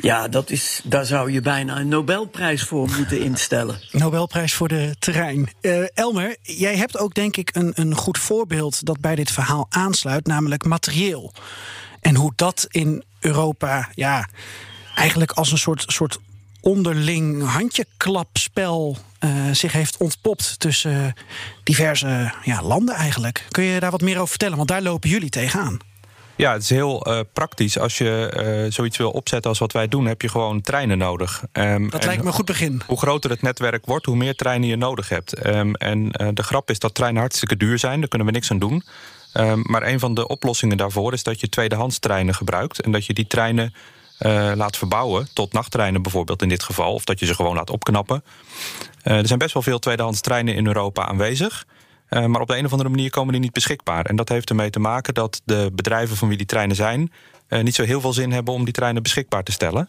ja, 0.00 0.28
dat 0.28 0.50
is, 0.50 0.80
daar 0.84 1.06
zou 1.06 1.32
je 1.32 1.40
bijna 1.40 1.78
een 1.78 1.88
Nobelprijs 1.88 2.62
voor 2.62 2.88
moeten 2.96 3.20
instellen. 3.20 3.80
Nobelprijs 3.92 4.54
voor 4.54 4.68
de 4.68 4.96
terrein. 4.98 5.48
Uh, 5.60 5.84
Elmer, 5.94 6.36
jij 6.42 6.76
hebt 6.76 6.98
ook 6.98 7.14
denk 7.14 7.36
ik 7.36 7.50
een, 7.52 7.72
een 7.74 7.94
goed 7.94 8.18
voorbeeld 8.18 8.84
dat 8.84 9.00
bij 9.00 9.14
dit 9.14 9.30
verhaal 9.30 9.66
aansluit, 9.68 10.26
namelijk 10.26 10.64
materieel. 10.64 11.32
En 12.00 12.14
hoe 12.14 12.32
dat 12.36 12.66
in 12.68 13.04
Europa, 13.20 13.88
ja, 13.94 14.28
eigenlijk 14.94 15.32
als 15.32 15.52
een 15.52 15.58
soort, 15.58 15.84
soort 15.86 16.18
onderling 16.66 17.48
handjeklapspel 17.48 18.96
uh, 19.20 19.30
zich 19.52 19.72
heeft 19.72 19.96
ontpopt 19.96 20.60
tussen 20.60 21.14
diverse 21.62 22.32
ja, 22.42 22.62
landen 22.62 22.94
eigenlijk. 22.94 23.46
Kun 23.50 23.64
je 23.64 23.80
daar 23.80 23.90
wat 23.90 24.00
meer 24.00 24.16
over 24.16 24.28
vertellen? 24.28 24.56
Want 24.56 24.68
daar 24.68 24.82
lopen 24.82 25.10
jullie 25.10 25.30
tegenaan. 25.30 25.78
Ja, 26.36 26.52
het 26.52 26.62
is 26.62 26.70
heel 26.70 27.08
uh, 27.08 27.20
praktisch. 27.32 27.78
Als 27.78 27.98
je 27.98 28.32
uh, 28.66 28.72
zoiets 28.72 28.96
wil 28.96 29.10
opzetten 29.10 29.50
als 29.50 29.58
wat 29.58 29.72
wij 29.72 29.88
doen, 29.88 30.06
heb 30.06 30.22
je 30.22 30.28
gewoon 30.28 30.60
treinen 30.60 30.98
nodig. 30.98 31.44
Um, 31.52 31.90
dat 31.90 32.04
lijkt 32.04 32.22
me 32.22 32.28
een 32.28 32.34
goed 32.34 32.44
begin. 32.44 32.82
Hoe 32.86 32.98
groter 32.98 33.30
het 33.30 33.42
netwerk 33.42 33.86
wordt, 33.86 34.06
hoe 34.06 34.16
meer 34.16 34.34
treinen 34.34 34.68
je 34.68 34.76
nodig 34.76 35.08
hebt. 35.08 35.46
Um, 35.46 35.74
en 35.74 35.98
uh, 35.98 36.28
de 36.34 36.42
grap 36.42 36.70
is 36.70 36.78
dat 36.78 36.94
treinen 36.94 37.20
hartstikke 37.20 37.56
duur 37.56 37.78
zijn. 37.78 38.00
Daar 38.00 38.08
kunnen 38.08 38.26
we 38.26 38.32
niks 38.32 38.50
aan 38.50 38.58
doen. 38.58 38.84
Um, 39.34 39.62
maar 39.62 39.82
een 39.82 39.98
van 39.98 40.14
de 40.14 40.28
oplossingen 40.28 40.76
daarvoor 40.76 41.12
is 41.12 41.22
dat 41.22 41.40
je 41.40 41.48
tweedehands 41.48 41.98
treinen 41.98 42.34
gebruikt. 42.34 42.80
En 42.80 42.92
dat 42.92 43.06
je 43.06 43.14
die 43.14 43.26
treinen 43.26 43.74
uh, 44.20 44.52
laat 44.54 44.76
verbouwen. 44.76 45.28
Tot 45.32 45.52
nachttreinen 45.52 46.02
bijvoorbeeld 46.02 46.42
in 46.42 46.48
dit 46.48 46.62
geval. 46.62 46.92
Of 46.92 47.04
dat 47.04 47.18
je 47.18 47.26
ze 47.26 47.34
gewoon 47.34 47.54
laat 47.54 47.70
opknappen. 47.70 48.24
Uh, 49.04 49.18
er 49.18 49.26
zijn 49.26 49.38
best 49.38 49.54
wel 49.54 49.62
veel 49.62 49.78
tweedehands 49.78 50.20
treinen 50.20 50.54
in 50.54 50.66
Europa 50.66 51.06
aanwezig. 51.06 51.66
Uh, 52.10 52.24
maar 52.24 52.40
op 52.40 52.48
de 52.48 52.56
een 52.56 52.64
of 52.64 52.70
andere 52.70 52.90
manier 52.90 53.10
komen 53.10 53.32
die 53.32 53.40
niet 53.40 53.52
beschikbaar. 53.52 54.04
En 54.04 54.16
dat 54.16 54.28
heeft 54.28 54.48
ermee 54.48 54.70
te 54.70 54.78
maken 54.78 55.14
dat 55.14 55.40
de 55.44 55.70
bedrijven 55.74 56.16
van 56.16 56.28
wie 56.28 56.36
die 56.36 56.46
treinen 56.46 56.76
zijn... 56.76 57.12
niet 57.48 57.74
zo 57.74 57.82
heel 57.82 58.00
veel 58.00 58.12
zin 58.12 58.32
hebben 58.32 58.54
om 58.54 58.64
die 58.64 58.74
treinen 58.74 59.02
beschikbaar 59.02 59.42
te 59.42 59.52
stellen. 59.52 59.88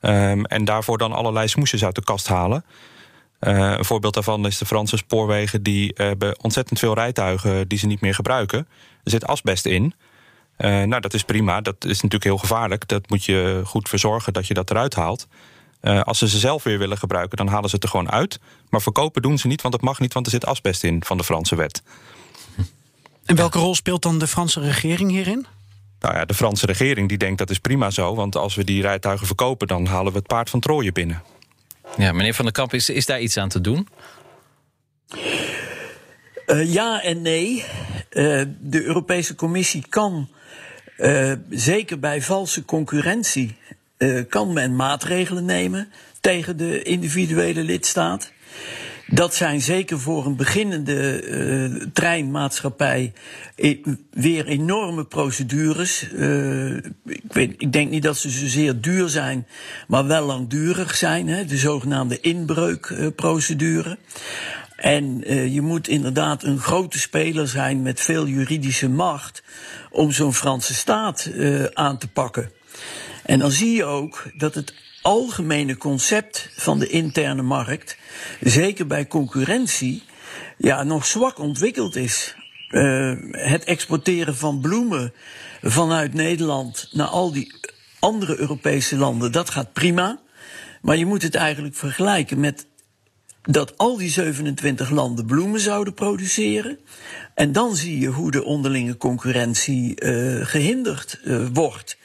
Um, 0.00 0.44
en 0.44 0.64
daarvoor 0.64 0.98
dan 0.98 1.12
allerlei 1.12 1.48
smoesjes 1.48 1.84
uit 1.84 1.94
de 1.94 2.04
kast 2.04 2.28
halen. 2.28 2.64
een 3.38 3.84
voorbeeld 3.84 4.14
daarvan 4.14 4.46
is 4.46 4.58
de 4.58 4.66
Franse 4.66 4.96
spoorwegen. 4.96 5.62
Die 5.62 5.92
hebben 5.94 6.42
ontzettend 6.42 6.78
veel 6.78 6.94
rijtuigen 6.94 7.68
die 7.68 7.78
ze 7.78 7.86
niet 7.86 8.00
meer 8.00 8.14
gebruiken. 8.14 8.58
Er 9.04 9.10
zit 9.10 9.26
asbest 9.26 9.66
in... 9.66 9.94
Uh, 10.62 10.82
nou, 10.82 11.00
dat 11.00 11.14
is 11.14 11.22
prima. 11.22 11.60
Dat 11.60 11.76
is 11.78 11.94
natuurlijk 11.94 12.24
heel 12.24 12.38
gevaarlijk. 12.38 12.88
Dat 12.88 13.10
moet 13.10 13.24
je 13.24 13.62
goed 13.64 13.88
verzorgen 13.88 14.32
dat 14.32 14.46
je 14.46 14.54
dat 14.54 14.70
eruit 14.70 14.94
haalt. 14.94 15.26
Uh, 15.82 16.00
als 16.00 16.18
ze 16.18 16.28
ze 16.28 16.38
zelf 16.38 16.62
weer 16.62 16.78
willen 16.78 16.98
gebruiken, 16.98 17.36
dan 17.36 17.48
halen 17.48 17.68
ze 17.68 17.74
het 17.74 17.84
er 17.84 17.90
gewoon 17.90 18.10
uit. 18.10 18.40
Maar 18.68 18.82
verkopen 18.82 19.22
doen 19.22 19.38
ze 19.38 19.46
niet, 19.46 19.62
want 19.62 19.74
dat 19.74 19.82
mag 19.82 20.00
niet, 20.00 20.12
want 20.12 20.26
er 20.26 20.32
zit 20.32 20.46
asbest 20.46 20.84
in 20.84 21.04
van 21.04 21.16
de 21.16 21.24
Franse 21.24 21.56
wet. 21.56 21.82
En 23.24 23.36
welke 23.36 23.58
rol 23.58 23.74
speelt 23.74 24.02
dan 24.02 24.18
de 24.18 24.26
Franse 24.26 24.60
regering 24.60 25.10
hierin? 25.10 25.46
Nou 26.00 26.14
ja, 26.14 26.24
de 26.24 26.34
Franse 26.34 26.66
regering 26.66 27.08
die 27.08 27.18
denkt 27.18 27.38
dat 27.38 27.50
is 27.50 27.58
prima 27.58 27.90
zo, 27.90 28.14
want 28.14 28.36
als 28.36 28.54
we 28.54 28.64
die 28.64 28.82
rijtuigen 28.82 29.26
verkopen, 29.26 29.66
dan 29.66 29.86
halen 29.86 30.12
we 30.12 30.18
het 30.18 30.26
paard 30.26 30.50
van 30.50 30.60
Troje 30.60 30.92
binnen. 30.92 31.22
Ja, 31.96 32.12
meneer 32.12 32.34
Van 32.34 32.44
der 32.44 32.54
Kamp, 32.54 32.74
is, 32.74 32.88
is 32.88 33.06
daar 33.06 33.20
iets 33.20 33.36
aan 33.36 33.48
te 33.48 33.60
doen? 33.60 33.88
Uh, 36.46 36.72
ja 36.72 37.02
en 37.02 37.22
nee. 37.22 37.64
de 38.10 38.82
Europese 38.82 39.34
Commissie 39.34 39.84
kan 39.88 40.28
uh, 41.02 41.32
zeker 41.50 41.98
bij 41.98 42.22
valse 42.22 42.64
concurrentie 42.64 43.56
uh, 43.98 44.20
kan 44.28 44.52
men 44.52 44.76
maatregelen 44.76 45.44
nemen 45.44 45.88
tegen 46.20 46.56
de 46.56 46.82
individuele 46.82 47.62
lidstaat. 47.62 48.32
Dat 49.06 49.34
zijn 49.34 49.60
zeker 49.60 50.00
voor 50.00 50.26
een 50.26 50.36
beginnende 50.36 51.26
uh, 51.28 51.86
treinmaatschappij 51.92 53.12
weer 54.10 54.46
enorme 54.46 55.04
procedures. 55.04 56.02
Ik, 57.04 57.32
weet, 57.32 57.54
ik 57.58 57.72
denk 57.72 57.90
niet 57.90 58.02
dat 58.02 58.16
ze 58.16 58.30
zozeer 58.30 58.80
duur 58.80 59.08
zijn, 59.08 59.46
maar 59.88 60.06
wel 60.06 60.26
langdurig 60.26 60.96
zijn. 60.96 61.28
Hè, 61.28 61.44
de 61.44 61.56
zogenaamde 61.56 62.20
inbreukprocedure. 62.20 63.98
En 64.82 65.32
uh, 65.32 65.54
je 65.54 65.60
moet 65.60 65.88
inderdaad 65.88 66.42
een 66.42 66.58
grote 66.58 66.98
speler 66.98 67.48
zijn 67.48 67.82
met 67.82 68.00
veel 68.00 68.26
juridische 68.26 68.88
macht 68.88 69.42
om 69.90 70.12
zo'n 70.12 70.34
Franse 70.34 70.74
staat 70.74 71.30
uh, 71.34 71.64
aan 71.64 71.98
te 71.98 72.08
pakken. 72.08 72.50
En 73.24 73.38
dan 73.38 73.50
zie 73.50 73.76
je 73.76 73.84
ook 73.84 74.30
dat 74.36 74.54
het 74.54 74.74
algemene 75.02 75.76
concept 75.76 76.50
van 76.56 76.78
de 76.78 76.88
interne 76.88 77.42
markt, 77.42 77.96
zeker 78.40 78.86
bij 78.86 79.06
concurrentie, 79.06 80.02
ja, 80.58 80.82
nog 80.82 81.06
zwak 81.06 81.38
ontwikkeld 81.38 81.96
is. 81.96 82.36
Uh, 82.70 83.14
het 83.30 83.64
exporteren 83.64 84.36
van 84.36 84.60
bloemen 84.60 85.12
vanuit 85.62 86.14
Nederland 86.14 86.88
naar 86.92 87.06
al 87.06 87.32
die 87.32 87.54
andere 87.98 88.38
Europese 88.38 88.96
landen, 88.96 89.32
dat 89.32 89.50
gaat 89.50 89.72
prima. 89.72 90.20
Maar 90.80 90.96
je 90.96 91.06
moet 91.06 91.22
het 91.22 91.34
eigenlijk 91.34 91.74
vergelijken 91.74 92.40
met 92.40 92.66
dat 93.42 93.78
al 93.78 93.96
die 93.96 94.10
27 94.10 94.90
landen 94.90 95.26
bloemen 95.26 95.60
zouden 95.60 95.94
produceren. 95.94 96.78
En 97.34 97.52
dan 97.52 97.76
zie 97.76 97.98
je 97.98 98.08
hoe 98.08 98.30
de 98.30 98.44
onderlinge 98.44 98.96
concurrentie 98.96 100.02
uh, 100.04 100.46
gehinderd 100.46 101.20
uh, 101.24 101.46
wordt. 101.52 101.96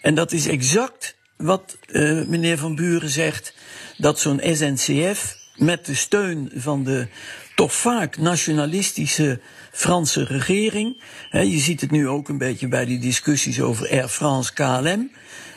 En 0.00 0.14
dat 0.14 0.32
is 0.32 0.46
exact 0.46 1.16
wat 1.36 1.78
uh, 1.86 2.26
meneer 2.26 2.58
Van 2.58 2.74
Buren 2.74 3.10
zegt, 3.10 3.54
dat 3.96 4.20
zo'n 4.20 4.40
SNCF 4.44 5.36
met 5.56 5.86
de 5.86 5.94
steun 5.94 6.50
van 6.54 6.84
de 6.84 7.08
toch 7.54 7.72
vaak 7.72 8.16
nationalistische 8.16 9.40
Franse 9.72 10.24
regering, 10.24 11.02
hè, 11.30 11.40
je 11.40 11.58
ziet 11.58 11.80
het 11.80 11.90
nu 11.90 12.08
ook 12.08 12.28
een 12.28 12.38
beetje 12.38 12.68
bij 12.68 12.84
die 12.84 12.98
discussies 12.98 13.60
over 13.60 13.90
Air 13.90 14.08
France 14.08 14.52
KLM, 14.52 15.10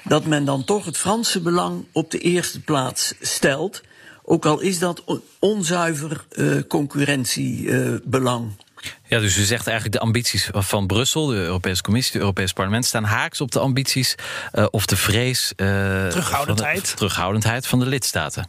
dat 0.04 0.26
men 0.26 0.46
dan 0.46 0.64
toch 0.64 0.86
het 0.86 0.98
Franse 0.98 1.42
belang 1.42 1.86
op 1.92 2.12
de 2.12 2.20
eerste 2.20 2.62
plaats 2.62 3.14
stelt. 3.22 3.82
Ook 4.24 4.46
al 4.46 4.60
is 4.60 4.80
dat 4.80 5.04
onzuiver 5.40 6.26
uh, 6.32 6.62
concurrentiebelang. 6.68 8.46
Uh, 8.46 8.92
ja, 9.08 9.20
dus 9.20 9.38
u 9.38 9.44
zegt 9.44 9.68
eigenlijk 9.68 9.98
de 9.98 10.04
ambities 10.06 10.50
van 10.54 10.88
Brussel, 10.88 11.26
de 11.26 11.36
Europese 11.36 11.82
Commissie, 11.82 12.14
het 12.14 12.22
Europese 12.22 12.54
Parlement 12.54 12.86
staan 12.86 13.04
haaks 13.04 13.42
op 13.42 13.52
de 13.52 13.60
ambities 13.60 14.16
uh, 14.54 14.66
of 14.72 14.86
de 14.86 14.96
vrees. 14.96 15.54
terughoudendheid. 15.56 16.80
Van 16.80 16.90
de, 16.90 16.96
terughoudendheid 16.96 17.68
van 17.68 17.80
de 17.80 17.86
lidstaten. 17.86 18.48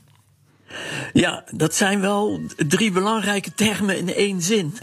Ja, 1.13 1.45
dat 1.51 1.75
zijn 1.75 2.01
wel 2.01 2.41
drie 2.57 2.91
belangrijke 2.91 3.55
termen 3.55 3.99
in 3.99 4.15
één 4.15 4.43
zin. 4.43 4.79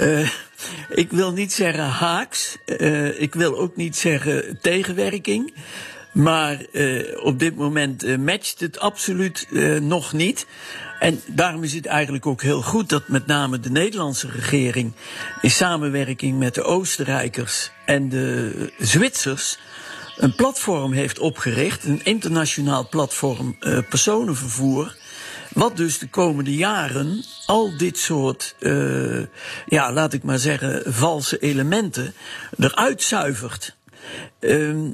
uh, 0.00 0.30
ik 1.04 1.10
wil 1.10 1.32
niet 1.32 1.52
zeggen 1.52 1.84
haaks. 1.84 2.56
Uh, 2.66 3.20
ik 3.20 3.34
wil 3.34 3.58
ook 3.58 3.76
niet 3.76 3.96
zeggen 3.96 4.58
tegenwerking. 4.60 5.54
Maar 6.18 6.66
uh, 6.72 7.24
op 7.24 7.38
dit 7.38 7.56
moment 7.56 8.04
uh, 8.04 8.16
matcht 8.16 8.60
het 8.60 8.78
absoluut 8.78 9.46
uh, 9.50 9.80
nog 9.80 10.12
niet. 10.12 10.46
En 10.98 11.20
daarom 11.26 11.62
is 11.62 11.72
het 11.72 11.86
eigenlijk 11.86 12.26
ook 12.26 12.42
heel 12.42 12.62
goed 12.62 12.88
dat 12.88 13.08
met 13.08 13.26
name 13.26 13.60
de 13.60 13.70
Nederlandse 13.70 14.28
regering 14.30 14.92
in 15.40 15.50
samenwerking 15.50 16.38
met 16.38 16.54
de 16.54 16.62
Oostenrijkers 16.62 17.70
en 17.86 18.08
de 18.08 18.72
Zwitsers 18.78 19.58
een 20.16 20.34
platform 20.34 20.92
heeft 20.92 21.18
opgericht, 21.18 21.84
een 21.84 22.04
internationaal 22.04 22.88
platform 22.88 23.56
personenvervoer. 23.88 24.96
Wat 25.52 25.76
dus 25.76 25.98
de 25.98 26.08
komende 26.08 26.54
jaren 26.54 27.24
al 27.46 27.76
dit 27.76 27.98
soort, 27.98 28.54
ja, 29.66 29.92
laat 29.92 30.12
ik 30.12 30.22
maar 30.22 30.38
zeggen, 30.38 30.94
valse 30.94 31.38
elementen 31.38 32.14
eruit 32.58 33.02
zuivert. 33.02 33.76
Uh, 34.40 34.90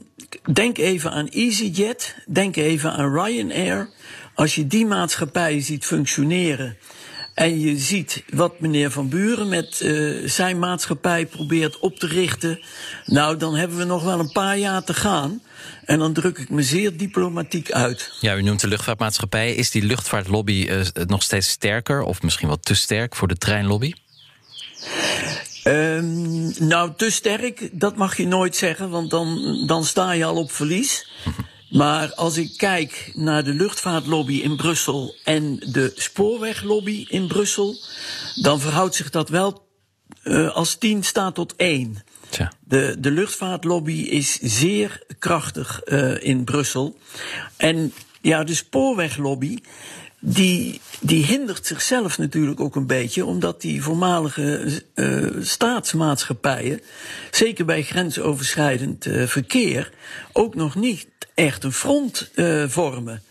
denk 0.52 0.78
even 0.78 1.10
aan 1.10 1.28
EasyJet, 1.28 2.16
denk 2.26 2.56
even 2.56 2.92
aan 2.92 3.14
Ryanair. 3.14 3.88
Als 4.34 4.54
je 4.54 4.66
die 4.66 4.86
maatschappij 4.86 5.60
ziet 5.60 5.84
functioneren 5.84 6.76
en 7.34 7.60
je 7.60 7.78
ziet 7.78 8.24
wat 8.28 8.60
meneer 8.60 8.90
Van 8.90 9.08
Buren 9.08 9.48
met 9.48 9.80
uh, 9.80 10.28
zijn 10.28 10.58
maatschappij 10.58 11.26
probeert 11.26 11.78
op 11.78 11.98
te 11.98 12.06
richten. 12.06 12.60
Nou, 13.06 13.36
dan 13.36 13.54
hebben 13.54 13.76
we 13.76 13.84
nog 13.84 14.02
wel 14.02 14.18
een 14.18 14.32
paar 14.32 14.58
jaar 14.58 14.84
te 14.84 14.94
gaan. 14.94 15.42
En 15.84 15.98
dan 15.98 16.12
druk 16.12 16.38
ik 16.38 16.50
me 16.50 16.62
zeer 16.62 16.96
diplomatiek 16.96 17.72
uit. 17.72 18.12
Ja, 18.20 18.36
u 18.36 18.42
noemt 18.42 18.60
de 18.60 18.68
luchtvaartmaatschappij. 18.68 19.54
Is 19.54 19.70
die 19.70 19.82
luchtvaartlobby 19.82 20.66
uh, 20.70 20.80
nog 21.06 21.22
steeds 21.22 21.48
sterker 21.48 22.02
of 22.02 22.22
misschien 22.22 22.48
wel 22.48 22.60
te 22.60 22.74
sterk 22.74 23.16
voor 23.16 23.28
de 23.28 23.36
treinlobby? 23.36 23.92
Um, 25.64 26.52
nou, 26.58 26.92
te 26.96 27.10
sterk, 27.10 27.68
dat 27.72 27.96
mag 27.96 28.16
je 28.16 28.26
nooit 28.26 28.56
zeggen, 28.56 28.90
want 28.90 29.10
dan, 29.10 29.62
dan 29.66 29.84
sta 29.84 30.12
je 30.12 30.24
al 30.24 30.36
op 30.36 30.52
verlies. 30.52 31.06
Maar 31.70 32.14
als 32.14 32.36
ik 32.36 32.56
kijk 32.56 33.12
naar 33.14 33.44
de 33.44 33.54
luchtvaartlobby 33.54 34.34
in 34.34 34.56
Brussel 34.56 35.14
en 35.24 35.56
de 35.58 35.92
spoorweglobby 35.94 37.06
in 37.08 37.26
Brussel, 37.26 37.76
dan 38.34 38.60
verhoudt 38.60 38.94
zich 38.94 39.10
dat 39.10 39.28
wel 39.28 39.66
uh, 40.24 40.54
als 40.54 40.74
10 40.74 41.02
staat 41.02 41.34
tot 41.34 41.56
1. 41.56 41.96
Tja. 42.28 42.52
De, 42.64 42.96
de 42.98 43.10
luchtvaartlobby 43.10 43.92
is 43.92 44.38
zeer 44.40 45.02
krachtig 45.18 45.80
uh, 45.84 46.22
in 46.22 46.44
Brussel. 46.44 46.98
En 47.56 47.92
ja, 48.20 48.44
de 48.44 48.54
spoorweglobby 48.54 49.58
die, 50.26 50.80
die 51.00 51.24
hindert 51.24 51.66
zichzelf 51.66 52.18
natuurlijk 52.18 52.60
ook 52.60 52.76
een 52.76 52.86
beetje, 52.86 53.24
omdat 53.24 53.60
die 53.60 53.82
voormalige 53.82 54.82
uh, 54.94 55.42
staatsmaatschappijen, 55.42 56.80
zeker 57.30 57.64
bij 57.64 57.82
grensoverschrijdend 57.82 59.06
uh, 59.06 59.26
verkeer, 59.26 59.90
ook 60.32 60.54
nog 60.54 60.74
niet 60.74 61.06
echt 61.34 61.64
een 61.64 61.72
front 61.72 62.30
uh, 62.34 62.64
vormen. 62.68 63.22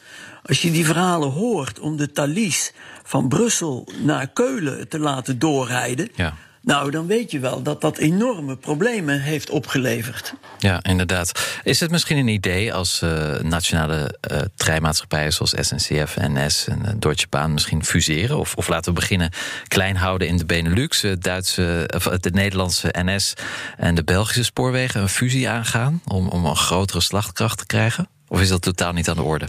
Als 0.43 0.61
je 0.61 0.71
die 0.71 0.85
verhalen 0.85 1.29
hoort 1.29 1.79
om 1.79 1.97
de 1.97 2.11
Thalys 2.11 2.73
van 3.03 3.27
Brussel 3.27 3.87
naar 4.01 4.27
Keulen 4.27 4.87
te 4.87 4.99
laten 4.99 5.39
doorrijden. 5.39 6.09
Ja. 6.15 6.37
Nou, 6.63 6.91
dan 6.91 7.07
weet 7.07 7.31
je 7.31 7.39
wel 7.39 7.61
dat 7.61 7.81
dat 7.81 7.97
enorme 7.97 8.55
problemen 8.55 9.21
heeft 9.21 9.49
opgeleverd. 9.49 10.33
Ja, 10.59 10.83
inderdaad. 10.83 11.59
Is 11.63 11.79
het 11.79 11.91
misschien 11.91 12.17
een 12.17 12.27
idee 12.27 12.73
als 12.73 13.01
uh, 13.01 13.39
nationale 13.39 14.19
uh, 14.31 14.37
treinmaatschappijen 14.55 15.33
zoals 15.33 15.53
SNCF, 15.59 16.15
NS 16.17 16.67
en 16.67 16.81
uh, 16.85 16.91
Deutsche 16.99 17.27
Bahn 17.29 17.53
misschien 17.53 17.85
fuseren? 17.85 18.37
Of, 18.37 18.55
of 18.55 18.67
laten 18.67 18.93
we 18.93 18.99
beginnen 18.99 19.29
klein 19.67 19.95
houden 19.95 20.27
in 20.27 20.37
de 20.37 20.45
Benelux, 20.45 21.05
Duitse, 21.19 21.89
de 22.19 22.31
Nederlandse 22.31 22.89
NS 22.91 23.33
en 23.77 23.95
de 23.95 24.03
Belgische 24.03 24.43
spoorwegen 24.43 25.01
een 25.01 25.09
fusie 25.09 25.49
aangaan 25.49 26.01
om, 26.07 26.27
om 26.27 26.45
een 26.45 26.55
grotere 26.55 27.01
slagkracht 27.01 27.57
te 27.57 27.65
krijgen? 27.65 28.07
Of 28.27 28.41
is 28.41 28.49
dat 28.49 28.61
totaal 28.61 28.93
niet 28.93 29.09
aan 29.09 29.15
de 29.15 29.23
orde? 29.23 29.47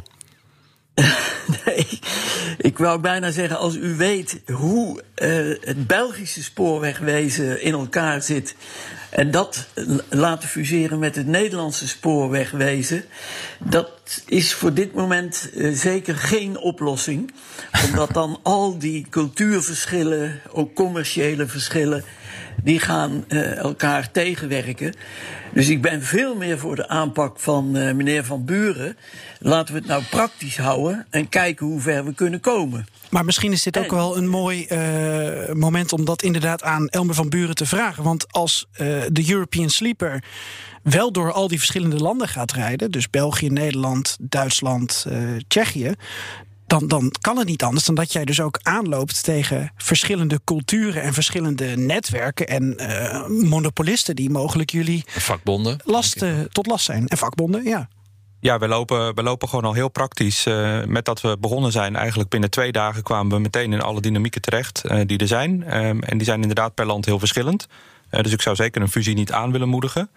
nee, 1.64 1.98
ik 2.58 2.78
wou 2.78 3.00
bijna 3.00 3.30
zeggen, 3.30 3.58
als 3.58 3.76
u 3.76 3.96
weet 3.96 4.40
hoe 4.52 5.02
uh, 5.16 5.56
het 5.60 5.86
Belgische 5.86 6.42
spoorwegwezen 6.42 7.62
in 7.62 7.72
elkaar 7.72 8.22
zit. 8.22 8.54
En 9.10 9.30
dat 9.30 9.66
laten 10.08 10.48
fuseren 10.48 10.98
met 10.98 11.16
het 11.16 11.26
Nederlandse 11.26 11.88
spoorwegwezen. 11.88 13.04
Dat 13.58 14.22
is 14.26 14.54
voor 14.54 14.74
dit 14.74 14.94
moment 14.94 15.50
uh, 15.54 15.74
zeker 15.74 16.16
geen 16.16 16.58
oplossing. 16.58 17.34
Omdat 17.84 18.12
dan 18.12 18.40
al 18.42 18.78
die 18.78 19.06
cultuurverschillen, 19.10 20.40
ook 20.50 20.74
commerciële 20.74 21.46
verschillen 21.46 22.04
die 22.62 22.80
gaan 22.80 23.24
uh, 23.28 23.56
elkaar 23.56 24.10
tegenwerken. 24.10 24.94
Dus 25.52 25.68
ik 25.68 25.82
ben 25.82 26.02
veel 26.02 26.34
meer 26.34 26.58
voor 26.58 26.76
de 26.76 26.88
aanpak 26.88 27.40
van 27.40 27.76
uh, 27.76 27.92
meneer 27.92 28.24
Van 28.24 28.44
Buren. 28.44 28.96
Laten 29.46 29.74
we 29.74 29.80
het 29.80 29.88
nou 29.88 30.02
praktisch 30.10 30.56
houden 30.56 31.06
en 31.10 31.28
kijken 31.28 31.66
hoe 31.66 31.80
ver 31.80 32.04
we 32.04 32.14
kunnen 32.14 32.40
komen. 32.40 32.86
Maar 33.10 33.24
misschien 33.24 33.52
is 33.52 33.62
dit 33.62 33.78
ook 33.78 33.84
en, 33.84 33.94
wel 33.94 34.16
een 34.16 34.28
mooi 34.28 34.66
uh, 34.68 35.54
moment 35.54 35.92
om 35.92 36.04
dat 36.04 36.22
inderdaad 36.22 36.62
aan 36.62 36.88
Elmer 36.88 37.14
van 37.14 37.28
Buren 37.28 37.54
te 37.54 37.66
vragen. 37.66 38.02
Want 38.02 38.32
als 38.32 38.66
de 39.08 39.24
European 39.28 39.70
Sleeper 39.70 40.24
wel 40.82 41.12
door 41.12 41.32
al 41.32 41.48
die 41.48 41.58
verschillende 41.58 41.96
landen 41.96 42.28
gaat 42.28 42.52
rijden, 42.52 42.90
dus 42.90 43.10
België, 43.10 43.48
Nederland, 43.48 44.16
Duitsland, 44.20 45.06
Tsjechië, 45.48 45.94
dan, 46.66 46.88
dan 46.88 47.14
kan 47.20 47.38
het 47.38 47.46
niet 47.46 47.62
anders 47.62 47.84
dan 47.84 47.94
dat 47.94 48.12
jij 48.12 48.24
dus 48.24 48.40
ook 48.40 48.58
aanloopt 48.62 49.22
tegen 49.22 49.72
verschillende 49.76 50.40
culturen 50.44 51.02
en 51.02 51.14
verschillende 51.14 51.76
netwerken 51.76 52.48
en 52.48 52.76
uh, 52.80 53.26
monopolisten 53.50 54.16
die 54.16 54.30
mogelijk 54.30 54.70
jullie 54.70 55.04
vakbonden 55.06 55.78
last, 55.84 56.22
uh, 56.22 56.40
tot 56.40 56.66
last 56.66 56.84
zijn. 56.84 57.06
En 57.06 57.18
vakbonden, 57.18 57.64
ja. 57.64 57.88
Ja, 58.44 58.58
we 58.58 58.68
lopen, 58.68 59.14
we 59.14 59.22
lopen 59.22 59.48
gewoon 59.48 59.64
al 59.64 59.72
heel 59.72 59.88
praktisch. 59.88 60.46
Uh, 60.46 60.84
met 60.84 61.04
dat 61.04 61.20
we 61.20 61.36
begonnen 61.40 61.72
zijn, 61.72 61.96
eigenlijk 61.96 62.28
binnen 62.28 62.50
twee 62.50 62.72
dagen 62.72 63.02
kwamen 63.02 63.36
we 63.36 63.42
meteen 63.42 63.72
in 63.72 63.80
alle 63.80 64.00
dynamieken 64.00 64.40
terecht 64.40 64.82
die 65.06 65.18
er 65.18 65.26
zijn. 65.26 65.76
Um, 65.76 66.02
en 66.02 66.16
die 66.18 66.26
zijn 66.26 66.40
inderdaad 66.40 66.74
per 66.74 66.86
land 66.86 67.04
heel 67.04 67.18
verschillend. 67.18 67.66
dus 68.10 68.32
ik 68.32 68.42
zou 68.42 68.56
zeker 68.56 68.82
een 68.82 68.88
fusie 68.88 69.14
niet 69.14 69.32
aan 69.32 69.52
willen 69.52 69.68
moedigen. 69.68 70.10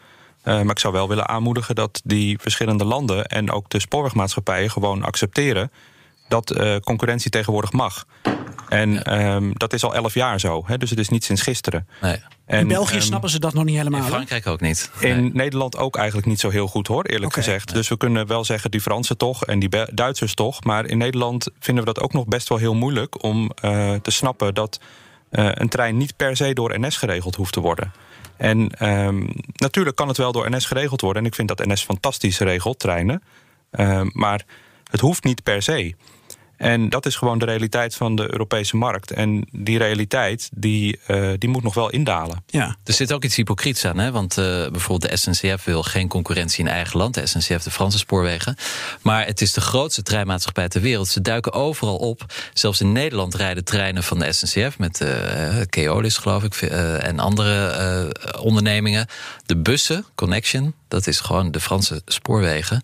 maar 0.44 0.70
ik 0.70 0.80
zou 0.80 0.94
wel 0.94 1.08
willen 1.08 1.28
aanmoedigen 1.28 1.76
dat 1.76 2.02
die 2.04 2.40
verschillende 2.40 2.86
landen 2.86 3.26
en 3.26 3.52
ook 3.52 3.70
de 3.70 3.80
spoorwegmaatschappijen 3.80 4.72
gewoon 4.72 5.04
accepteren 5.04 5.72
dat 6.28 6.80
concurrentie 6.84 7.32
tegenwoordig 7.32 7.72
mag. 7.72 8.06
En 8.70 9.20
um, 9.20 9.52
dat 9.54 9.74
is 9.74 9.84
al 9.84 9.96
elf 9.96 10.14
jaar 10.14 10.40
zo, 10.40 10.64
hè, 10.66 10.78
dus 10.78 10.90
het 10.90 11.00
is 11.00 11.10
niet 11.10 11.24
sinds 11.24 11.42
gisteren. 11.42 11.88
Nee. 12.02 12.20
En, 12.48 12.60
in 12.60 12.68
België 12.68 12.96
um, 12.96 13.02
snappen 13.02 13.30
ze 13.30 13.40
dat 13.40 13.54
nog 13.54 13.64
niet 13.64 13.78
helemaal. 13.78 14.00
In 14.00 14.06
Frankrijk 14.06 14.48
ook 14.48 14.62
niet. 14.62 14.92
In 15.00 15.22
nee. 15.22 15.32
Nederland 15.34 15.78
ook 15.78 15.98
eigenlijk 15.98 16.28
niet 16.28 16.40
zo 16.40 16.50
heel 16.50 16.68
goed 16.68 16.88
hoor, 16.88 17.04
eerlijk 17.04 17.32
okay. 17.32 17.44
gezegd. 17.44 17.74
Dus 17.74 17.88
we 17.88 17.98
kunnen 17.98 18.28
wel 18.28 18.46
zeggen 18.46 18.72
die 18.72 18.82
Fransen 18.82 19.18
toch 19.18 19.46
en 19.46 19.60
die 19.60 19.70
Duitsers 19.94 20.34
toch. 20.34 20.64
Maar 20.64 20.86
in 20.86 20.98
Nederland 20.98 21.50
vinden 21.60 21.86
we 21.86 21.94
dat 21.94 22.04
ook 22.04 22.14
nog 22.14 22.26
best 22.26 22.50
wel 22.50 22.58
heel 22.58 22.76
moeilijk 22.76 23.24
om 23.24 23.52
uh, 23.64 23.94
te 23.94 24.12
snappen 24.12 24.54
dat 24.54 24.80
uh, 25.32 25.50
een 25.54 25.70
trein 25.70 25.98
niet 25.98 26.16
per 26.16 26.36
se 26.36 26.54
door 26.54 26.80
NS 26.80 26.98
geregeld 26.98 27.36
hoeft 27.36 27.54
te 27.54 27.60
worden. 27.60 27.92
En 28.38 28.88
um, 28.88 29.30
natuurlijk 29.54 29.96
kan 29.96 30.08
het 30.08 30.18
wel 30.18 30.32
door 30.32 30.50
NS 30.50 30.66
geregeld 30.66 31.02
worden. 31.02 31.22
En 31.22 31.28
ik 31.28 31.36
vind 31.36 31.48
dat 31.48 31.66
NS 31.66 31.84
fantastisch 31.84 32.40
regelt, 32.40 32.80
treinen. 32.80 33.24
maar 34.12 34.46
het 34.92 35.00
hoeft 35.00 35.24
niet 35.24 35.44
per 35.44 35.62
se. 35.62 35.96
En 36.58 36.90
dat 36.90 37.06
is 37.06 37.16
gewoon 37.16 37.38
de 37.38 37.46
realiteit 37.46 37.96
van 37.96 38.16
de 38.16 38.32
Europese 38.32 38.78
markt. 38.78 39.12
En 39.12 39.48
die 39.52 39.78
realiteit, 39.78 40.50
die, 40.54 41.00
uh, 41.08 41.32
die 41.38 41.50
moet 41.50 41.64
nog 41.64 41.74
wel 41.74 41.90
indalen. 41.90 42.44
Ja. 42.48 42.76
Er 42.84 42.94
zit 42.94 43.14
ook 43.14 43.24
iets 43.24 43.36
hypocriets 43.36 43.86
aan, 43.86 43.98
hè? 43.98 44.12
want 44.12 44.38
uh, 44.38 44.46
bijvoorbeeld 44.46 45.12
de 45.12 45.18
SNCF 45.18 45.64
wil 45.64 45.84
geen 45.84 46.08
concurrentie 46.08 46.66
in 46.66 46.72
eigen 46.72 46.98
land. 46.98 47.14
De 47.14 47.26
SNCF, 47.26 47.64
de 47.64 47.72
Franse 47.72 47.98
spoorwegen. 47.98 48.56
Maar 49.02 49.26
het 49.26 49.42
is 49.42 49.54
de 49.54 49.62
grootste 49.62 50.02
treinmaatschappij 50.02 50.68
ter 50.68 50.82
wereld. 50.82 51.08
Ze 51.08 51.22
duiken 51.22 51.54
overal 51.54 51.98
op. 51.98 52.26
Zelfs 52.54 52.82
in 52.82 52.92
Nederland 52.92 53.36
rijden 53.36 53.64
treinen 53.64 54.04
van 54.04 54.20
de 54.20 54.34
SNCF... 54.34 54.78
met 54.78 55.02
uh, 55.02 55.62
Keolis, 55.70 56.18
geloof 56.18 56.44
ik, 56.44 56.56
en 56.56 57.20
andere 57.20 58.14
ondernemingen. 58.40 59.08
De 59.46 59.58
bussen, 59.58 60.06
Connection, 60.16 60.74
dat 60.88 61.08
is 61.08 61.20
gewoon 61.20 61.52
de 61.52 61.60
Franse 61.60 62.02
spoorwegen. 62.06 62.82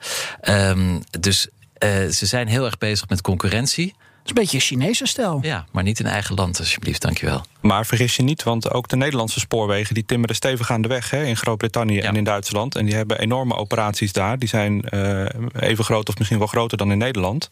Um, 0.50 1.02
dus 1.20 1.48
uh, 1.84 2.10
ze 2.10 2.26
zijn 2.26 2.48
heel 2.48 2.66
erg 2.66 2.78
bezig 2.78 3.10
met 3.10 3.22
concurrentie. 3.22 3.94
Dat 4.24 4.32
is 4.32 4.38
een 4.38 4.44
beetje 4.44 4.76
een 4.76 4.82
Chinese 4.82 5.06
stijl. 5.06 5.40
Ja, 5.42 5.66
maar 5.72 5.84
niet 5.84 6.00
in 6.00 6.06
eigen 6.06 6.36
land, 6.36 6.60
alsjeblieft, 6.60 7.02
dankjewel. 7.02 7.46
Maar 7.62 7.86
vergis 7.86 8.16
je 8.16 8.24
niet, 8.24 8.44
want 8.44 8.72
ook 8.72 8.88
de 8.88 8.96
Nederlandse 8.96 9.40
spoorwegen... 9.40 9.94
die 9.94 10.06
timmeren 10.06 10.36
stevig 10.36 10.72
aan 10.72 10.82
de 10.82 10.88
weg 10.88 11.10
hè, 11.10 11.24
in 11.24 11.38
Groot-Brittannië 11.38 11.96
ja. 11.96 12.04
en 12.04 12.16
in 12.16 12.24
Duitsland. 12.24 12.76
En 12.76 12.86
die 12.86 12.96
hebben 12.96 13.20
enorme 13.20 13.56
operaties 13.56 14.14
daar. 14.14 14.40
Die 14.40 14.50
zijn 14.50 14.86
uh, 14.90 15.26
even 15.60 15.84
groot 15.84 16.10
of 16.10 16.18
misschien 16.18 16.38
wel 16.38 16.48
groter 16.48 16.78
dan 16.78 16.92
in 16.92 16.98
Nederland. 16.98 17.50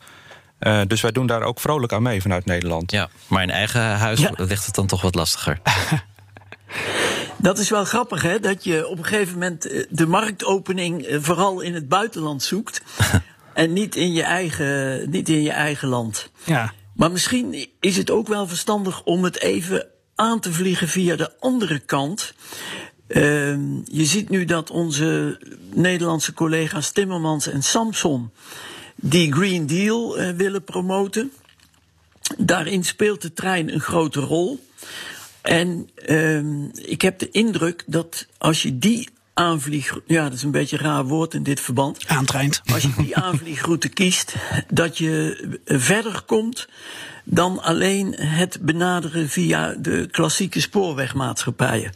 Uh, 0.59 0.81
dus 0.87 1.01
wij 1.01 1.11
doen 1.11 1.27
daar 1.27 1.41
ook 1.41 1.59
vrolijk 1.59 1.93
aan 1.93 2.01
mee 2.01 2.21
vanuit 2.21 2.45
Nederland. 2.45 2.91
Ja, 2.91 3.09
maar 3.27 3.43
in 3.43 3.49
eigen 3.49 3.81
huis 3.81 4.19
ja. 4.19 4.31
ligt 4.35 4.65
het 4.65 4.75
dan 4.75 4.87
toch 4.87 5.01
wat 5.01 5.15
lastiger. 5.15 5.59
Dat 7.37 7.59
is 7.59 7.69
wel 7.69 7.85
grappig, 7.85 8.21
hè? 8.21 8.39
Dat 8.39 8.63
je 8.63 8.87
op 8.87 8.97
een 8.97 9.05
gegeven 9.05 9.33
moment 9.33 9.85
de 9.89 10.07
marktopening 10.07 11.07
vooral 11.21 11.61
in 11.61 11.73
het 11.73 11.87
buitenland 11.87 12.43
zoekt. 12.43 12.81
En 13.53 13.73
niet 13.73 13.95
in 13.95 14.13
je 14.13 14.23
eigen, 14.23 15.09
niet 15.09 15.29
in 15.29 15.41
je 15.41 15.51
eigen 15.51 15.87
land. 15.87 16.31
Ja. 16.43 16.73
Maar 16.95 17.11
misschien 17.11 17.67
is 17.79 17.97
het 17.97 18.11
ook 18.11 18.27
wel 18.27 18.47
verstandig 18.47 19.03
om 19.03 19.23
het 19.23 19.39
even 19.39 19.87
aan 20.15 20.39
te 20.39 20.53
vliegen 20.53 20.87
via 20.87 21.15
de 21.15 21.39
andere 21.39 21.79
kant. 21.79 22.33
Uh, 23.07 23.23
je 23.83 24.05
ziet 24.05 24.29
nu 24.29 24.45
dat 24.45 24.69
onze 24.69 25.39
Nederlandse 25.73 26.33
collega's 26.33 26.91
Timmermans 26.91 27.47
en 27.47 27.63
Samson 27.63 28.31
die 28.95 29.33
Green 29.33 29.67
Deal 29.67 30.19
uh, 30.19 30.29
willen 30.29 30.63
promoten. 30.63 31.31
Daarin 32.37 32.83
speelt 32.83 33.21
de 33.21 33.33
trein 33.33 33.73
een 33.73 33.79
grote 33.79 34.19
rol. 34.19 34.65
En 35.41 35.89
uh, 36.07 36.65
ik 36.73 37.01
heb 37.01 37.19
de 37.19 37.29
indruk 37.29 37.83
dat 37.87 38.27
als 38.37 38.61
je 38.61 38.77
die 38.77 39.09
aanvlieg... 39.33 39.99
Ja, 40.05 40.23
dat 40.23 40.33
is 40.33 40.43
een 40.43 40.51
beetje 40.51 40.77
een 40.77 40.83
raar 40.83 41.05
woord 41.05 41.33
in 41.33 41.43
dit 41.43 41.59
verband. 41.59 42.07
Aantreint. 42.07 42.61
Als 42.73 42.81
je 42.81 42.93
die 42.97 43.15
aanvliegroute 43.15 43.89
kiest, 43.89 44.35
dat 44.69 44.97
je 44.97 45.59
verder 45.65 46.21
komt 46.25 46.67
dan 47.23 47.61
alleen 47.61 48.15
het 48.15 48.57
benaderen 48.61 49.29
via 49.29 49.73
de 49.73 50.07
klassieke 50.11 50.59
spoorwegmaatschappijen. 50.59 51.93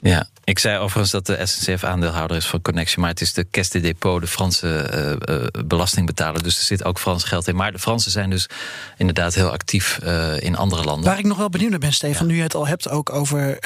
Ja, 0.00 0.28
ik 0.44 0.58
zei 0.58 0.78
overigens 0.78 1.10
dat 1.10 1.26
de 1.26 1.46
SNCF 1.46 1.84
aandeelhouder 1.84 2.36
is 2.36 2.46
van 2.46 2.62
Connection, 2.62 3.00
maar 3.00 3.10
het 3.10 3.20
is 3.20 3.32
de 3.32 3.46
Caisse 3.50 3.80
des 3.80 3.94
de 3.98 4.26
Franse 4.26 4.90
uh, 5.28 5.36
uh, 5.36 5.46
belastingbetaler. 5.66 6.42
Dus 6.42 6.58
er 6.58 6.64
zit 6.64 6.84
ook 6.84 6.98
Frans 6.98 7.24
geld 7.24 7.48
in. 7.48 7.56
Maar 7.56 7.72
de 7.72 7.78
Fransen 7.78 8.10
zijn 8.10 8.30
dus 8.30 8.48
inderdaad 8.96 9.34
heel 9.34 9.50
actief 9.50 9.98
uh, 10.04 10.40
in 10.40 10.56
andere 10.56 10.84
landen. 10.84 11.04
Waar 11.04 11.18
ik 11.18 11.24
nog 11.24 11.38
wel 11.38 11.48
benieuwd 11.48 11.70
naar 11.70 11.78
ben, 11.78 11.92
Stefan, 11.92 12.26
ja. 12.26 12.32
nu 12.32 12.36
je 12.36 12.42
het 12.42 12.54
al 12.54 12.66
hebt 12.66 12.88
ook 12.88 13.12
over 13.12 13.58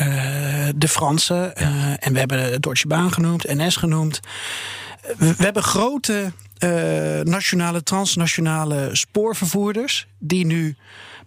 de 0.77 0.89
Fransen. 0.89 1.53
Ja. 1.55 1.97
en 1.99 2.13
we 2.13 2.19
hebben 2.19 2.61
Deutsche 2.61 2.87
Bahn 2.87 3.11
genoemd, 3.11 3.45
NS 3.45 3.77
genoemd. 3.77 4.21
We, 5.17 5.35
we 5.37 5.45
hebben 5.45 5.63
grote 5.63 6.33
nationale, 7.23 7.83
transnationale 7.83 8.89
spoorvervoerders 8.93 10.07
die 10.19 10.47
nu 10.47 10.77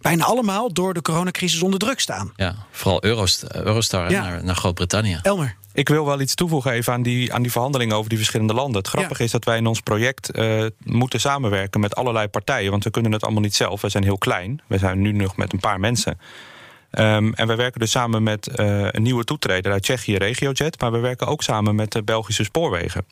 bijna 0.00 0.24
allemaal 0.24 0.72
door 0.72 0.94
de 0.94 1.02
coronacrisis 1.02 1.62
onder 1.62 1.78
druk 1.78 2.00
staan. 2.00 2.32
Ja, 2.36 2.54
vooral 2.70 3.04
Eurostar, 3.04 3.66
Eurostar 3.66 4.10
ja. 4.10 4.22
naar, 4.22 4.44
naar 4.44 4.54
Groot-Brittannië. 4.54 5.18
Elmer. 5.22 5.58
Ik 5.72 5.88
wil 5.88 6.04
wel 6.04 6.20
iets 6.20 6.34
toevoegen 6.34 6.72
even 6.72 6.92
aan 6.92 7.02
die, 7.02 7.34
aan 7.34 7.42
die 7.42 7.50
verhandelingen 7.50 7.96
over 7.96 8.08
die 8.08 8.18
verschillende 8.18 8.54
landen. 8.54 8.76
Het 8.76 8.88
grappige 8.88 9.18
ja. 9.18 9.24
is 9.24 9.30
dat 9.30 9.44
wij 9.44 9.56
in 9.56 9.66
ons 9.66 9.80
project 9.80 10.38
uh, 10.38 10.66
moeten 10.82 11.20
samenwerken 11.20 11.80
met 11.80 11.94
allerlei 11.94 12.28
partijen. 12.28 12.70
Want 12.70 12.84
we 12.84 12.90
kunnen 12.90 13.12
het 13.12 13.22
allemaal 13.22 13.42
niet 13.42 13.54
zelf. 13.54 13.80
We 13.80 13.88
zijn 13.88 14.02
heel 14.02 14.18
klein. 14.18 14.60
We 14.66 14.78
zijn 14.78 15.00
nu 15.00 15.12
nog 15.12 15.36
met 15.36 15.52
een 15.52 15.60
paar 15.60 15.80
mensen. 15.80 16.20
Um, 16.90 17.34
en 17.34 17.46
we 17.46 17.54
werken 17.54 17.80
dus 17.80 17.90
samen 17.90 18.22
met 18.22 18.50
uh, 18.56 18.86
een 18.90 19.02
nieuwe 19.02 19.24
toetreder 19.24 19.72
uit 19.72 19.82
Tsjechië, 19.82 20.16
RegioJet. 20.16 20.80
Maar 20.80 20.92
we 20.92 20.98
werken 20.98 21.26
ook 21.26 21.42
samen 21.42 21.74
met 21.74 21.92
de 21.92 22.02
Belgische 22.02 22.44
spoorwegen. 22.44 23.06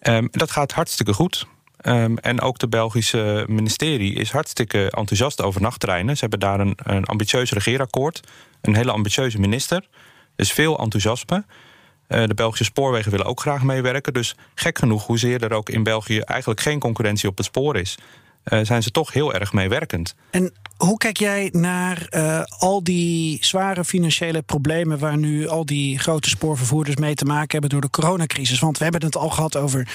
Um, 0.00 0.28
dat 0.30 0.50
gaat 0.50 0.72
hartstikke 0.72 1.12
goed. 1.12 1.46
Um, 1.86 2.18
en 2.18 2.40
ook 2.40 2.58
de 2.58 2.68
Belgische 2.68 3.44
ministerie 3.48 4.14
is 4.14 4.30
hartstikke 4.30 4.90
enthousiast 4.90 5.42
over 5.42 5.60
nachttreinen. 5.60 6.14
Ze 6.14 6.20
hebben 6.20 6.40
daar 6.40 6.60
een, 6.60 6.76
een 6.82 7.04
ambitieus 7.04 7.50
regeerakkoord. 7.50 8.20
Een 8.60 8.74
hele 8.74 8.90
ambitieuze 8.90 9.40
minister. 9.40 9.76
Er 9.76 10.44
is 10.44 10.52
veel 10.52 10.78
enthousiasme. 10.78 11.44
Uh, 12.08 12.24
de 12.24 12.34
Belgische 12.34 12.64
spoorwegen 12.64 13.10
willen 13.10 13.26
ook 13.26 13.40
graag 13.40 13.62
meewerken. 13.62 14.12
Dus 14.12 14.34
gek 14.54 14.78
genoeg, 14.78 15.06
hoezeer 15.06 15.42
er 15.42 15.52
ook 15.52 15.68
in 15.68 15.82
België 15.82 16.18
eigenlijk 16.18 16.60
geen 16.60 16.78
concurrentie 16.78 17.28
op 17.28 17.36
het 17.36 17.46
spoor 17.46 17.76
is, 17.76 17.98
zijn 18.44 18.82
ze 18.82 18.90
toch 18.90 19.12
heel 19.12 19.34
erg 19.34 19.52
meewerkend. 19.52 20.14
En 20.30 20.52
hoe 20.76 20.96
kijk 20.96 21.16
jij 21.16 21.48
naar 21.52 22.06
uh, 22.10 22.42
al 22.58 22.84
die 22.84 23.38
zware 23.44 23.84
financiële 23.84 24.42
problemen 24.42 24.98
waar 24.98 25.16
nu 25.16 25.48
al 25.48 25.66
die 25.66 25.98
grote 25.98 26.28
spoorvervoerders 26.28 26.96
mee 26.96 27.14
te 27.14 27.24
maken 27.24 27.50
hebben 27.50 27.70
door 27.70 27.80
de 27.80 27.90
coronacrisis? 27.90 28.58
Want 28.58 28.78
we 28.78 28.84
hebben 28.84 29.04
het 29.04 29.16
al 29.16 29.30
gehad 29.30 29.56
over 29.56 29.88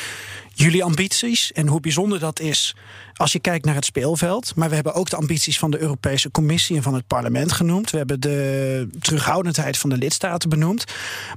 jullie 0.54 0.84
ambities 0.84 1.52
en 1.52 1.68
hoe 1.68 1.80
bijzonder 1.80 2.20
dat 2.20 2.40
is 2.40 2.76
als 3.14 3.32
je 3.32 3.40
kijkt 3.40 3.66
naar 3.66 3.76
het 3.76 3.86
speelveld. 3.86 4.56
Maar 4.56 4.70
we 4.70 4.76
hebben 4.76 4.94
ook 4.94 5.10
de 5.10 5.16
ambities 5.16 5.60
van 5.60 5.72
de 5.72 5.80
Europese 5.80 6.32
Commissie 6.32 6.76
en 6.76 6.84
van 6.84 6.94
het 6.94 7.08
parlement 7.08 7.52
genoemd. 7.52 7.92
We 7.92 7.98
hebben 7.98 8.20
de 8.20 8.90
terughoudendheid 9.00 9.78
van 9.78 9.90
de 9.90 9.98
lidstaten 9.98 10.50
benoemd. 10.50 10.84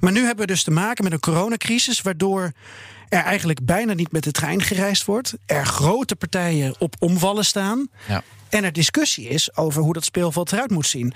Maar 0.01 0.13
nu 0.13 0.21
hebben 0.21 0.47
we 0.47 0.53
dus 0.53 0.63
te 0.63 0.71
maken 0.71 1.05
met 1.05 1.13
een 1.13 1.21
coronacrisis 1.21 2.01
waardoor 2.03 2.53
er 3.13 3.23
eigenlijk 3.23 3.65
bijna 3.65 3.93
niet 3.93 4.13
met 4.13 4.25
de 4.25 4.31
trein 4.31 4.63
gereisd 4.63 5.05
wordt. 5.05 5.35
Er 5.47 5.67
grote 5.67 6.17
partijen 6.17 6.75
op 6.79 6.95
omvallen 6.99 7.45
staan. 7.45 7.89
Ja. 8.09 8.23
En 8.49 8.65
er 8.65 8.73
discussie 8.73 9.29
is 9.29 9.57
over 9.57 9.83
hoe 9.83 9.93
dat 9.93 10.05
speelveld 10.05 10.53
eruit 10.53 10.71
moet 10.71 10.87
zien. 10.87 11.13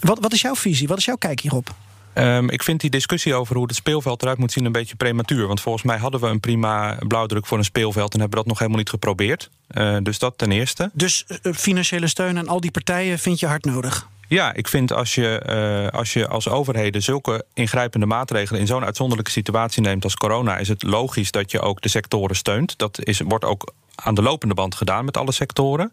Wat, 0.00 0.18
wat 0.20 0.32
is 0.32 0.40
jouw 0.40 0.54
visie? 0.54 0.88
Wat 0.88 0.98
is 0.98 1.04
jouw 1.04 1.16
kijk 1.16 1.40
hierop? 1.40 1.74
Um, 2.14 2.50
ik 2.50 2.62
vind 2.62 2.80
die 2.80 2.90
discussie 2.90 3.34
over 3.34 3.56
hoe 3.56 3.66
het 3.66 3.74
speelveld 3.74 4.22
eruit 4.22 4.38
moet 4.38 4.52
zien 4.52 4.64
een 4.64 4.72
beetje 4.72 4.94
prematuur. 4.94 5.46
Want 5.46 5.60
volgens 5.60 5.84
mij 5.84 5.98
hadden 5.98 6.20
we 6.20 6.26
een 6.26 6.40
prima 6.40 6.98
blauwdruk 7.08 7.46
voor 7.46 7.58
een 7.58 7.64
speelveld 7.64 8.14
en 8.14 8.20
hebben 8.20 8.38
dat 8.38 8.46
nog 8.46 8.58
helemaal 8.58 8.78
niet 8.78 8.90
geprobeerd. 8.90 9.50
Uh, 9.70 9.96
dus 10.02 10.18
dat 10.18 10.38
ten 10.38 10.52
eerste. 10.52 10.90
Dus 10.92 11.24
uh, 11.42 11.52
financiële 11.54 12.06
steun 12.06 12.38
aan 12.38 12.48
al 12.48 12.60
die 12.60 12.70
partijen 12.70 13.18
vind 13.18 13.40
je 13.40 13.46
hard 13.46 13.64
nodig? 13.64 14.08
Ja, 14.30 14.52
ik 14.54 14.68
vind 14.68 14.92
als 14.92 15.14
je, 15.14 15.42
uh, 15.92 15.98
als 15.98 16.12
je 16.12 16.28
als 16.28 16.48
overheden 16.48 17.02
zulke 17.02 17.44
ingrijpende 17.54 18.06
maatregelen 18.06 18.60
in 18.60 18.66
zo'n 18.66 18.84
uitzonderlijke 18.84 19.30
situatie 19.30 19.82
neemt 19.82 20.04
als 20.04 20.16
corona, 20.16 20.56
is 20.56 20.68
het 20.68 20.82
logisch 20.82 21.30
dat 21.30 21.50
je 21.50 21.60
ook 21.60 21.80
de 21.80 21.88
sectoren 21.88 22.36
steunt. 22.36 22.78
Dat 22.78 23.04
is, 23.04 23.20
wordt 23.20 23.44
ook 23.44 23.72
aan 23.94 24.14
de 24.14 24.22
lopende 24.22 24.54
band 24.54 24.74
gedaan 24.74 25.04
met 25.04 25.16
alle 25.16 25.32
sectoren. 25.32 25.92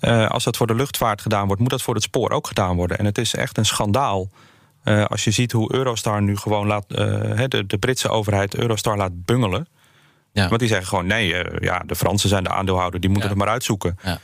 Uh, 0.00 0.28
als 0.28 0.44
dat 0.44 0.56
voor 0.56 0.66
de 0.66 0.74
luchtvaart 0.74 1.20
gedaan 1.20 1.46
wordt, 1.46 1.60
moet 1.60 1.70
dat 1.70 1.82
voor 1.82 1.94
het 1.94 2.02
spoor 2.02 2.30
ook 2.30 2.46
gedaan 2.46 2.76
worden. 2.76 2.98
En 2.98 3.04
het 3.04 3.18
is 3.18 3.34
echt 3.34 3.58
een 3.58 3.66
schandaal. 3.66 4.28
Uh, 4.84 5.04
als 5.04 5.24
je 5.24 5.30
ziet 5.30 5.52
hoe 5.52 5.74
Eurostar 5.74 6.22
nu 6.22 6.36
gewoon 6.36 6.66
laat, 6.66 6.88
de, 6.88 7.64
de 7.66 7.78
Britse 7.78 8.08
overheid 8.08 8.54
Eurostar 8.54 8.96
laat 8.96 9.24
bungelen. 9.24 9.68
Ja. 10.32 10.48
Want 10.48 10.60
die 10.60 10.68
zeggen 10.68 10.86
gewoon: 10.86 11.06
nee, 11.06 11.34
ja, 11.60 11.82
de 11.86 11.96
Fransen 11.96 12.28
zijn 12.28 12.44
de 12.44 12.50
aandeelhouder, 12.50 13.00
die 13.00 13.10
moeten 13.10 13.28
ja. 13.28 13.34
het 13.34 13.44
maar 13.44 13.52
uitzoeken. 13.52 13.98
Ja. 14.02 14.18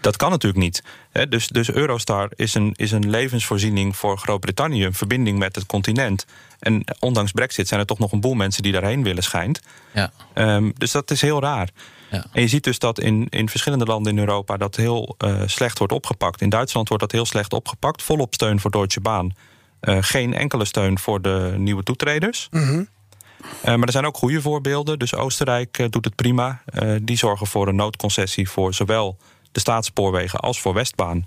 Dat 0.00 0.16
kan 0.16 0.30
natuurlijk 0.30 0.62
niet. 0.62 0.82
He, 1.10 1.28
dus, 1.28 1.48
dus 1.48 1.70
Eurostar 1.70 2.30
is 2.34 2.54
een, 2.54 2.72
is 2.76 2.92
een 2.92 3.10
levensvoorziening 3.10 3.96
voor 3.96 4.18
Groot-Brittannië, 4.18 4.84
een 4.84 4.94
verbinding 4.94 5.38
met 5.38 5.54
het 5.54 5.66
continent. 5.66 6.26
En 6.58 6.84
ondanks 6.98 7.32
Brexit 7.32 7.68
zijn 7.68 7.80
er 7.80 7.86
toch 7.86 7.98
nog 7.98 8.12
een 8.12 8.20
boel 8.20 8.34
mensen 8.34 8.62
die 8.62 8.72
daarheen 8.72 9.02
willen, 9.02 9.22
schijnt. 9.22 9.60
Ja. 9.92 10.12
Um, 10.34 10.72
dus 10.76 10.92
dat 10.92 11.10
is 11.10 11.20
heel 11.20 11.40
raar. 11.40 11.70
Ja. 12.10 12.24
En 12.32 12.42
je 12.42 12.48
ziet 12.48 12.64
dus 12.64 12.78
dat 12.78 13.00
in, 13.00 13.26
in 13.28 13.48
verschillende 13.48 13.84
landen 13.84 14.12
in 14.12 14.18
Europa 14.18 14.56
dat 14.56 14.76
heel 14.76 15.14
uh, 15.24 15.42
slecht 15.46 15.78
wordt 15.78 15.92
opgepakt. 15.92 16.40
In 16.40 16.48
Duitsland 16.48 16.88
wordt 16.88 17.02
dat 17.02 17.12
heel 17.12 17.26
slecht 17.26 17.52
opgepakt. 17.52 18.02
Volop 18.02 18.34
steun 18.34 18.60
voor 18.60 18.70
Deutsche 18.70 19.00
Bahn. 19.00 19.34
Uh, 19.80 19.98
geen 20.00 20.34
enkele 20.34 20.64
steun 20.64 20.98
voor 20.98 21.22
de 21.22 21.54
nieuwe 21.56 21.82
toetreders. 21.82 22.48
Mm 22.50 22.62
-hmm. 22.62 22.88
uh, 23.40 23.64
maar 23.64 23.86
er 23.86 23.92
zijn 23.92 24.06
ook 24.06 24.16
goede 24.16 24.40
voorbeelden. 24.40 24.98
Dus 24.98 25.14
Oostenrijk 25.14 25.86
doet 25.90 26.04
het 26.04 26.14
prima. 26.14 26.62
die 27.02 27.16
zorgen 27.16 27.46
voor 27.46 27.68
een 27.68 27.76
noodconcessie 27.76 28.50
voor 28.50 28.74
zowel 28.74 29.16
de 29.56 29.62
staatsspoorwegen 29.62 30.40
als 30.40 30.60
voor 30.60 30.74
Westbaan. 30.74 31.26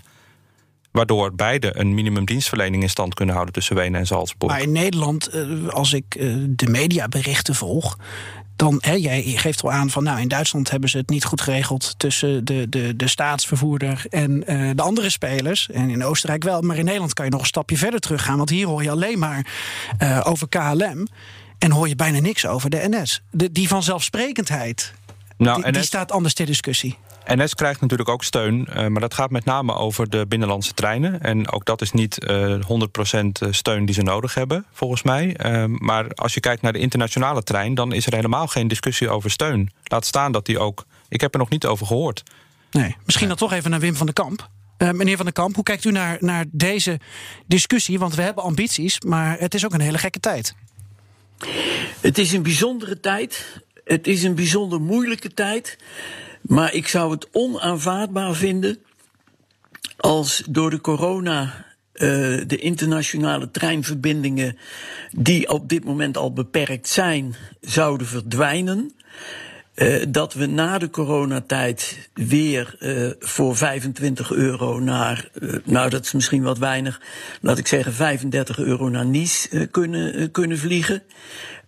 Waardoor 0.90 1.34
beide 1.34 1.78
een 1.78 1.94
minimumdienstverlening 1.94 2.82
in 2.82 2.90
stand 2.90 3.14
kunnen 3.14 3.34
houden 3.34 3.54
tussen 3.54 3.76
Wenen 3.76 4.00
en 4.00 4.06
Salzburg. 4.06 4.52
Maar 4.52 4.62
in 4.62 4.72
Nederland, 4.72 5.30
als 5.70 5.92
ik 5.92 6.04
de 6.48 6.66
mediaberichten 6.66 7.54
volg. 7.54 7.98
Dan, 8.56 8.78
hè, 8.80 8.92
jij 8.92 9.22
geeft 9.22 9.62
al 9.62 9.72
aan 9.72 9.90
van, 9.90 10.02
nou, 10.02 10.20
in 10.20 10.28
Duitsland 10.28 10.70
hebben 10.70 10.88
ze 10.88 10.96
het 10.96 11.08
niet 11.08 11.24
goed 11.24 11.40
geregeld 11.40 11.94
tussen 11.96 12.44
de, 12.44 12.68
de, 12.68 12.96
de 12.96 13.08
staatsvervoerder 13.08 14.04
en 14.08 14.52
uh, 14.52 14.70
de 14.74 14.82
andere 14.82 15.10
spelers. 15.10 15.70
En 15.70 15.90
in 15.90 16.04
Oostenrijk 16.04 16.42
wel, 16.42 16.60
maar 16.60 16.76
in 16.76 16.84
Nederland 16.84 17.14
kan 17.14 17.24
je 17.24 17.30
nog 17.30 17.40
een 17.40 17.46
stapje 17.46 17.76
verder 17.76 18.00
teruggaan. 18.00 18.36
Want 18.36 18.50
hier 18.50 18.66
hoor 18.66 18.82
je 18.82 18.90
alleen 18.90 19.18
maar 19.18 19.46
uh, 20.02 20.20
over 20.24 20.48
KLM 20.48 21.06
en 21.58 21.70
hoor 21.70 21.88
je 21.88 21.96
bijna 21.96 22.18
niks 22.18 22.46
over 22.46 22.70
de 22.70 22.86
NS. 22.88 23.22
De, 23.30 23.52
die 23.52 23.68
vanzelfsprekendheid, 23.68 24.94
nou, 25.36 25.62
die, 25.62 25.72
die 25.72 25.82
staat 25.82 26.12
anders 26.12 26.34
ter 26.34 26.46
discussie. 26.46 26.98
NS 27.26 27.54
krijgt 27.54 27.80
natuurlijk 27.80 28.08
ook 28.08 28.24
steun, 28.24 28.68
uh, 28.68 28.86
maar 28.86 29.00
dat 29.00 29.14
gaat 29.14 29.30
met 29.30 29.44
name 29.44 29.74
over 29.74 30.10
de 30.10 30.26
binnenlandse 30.26 30.74
treinen. 30.74 31.20
En 31.20 31.50
ook 31.50 31.64
dat 31.64 31.80
is 31.80 31.92
niet 31.92 32.24
uh, 32.24 32.54
100% 32.54 33.48
steun 33.50 33.84
die 33.84 33.94
ze 33.94 34.02
nodig 34.02 34.34
hebben, 34.34 34.64
volgens 34.72 35.02
mij. 35.02 35.36
Uh, 35.44 35.64
maar 35.66 36.10
als 36.14 36.34
je 36.34 36.40
kijkt 36.40 36.62
naar 36.62 36.72
de 36.72 36.78
internationale 36.78 37.42
trein, 37.42 37.74
dan 37.74 37.92
is 37.92 38.06
er 38.06 38.14
helemaal 38.14 38.46
geen 38.46 38.68
discussie 38.68 39.08
over 39.08 39.30
steun. 39.30 39.70
Laat 39.84 40.06
staan 40.06 40.32
dat 40.32 40.46
die 40.46 40.58
ook. 40.58 40.84
Ik 41.08 41.20
heb 41.20 41.32
er 41.32 41.38
nog 41.38 41.48
niet 41.48 41.66
over 41.66 41.86
gehoord. 41.86 42.22
Nee, 42.70 42.96
misschien 43.04 43.28
dan 43.28 43.36
toch 43.36 43.52
even 43.52 43.70
naar 43.70 43.80
Wim 43.80 43.94
van 43.94 44.06
den 44.06 44.14
Kamp. 44.14 44.48
Uh, 44.78 44.90
meneer 44.90 45.16
Van 45.16 45.24
den 45.24 45.34
Kamp, 45.34 45.54
hoe 45.54 45.64
kijkt 45.64 45.84
u 45.84 45.90
naar, 45.90 46.16
naar 46.20 46.44
deze 46.50 47.00
discussie? 47.46 47.98
Want 47.98 48.14
we 48.14 48.22
hebben 48.22 48.44
ambities, 48.44 49.00
maar 49.00 49.38
het 49.38 49.54
is 49.54 49.64
ook 49.64 49.72
een 49.72 49.80
hele 49.80 49.98
gekke 49.98 50.20
tijd. 50.20 50.54
Het 52.00 52.18
is 52.18 52.32
een 52.32 52.42
bijzondere 52.42 53.00
tijd. 53.00 53.60
Het 53.84 54.06
is 54.06 54.22
een 54.22 54.34
bijzonder 54.34 54.80
moeilijke 54.80 55.34
tijd. 55.34 55.78
Maar 56.50 56.74
ik 56.74 56.88
zou 56.88 57.10
het 57.10 57.28
onaanvaardbaar 57.32 58.34
vinden 58.34 58.78
als 59.96 60.42
door 60.48 60.70
de 60.70 60.80
corona 60.80 61.42
uh, 61.94 62.08
de 62.46 62.56
internationale 62.56 63.50
treinverbindingen, 63.50 64.58
die 65.10 65.48
op 65.48 65.68
dit 65.68 65.84
moment 65.84 66.16
al 66.16 66.32
beperkt 66.32 66.88
zijn, 66.88 67.34
zouden 67.60 68.06
verdwijnen. 68.06 68.92
Uh, 69.74 70.04
dat 70.08 70.34
we 70.34 70.46
na 70.46 70.78
de 70.78 70.90
coronatijd 70.90 72.08
weer 72.14 72.76
uh, 72.80 73.10
voor 73.18 73.56
25 73.56 74.32
euro 74.32 74.78
naar, 74.78 75.30
nou 75.64 75.90
dat 75.90 76.04
is 76.04 76.12
misschien 76.12 76.42
wat 76.42 76.58
weinig, 76.58 77.00
laat 77.40 77.58
ik 77.58 77.66
zeggen 77.66 77.92
35 77.92 78.58
euro 78.58 78.88
naar 78.88 79.06
Nice 79.06 79.66
kunnen, 79.66 80.30
kunnen 80.30 80.58
vliegen. 80.58 81.02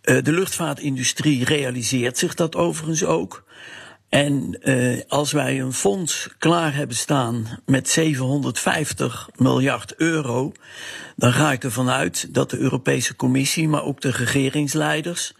de 0.01 0.33
luchtvaartindustrie 0.33 1.45
realiseert 1.45 2.18
zich 2.18 2.35
dat 2.35 2.57
overigens 2.57 3.05
ook. 3.05 3.45
En 4.12 4.58
uh, 4.62 5.00
als 5.08 5.32
wij 5.32 5.60
een 5.60 5.72
fonds 5.72 6.28
klaar 6.38 6.74
hebben 6.74 6.96
staan 6.96 7.60
met 7.66 7.88
750 7.88 9.30
miljard 9.36 9.94
euro, 9.94 10.52
dan 11.16 11.32
ga 11.32 11.52
ik 11.52 11.64
ervan 11.64 11.90
uit 11.90 12.34
dat 12.34 12.50
de 12.50 12.58
Europese 12.58 13.16
Commissie, 13.16 13.68
maar 13.68 13.84
ook 13.84 14.00
de 14.00 14.10
regeringsleiders, 14.10 15.34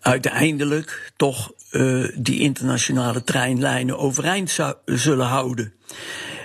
uiteindelijk 0.00 1.12
toch 1.16 1.52
uh, 1.70 2.08
die 2.18 2.40
internationale 2.40 3.24
treinlijnen 3.24 3.98
overeind 3.98 4.58
zullen 4.84 5.26
houden. 5.26 5.72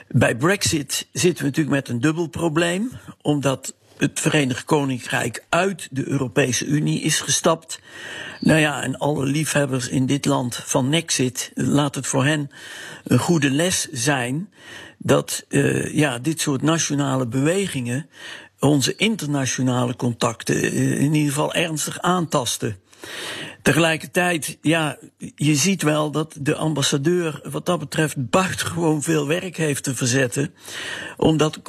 Bij 0.08 0.36
Brexit 0.36 1.08
zitten 1.12 1.44
we 1.44 1.50
natuurlijk 1.50 1.76
met 1.76 1.90
een 1.90 2.02
dubbel 2.02 2.28
probleem, 2.28 2.92
omdat 3.22 3.76
het 4.04 4.20
Verenigd 4.20 4.66
Koninkrijk 4.66 5.46
uit 5.50 5.88
de 5.92 6.08
Europese 6.08 6.66
Unie 6.66 7.02
is 7.02 7.20
gestapt. 7.20 7.80
Nou 8.40 8.60
ja, 8.60 8.82
en 8.82 8.98
alle 8.98 9.26
liefhebbers 9.26 9.88
in 9.88 10.06
dit 10.06 10.26
land 10.26 10.56
van 10.56 10.90
Nexit, 10.90 11.52
laat 11.54 11.96
het 11.96 12.08
voor 12.08 12.26
hen 12.26 12.50
een 13.04 13.20
goede 13.20 13.52
les 13.52 13.88
zijn 13.92 14.50
dat 14.98 15.46
uh, 15.50 15.94
ja, 15.94 16.20
dit 16.20 16.42
soort 16.42 16.62
nationale 16.62 17.28
bewegingen 17.28 18.10
onze 18.60 18.96
internationale 18.96 19.96
contacten 19.96 20.64
uh, 20.64 21.02
in 21.02 21.14
ieder 21.14 21.34
geval 21.34 21.54
ernstig 21.54 22.00
aantasten. 22.00 22.78
Tegelijkertijd, 23.62 24.58
ja, 24.62 24.98
je 25.36 25.56
ziet 25.56 25.82
wel 25.82 26.12
dat 26.12 26.36
de 26.40 26.56
ambassadeur 26.56 27.42
wat 27.44 27.66
dat 27.66 27.80
betreft 27.80 28.30
buitengewoon 28.30 29.02
veel 29.02 29.28
werk 29.28 29.58
heeft 29.58 29.84
te 29.84 29.96
verzetten. 29.96 30.54
Omdat 31.18 31.60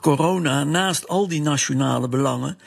corona 0.00 0.64
naast 0.64 1.08
al 1.08 1.28
die 1.28 1.42
nationale 1.42 2.08
belangen, 2.08 2.58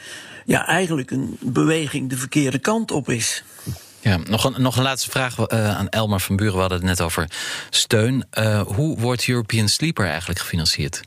ja, 0.46 0.68
eigenlijk 0.68 1.12
een 1.12 1.38
beweging 1.42 2.10
de 2.10 2.18
verkeerde 2.18 2.60
kant 2.60 2.92
op 2.92 3.10
is. 3.10 3.44
Ja, 4.02 4.18
nog 4.18 4.44
een, 4.44 4.62
nog 4.62 4.78
een 4.78 4.84
laatste 4.84 5.10
vraag 5.10 5.38
uh, 5.38 5.78
aan 5.78 5.90
Elmar 5.90 6.22
van 6.22 6.36
Buren. 6.36 6.54
We 6.54 6.60
hadden 6.60 6.78
het 6.78 6.88
net 6.88 7.02
over 7.02 7.30
steun. 7.70 8.26
Uh, 8.34 8.62
hoe 8.62 9.00
wordt 9.00 9.28
European 9.28 9.68
Sleeper 9.68 10.06
eigenlijk 10.08 10.40
gefinancierd? 10.40 11.02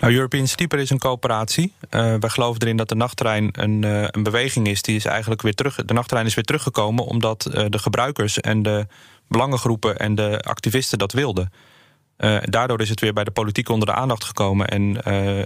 Nou, 0.00 0.14
European 0.14 0.46
Sleeper 0.46 0.78
is 0.78 0.90
een 0.90 0.98
coöperatie. 0.98 1.72
Uh, 1.90 2.14
wij 2.18 2.28
geloven 2.28 2.62
erin 2.62 2.76
dat 2.76 2.88
de 2.88 2.94
nachttrein 2.94 3.48
een, 3.52 3.82
uh, 3.82 4.04
een 4.10 4.22
beweging 4.22 4.66
is 4.66 4.82
die 4.82 4.96
is 4.96 5.04
eigenlijk 5.04 5.42
weer 5.42 5.54
terug. 5.54 5.74
De 5.74 5.94
nachttrein 5.94 6.26
is 6.26 6.34
weer 6.34 6.44
teruggekomen 6.44 7.04
omdat 7.04 7.50
uh, 7.50 7.64
de 7.68 7.78
gebruikers 7.78 8.40
en 8.40 8.62
de 8.62 8.86
belangengroepen 9.28 9.98
en 9.98 10.14
de 10.14 10.40
activisten 10.40 10.98
dat 10.98 11.12
wilden. 11.12 11.52
daardoor 12.42 12.80
is 12.80 12.88
het 12.88 13.00
weer 13.00 13.12
bij 13.12 13.24
de 13.24 13.30
politiek 13.30 13.68
onder 13.68 13.86
de 13.86 13.94
aandacht 13.94 14.24
gekomen 14.24 14.68
en 14.68 14.92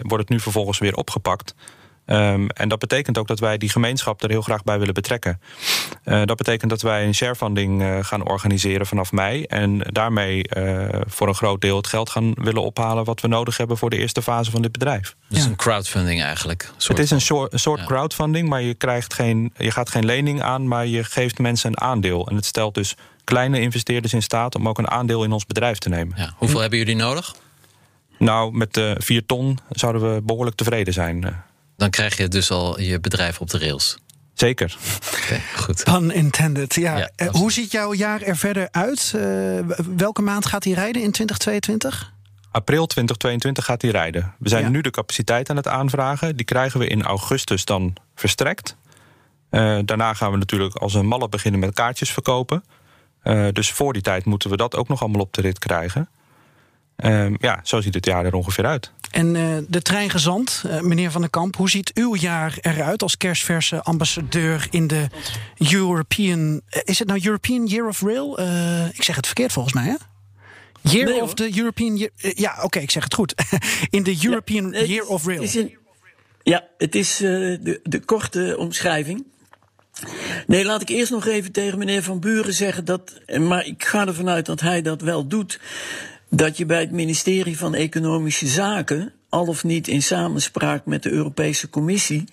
wordt 0.03 0.23
het 0.23 0.29
nu 0.29 0.41
vervolgens 0.41 0.79
weer 0.79 0.95
opgepakt. 0.95 1.55
Um, 2.07 2.49
en 2.49 2.69
dat 2.69 2.79
betekent 2.79 3.19
ook 3.19 3.27
dat 3.27 3.39
wij 3.39 3.59
die 3.59 3.69
gemeenschap 3.69 4.23
er 4.23 4.31
heel 4.31 4.43
graag 4.43 4.63
bij 4.63 4.79
willen 4.79 4.95
betrekken. 4.95 5.41
Uh, 6.05 6.23
dat 6.25 6.37
betekent 6.37 6.71
dat 6.71 6.83
wij 6.83 7.07
een 7.07 7.15
sharefunding 7.15 7.83
uh, 7.83 7.99
gaan 8.01 8.29
organiseren 8.29 8.87
vanaf 8.87 9.13
mei. 9.13 9.43
En 9.45 9.79
daarmee 9.79 10.45
uh, 10.57 10.89
voor 11.07 11.29
een 11.29 11.35
groot 11.35 11.61
deel 11.61 11.77
het 11.77 11.87
geld 11.87 12.11
gaan 12.11 12.33
willen 12.35 12.63
ophalen 12.63 13.05
wat 13.05 13.21
we 13.21 13.29
nodig 13.29 13.57
hebben 13.57 13.77
voor 13.77 13.91
de 13.91 13.97
eerste 13.97 14.23
fase 14.23 14.51
van 14.51 14.63
dit 14.63 14.73
bedrijf. 14.73 15.17
Dus 15.29 15.43
ja. 15.43 15.49
een 15.49 15.57
crowdfunding 15.57 16.23
eigenlijk. 16.23 16.71
Het 16.79 16.99
is 16.99 17.11
een 17.11 17.21
soort, 17.21 17.53
een 17.53 17.59
soort 17.59 17.81
ja. 17.81 17.87
crowdfunding, 17.87 18.49
maar 18.49 18.63
je, 18.63 18.75
krijgt 18.75 19.15
geen, 19.15 19.53
je 19.57 19.71
gaat 19.71 19.91
geen 19.91 20.05
lening 20.05 20.43
aan, 20.43 20.69
maar 20.69 20.87
je 20.87 21.05
geeft 21.05 21.39
mensen 21.39 21.71
een 21.71 21.81
aandeel. 21.81 22.29
En 22.29 22.37
het 22.37 22.45
stelt 22.45 22.75
dus 22.75 22.97
kleine 23.25 23.61
investeerders 23.61 24.13
in 24.13 24.23
staat 24.23 24.55
om 24.55 24.69
ook 24.69 24.79
een 24.79 24.91
aandeel 24.91 25.25
in 25.25 25.33
ons 25.33 25.47
bedrijf 25.47 25.79
te 25.79 25.89
nemen. 25.89 26.15
Ja. 26.17 26.35
Hoeveel 26.37 26.61
hebben 26.61 26.79
jullie 26.79 26.97
nodig? 26.97 27.35
Nou, 28.19 28.53
met 28.53 28.77
uh, 28.77 28.93
vier 28.97 29.27
ton 29.27 29.59
zouden 29.71 30.15
we 30.15 30.23
behoorlijk 30.23 30.57
tevreden 30.57 30.93
zijn 30.93 31.43
dan 31.77 31.91
krijg 31.91 32.16
je 32.16 32.29
dus 32.29 32.51
al 32.51 32.81
je 32.81 33.01
bedrijf 33.01 33.41
op 33.41 33.51
de 33.51 33.59
rails. 33.59 33.99
Zeker. 34.35 34.77
Okay, 35.22 35.41
goed. 35.57 35.85
Pun 35.85 36.11
intended. 36.11 36.75
Ja. 36.75 36.97
ja 36.97 37.11
uh, 37.16 37.29
hoe 37.29 37.53
ziet 37.53 37.72
jouw 37.72 37.95
jaar 37.95 38.22
er 38.22 38.37
verder 38.37 38.68
uit? 38.70 39.12
Uh, 39.16 39.22
welke 39.97 40.22
maand 40.22 40.47
gaat 40.47 40.64
hij 40.64 40.72
rijden 40.72 41.03
in 41.03 41.11
2022? 41.11 42.12
April 42.51 42.87
2022 42.87 43.64
gaat 43.64 43.83
hij 43.83 43.91
rijden. 43.91 44.35
We 44.39 44.49
zijn 44.49 44.62
ja. 44.62 44.68
nu 44.68 44.81
de 44.81 44.91
capaciteit 44.91 45.51
aan 45.51 45.57
het 45.57 45.68
aanvragen. 45.68 46.37
Die 46.37 46.45
krijgen 46.45 46.81
we 46.81 46.87
in 46.87 47.03
augustus 47.03 47.64
dan 47.64 47.97
verstrekt. 48.14 48.77
Uh, 49.51 49.79
daarna 49.85 50.14
gaan 50.14 50.31
we 50.31 50.37
natuurlijk 50.37 50.75
als 50.75 50.95
een 50.95 51.07
malle 51.07 51.29
beginnen 51.29 51.61
met 51.61 51.75
kaartjes 51.75 52.11
verkopen. 52.11 52.64
dus 53.53 53.72
voor 53.72 53.93
die 53.93 54.03
tijd 54.03 54.25
moeten 54.25 54.51
we 54.51 54.57
dat 54.57 54.77
ook 54.77 54.89
nog 54.89 55.01
allemaal 55.01 55.20
op 55.20 55.33
de 55.33 55.41
rit 55.41 55.59
krijgen. 55.59 56.09
Uh, 56.97 57.35
ja, 57.39 57.61
zo 57.62 57.81
ziet 57.81 57.95
het 57.95 58.07
jaar 58.07 58.25
er 58.25 58.35
ongeveer 58.35 58.66
uit. 58.66 58.93
En 59.15 59.35
uh, 59.35 59.57
de 59.69 59.83
treingezant, 59.83 60.62
uh, 60.67 60.81
meneer 60.81 61.11
Van 61.11 61.21
den 61.21 61.31
Kamp, 61.31 61.57
hoe 61.57 61.71
ziet 61.71 61.91
uw 61.95 62.17
jaar 62.17 62.59
eruit 62.61 63.03
als 63.03 63.17
kerstverse 63.17 63.83
ambassadeur 63.83 64.67
in 64.71 64.87
de 64.87 65.07
European. 65.59 66.41
Uh, 66.41 66.81
is 66.85 66.99
het 66.99 67.09
nou 67.09 67.21
European 67.25 67.67
Year 67.67 67.89
of 67.89 68.03
Rail? 68.03 68.41
ik 68.93 69.03
zeg 69.03 69.17
het 69.17 69.27
verkeerd 69.27 69.53
volgens 69.53 69.75
mij, 69.75 69.85
hè? 69.85 69.95
Year 70.91 71.11
nee, 71.11 71.23
of 71.23 71.35
the 71.35 71.59
European 71.59 71.97
Year. 71.97 72.11
ja, 72.17 72.53
oké, 72.53 72.65
okay, 72.65 72.83
ik 72.83 72.91
zeg 72.91 73.05
het 73.05 73.15
goed. 73.15 73.35
in 73.91 74.03
de 74.03 74.19
European 74.23 74.71
ja, 74.71 74.85
Year 74.85 75.07
of 75.07 75.27
Rail. 75.27 75.43
Een, 75.43 75.77
ja, 76.43 76.69
het 76.79 76.95
is 76.95 77.17
de, 77.17 77.81
de 77.83 78.01
korte 78.01 78.55
omschrijving. 78.59 79.25
Nee, 80.47 80.65
laat 80.65 80.81
ik 80.81 80.89
eerst 80.89 81.11
nog 81.11 81.27
even 81.27 81.53
tegen 81.53 81.79
meneer 81.79 82.03
Van 82.03 82.21
Buren 82.21 82.55
zeggen 82.55 82.85
dat. 82.85 83.21
Maar 83.41 83.67
ik 83.67 83.85
ga 83.85 84.07
ervan 84.07 84.29
uit 84.29 84.47
dat 84.47 84.61
hij 84.61 84.83
dat 84.83 85.01
wel 85.01 85.27
doet 85.27 85.61
dat 86.37 86.57
je 86.57 86.66
bij 86.66 86.80
het 86.80 86.91
ministerie 86.91 87.59
van 87.59 87.74
Economische 87.74 88.47
Zaken, 88.47 89.12
al 89.28 89.47
of 89.47 89.64
niet 89.64 89.89
in 89.89 90.03
samenspraak 90.03 90.87
met 90.87 91.03
de 91.03 91.11
Europese 91.11 91.70
Commissie, 91.70 92.24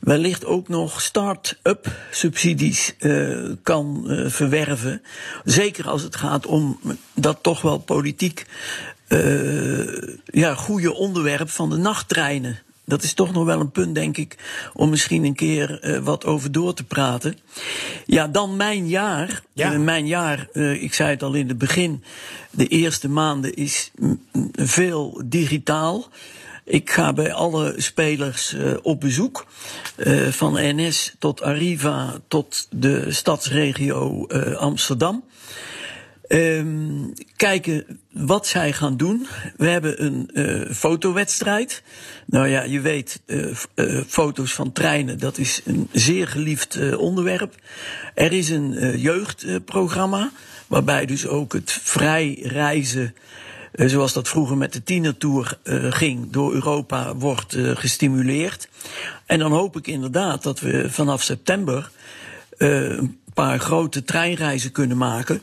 wellicht 0.00 0.44
ook 0.44 0.68
nog 0.68 1.00
start-up 1.00 1.92
subsidies 2.10 2.94
uh, 2.98 3.52
kan 3.62 4.04
uh, 4.06 4.30
verwerven. 4.30 5.02
Zeker 5.44 5.88
als 5.88 6.02
het 6.02 6.16
gaat 6.16 6.46
om 6.46 6.80
dat 7.14 7.38
toch 7.42 7.62
wel 7.62 7.78
politiek 7.78 8.46
uh, 9.08 10.16
ja, 10.24 10.54
goede 10.54 10.94
onderwerp 10.94 11.50
van 11.50 11.70
de 11.70 11.76
nachttreinen 11.76 12.58
dat 12.86 13.02
is 13.02 13.14
toch 13.14 13.32
nog 13.32 13.44
wel 13.44 13.60
een 13.60 13.70
punt, 13.70 13.94
denk 13.94 14.16
ik, 14.16 14.36
om 14.72 14.90
misschien 14.90 15.24
een 15.24 15.34
keer 15.34 15.78
uh, 15.84 15.98
wat 15.98 16.24
over 16.24 16.52
door 16.52 16.74
te 16.74 16.84
praten. 16.84 17.38
Ja, 18.06 18.28
dan 18.28 18.56
mijn 18.56 18.88
jaar. 18.88 19.42
Ja. 19.52 19.72
Uh, 19.72 19.78
mijn 19.78 20.06
jaar, 20.06 20.48
uh, 20.52 20.82
ik 20.82 20.94
zei 20.94 21.10
het 21.10 21.22
al 21.22 21.34
in 21.34 21.48
het 21.48 21.58
begin, 21.58 22.04
de 22.50 22.66
eerste 22.66 23.08
maanden 23.08 23.54
is 23.54 23.90
veel 24.52 25.22
digitaal. 25.24 26.08
Ik 26.64 26.90
ga 26.90 27.12
bij 27.12 27.32
alle 27.32 27.74
spelers 27.76 28.56
op 28.82 29.00
bezoek. 29.00 29.46
van 30.30 30.52
NS 30.52 31.14
tot 31.18 31.42
Arriva 31.42 32.20
tot 32.28 32.66
de 32.70 33.12
stadsregio 33.12 34.26
Amsterdam. 34.56 35.24
Um, 36.28 37.12
kijken 37.36 38.00
wat 38.12 38.46
zij 38.46 38.72
gaan 38.72 38.96
doen. 38.96 39.26
We 39.56 39.68
hebben 39.68 40.04
een 40.04 40.30
uh, 40.32 40.70
fotowedstrijd. 40.72 41.82
Nou 42.26 42.48
ja, 42.48 42.62
je 42.62 42.80
weet, 42.80 43.20
uh, 43.26 43.56
uh, 43.74 44.02
foto's 44.06 44.52
van 44.52 44.72
treinen, 44.72 45.18
dat 45.18 45.38
is 45.38 45.60
een 45.64 45.88
zeer 45.92 46.28
geliefd 46.28 46.96
onderwerp. 46.96 47.54
Er 48.14 48.32
is 48.32 48.48
een 48.48 48.98
jeugdprogramma, 48.98 50.30
waarbij 50.66 51.06
dus 51.06 51.26
ook 51.26 51.52
het 51.52 51.72
vrij 51.72 52.38
reizen, 52.42 53.14
zoals 53.72 54.12
dat 54.12 54.28
vroeger 54.28 54.56
met 54.56 54.72
de 54.72 54.82
tienertour 54.82 55.58
ging, 55.90 56.30
door 56.30 56.54
Europa 56.54 57.14
wordt 57.14 57.56
gestimuleerd. 57.58 58.68
En 59.26 59.38
dan 59.38 59.52
hoop 59.52 59.76
ik 59.76 59.86
inderdaad 59.86 60.42
dat 60.42 60.60
we 60.60 60.90
vanaf 60.90 61.22
september 61.22 61.90
paar 63.36 63.58
grote 63.58 64.04
treinreizen 64.04 64.72
kunnen 64.72 64.96
maken. 64.96 65.40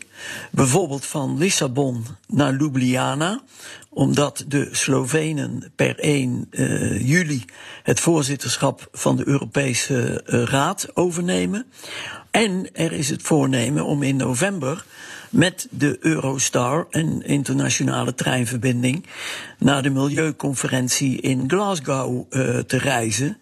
Bijvoorbeeld 0.51 1.05
van 1.05 1.37
Lissabon 1.37 2.05
naar 2.27 2.53
Ljubljana. 2.53 3.41
Omdat 3.89 4.45
de 4.47 4.67
Slovenen 4.71 5.71
per 5.75 5.99
1 5.99 6.47
uh, 6.51 7.07
juli 7.07 7.45
het 7.83 7.99
voorzitterschap 7.99 8.87
van 8.91 9.15
de 9.15 9.27
Europese 9.27 10.23
uh, 10.25 10.43
Raad 10.43 10.87
overnemen. 10.93 11.65
En 12.31 12.73
er 12.73 12.91
is 12.91 13.09
het 13.09 13.21
voornemen 13.21 13.85
om 13.85 14.03
in 14.03 14.15
november 14.15 14.85
met 15.29 15.67
de 15.71 15.97
Eurostar, 15.99 16.87
een 16.89 17.21
internationale 17.25 18.13
treinverbinding, 18.13 19.05
naar 19.59 19.81
de 19.81 19.89
milieuconferentie 19.89 21.21
in 21.21 21.43
Glasgow 21.47 22.25
uh, 22.29 22.57
te 22.59 22.77
reizen. 22.77 23.37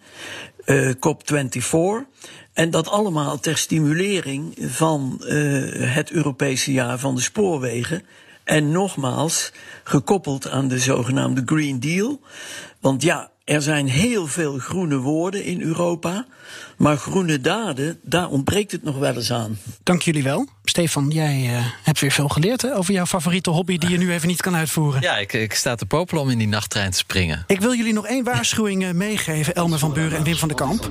Uh, 0.66 0.90
COP24. 0.94 2.10
En 2.52 2.70
dat 2.70 2.88
allemaal 2.88 3.40
ter 3.40 3.56
stimulering 3.56 4.54
van 4.60 5.20
uh, 5.20 5.94
het 5.94 6.10
Europese 6.10 6.72
jaar 6.72 6.98
van 6.98 7.14
de 7.14 7.20
spoorwegen. 7.20 8.02
En 8.44 8.70
nogmaals, 8.70 9.52
gekoppeld 9.84 10.48
aan 10.48 10.68
de 10.68 10.78
zogenaamde 10.78 11.42
Green 11.44 11.80
Deal. 11.80 12.20
Want 12.80 13.02
ja, 13.02 13.30
er 13.44 13.62
zijn 13.62 13.88
heel 13.88 14.26
veel 14.26 14.58
groene 14.58 14.96
woorden 14.96 15.44
in 15.44 15.62
Europa. 15.62 16.26
Maar 16.82 16.96
groene 16.96 17.40
daden, 17.40 17.98
daar 18.02 18.28
ontbreekt 18.28 18.72
het 18.72 18.82
nog 18.82 18.98
wel 18.98 19.14
eens 19.14 19.32
aan. 19.32 19.58
Dank 19.82 20.02
jullie 20.02 20.22
wel. 20.22 20.48
Stefan, 20.64 21.08
jij 21.08 21.50
uh, 21.50 21.66
hebt 21.82 22.00
weer 22.00 22.10
veel 22.10 22.28
geleerd 22.28 22.62
hè, 22.62 22.76
over 22.76 22.94
jouw 22.94 23.06
favoriete 23.06 23.50
hobby 23.50 23.78
die 23.78 23.90
je 23.90 23.98
nu 23.98 24.12
even 24.12 24.28
niet 24.28 24.40
kan 24.40 24.54
uitvoeren. 24.54 25.00
Ja, 25.00 25.16
ik, 25.16 25.32
ik 25.32 25.54
sta 25.54 25.74
te 25.74 25.86
popelen 25.86 26.22
om 26.22 26.30
in 26.30 26.38
die 26.38 26.48
nachttrein 26.48 26.90
te 26.90 26.96
springen. 26.96 27.44
Ik 27.46 27.60
wil 27.60 27.74
jullie 27.74 27.92
nog 27.92 28.06
één 28.06 28.24
waarschuwing 28.24 28.82
uh, 28.82 28.90
meegeven, 28.90 29.54
Elmer 29.54 29.78
van 29.78 29.92
Buren 29.92 30.18
en 30.18 30.24
Wim 30.24 30.36
van 30.36 30.48
den 30.48 30.56
Kamp. 30.56 30.88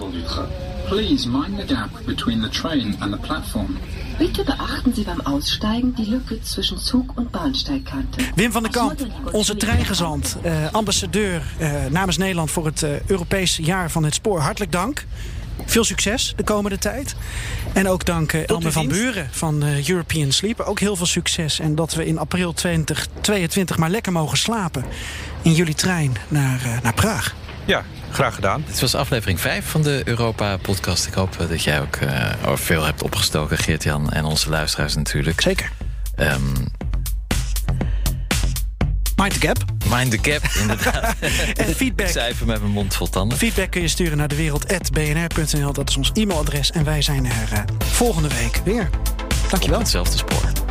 Please 0.88 1.30
mind 1.30 1.68
the 1.68 1.76
gap 1.76 1.89
between 2.06 2.42
the 2.42 2.50
train 2.50 2.96
and 3.00 3.12
the 3.12 3.20
platform. 3.20 3.78
Bitte 4.18 4.44
beachten 4.44 4.94
Sie 4.96 5.04
beim 5.04 5.22
Aussteigen 5.22 5.94
die 5.96 6.10
Lücke 6.10 6.39
zwischen 6.44 6.78
Zug- 6.80 7.18
und 7.18 7.32
Bahnsteigkante. 7.32 8.22
Wim 8.36 8.52
van 8.52 8.64
den 8.64 8.72
Kamp, 8.72 9.08
onze 9.32 9.56
treingezant, 9.56 10.38
uh, 10.46 10.72
ambassadeur 10.72 11.42
uh, 11.60 11.86
namens 11.89 12.18
Nederland 12.18 12.52
voor 12.52 12.66
het 12.66 12.82
uh, 12.82 12.89
Europese 13.06 13.64
jaar 13.64 13.92
van 13.92 14.04
het 14.04 14.14
spoor. 14.14 14.39
Hartelijk 14.39 14.72
dank. 14.72 15.06
Veel 15.66 15.84
succes 15.84 16.34
de 16.36 16.43
komende 16.43 16.78
tijd. 16.78 17.16
En 17.74 17.88
ook 17.88 18.05
dank 18.05 18.34
uh, 18.34 18.49
Elmer 18.49 18.72
van 18.72 18.88
Buren 18.88 19.30
van 19.32 19.64
uh, 19.64 19.89
European 19.89 20.32
Sleeper. 20.32 20.66
Ook 20.66 20.80
heel 20.80 20.95
veel 20.95 21.05
succes. 21.05 21.59
En 21.59 21.76
dat 21.76 21.93
we 21.93 22.05
in 22.05 22.18
april 22.18 22.53
2022 22.53 23.78
maar 23.78 23.89
lekker 23.89 24.12
mogen 24.12 24.38
slapen 24.38 24.86
in 25.41 25.53
jullie 25.53 25.76
trein 25.76 26.16
naar, 26.28 26.62
uh, 26.66 26.82
naar 26.82 26.93
Praag. 26.93 27.36
Ja, 27.66 27.84
Graag 28.12 28.36
gedaan. 28.36 28.64
Dit 28.68 28.80
was 28.80 28.95
aflevering 28.95 29.39
5 29.39 29.66
van 29.66 29.82
de 29.82 30.01
Europa-podcast. 30.05 31.07
Ik 31.07 31.14
hoop 31.14 31.39
eh, 31.39 31.49
dat 31.49 31.64
jij 31.64 31.82
ook 31.82 31.95
uh, 31.95 32.55
veel 32.55 32.84
hebt 32.84 33.03
opgestoken, 33.03 33.57
Geert-Jan. 33.57 34.12
En 34.12 34.26
onze 34.26 34.49
luisteraars 34.49 34.95
natuurlijk. 34.95 35.41
Zeker. 35.41 35.72
Um, 36.20 36.53
Mind 39.22 39.34
the 39.34 39.48
Gap. 39.48 39.58
Mind 39.90 40.12
the 40.12 40.32
Gap, 40.32 40.42
inderdaad. 40.62 41.16
en 41.56 41.76
feedback. 41.76 42.08
Ik 42.08 42.14
cijfer 42.14 42.46
met 42.46 42.60
mijn 42.60 42.72
mond 42.72 42.96
vol 42.96 43.10
tanden. 43.10 43.38
Feedback 43.38 43.72
kun 43.72 43.82
je 43.82 43.88
sturen 43.88 44.18
naar 44.18 44.28
dewereld.bnr.nl. 44.28 45.74
Dat 45.74 45.90
is 45.90 45.98
ons 45.98 46.12
e-mailadres. 46.14 46.72
En 46.72 46.84
wij 46.84 47.02
zijn 47.02 47.26
er 47.26 47.50
uh, 47.54 47.60
volgende 47.78 48.28
week 48.28 48.62
weer. 48.64 48.90
Dankjewel. 49.50 49.78
Op 49.78 49.84
hetzelfde 49.84 50.18
spoor. 50.18 50.71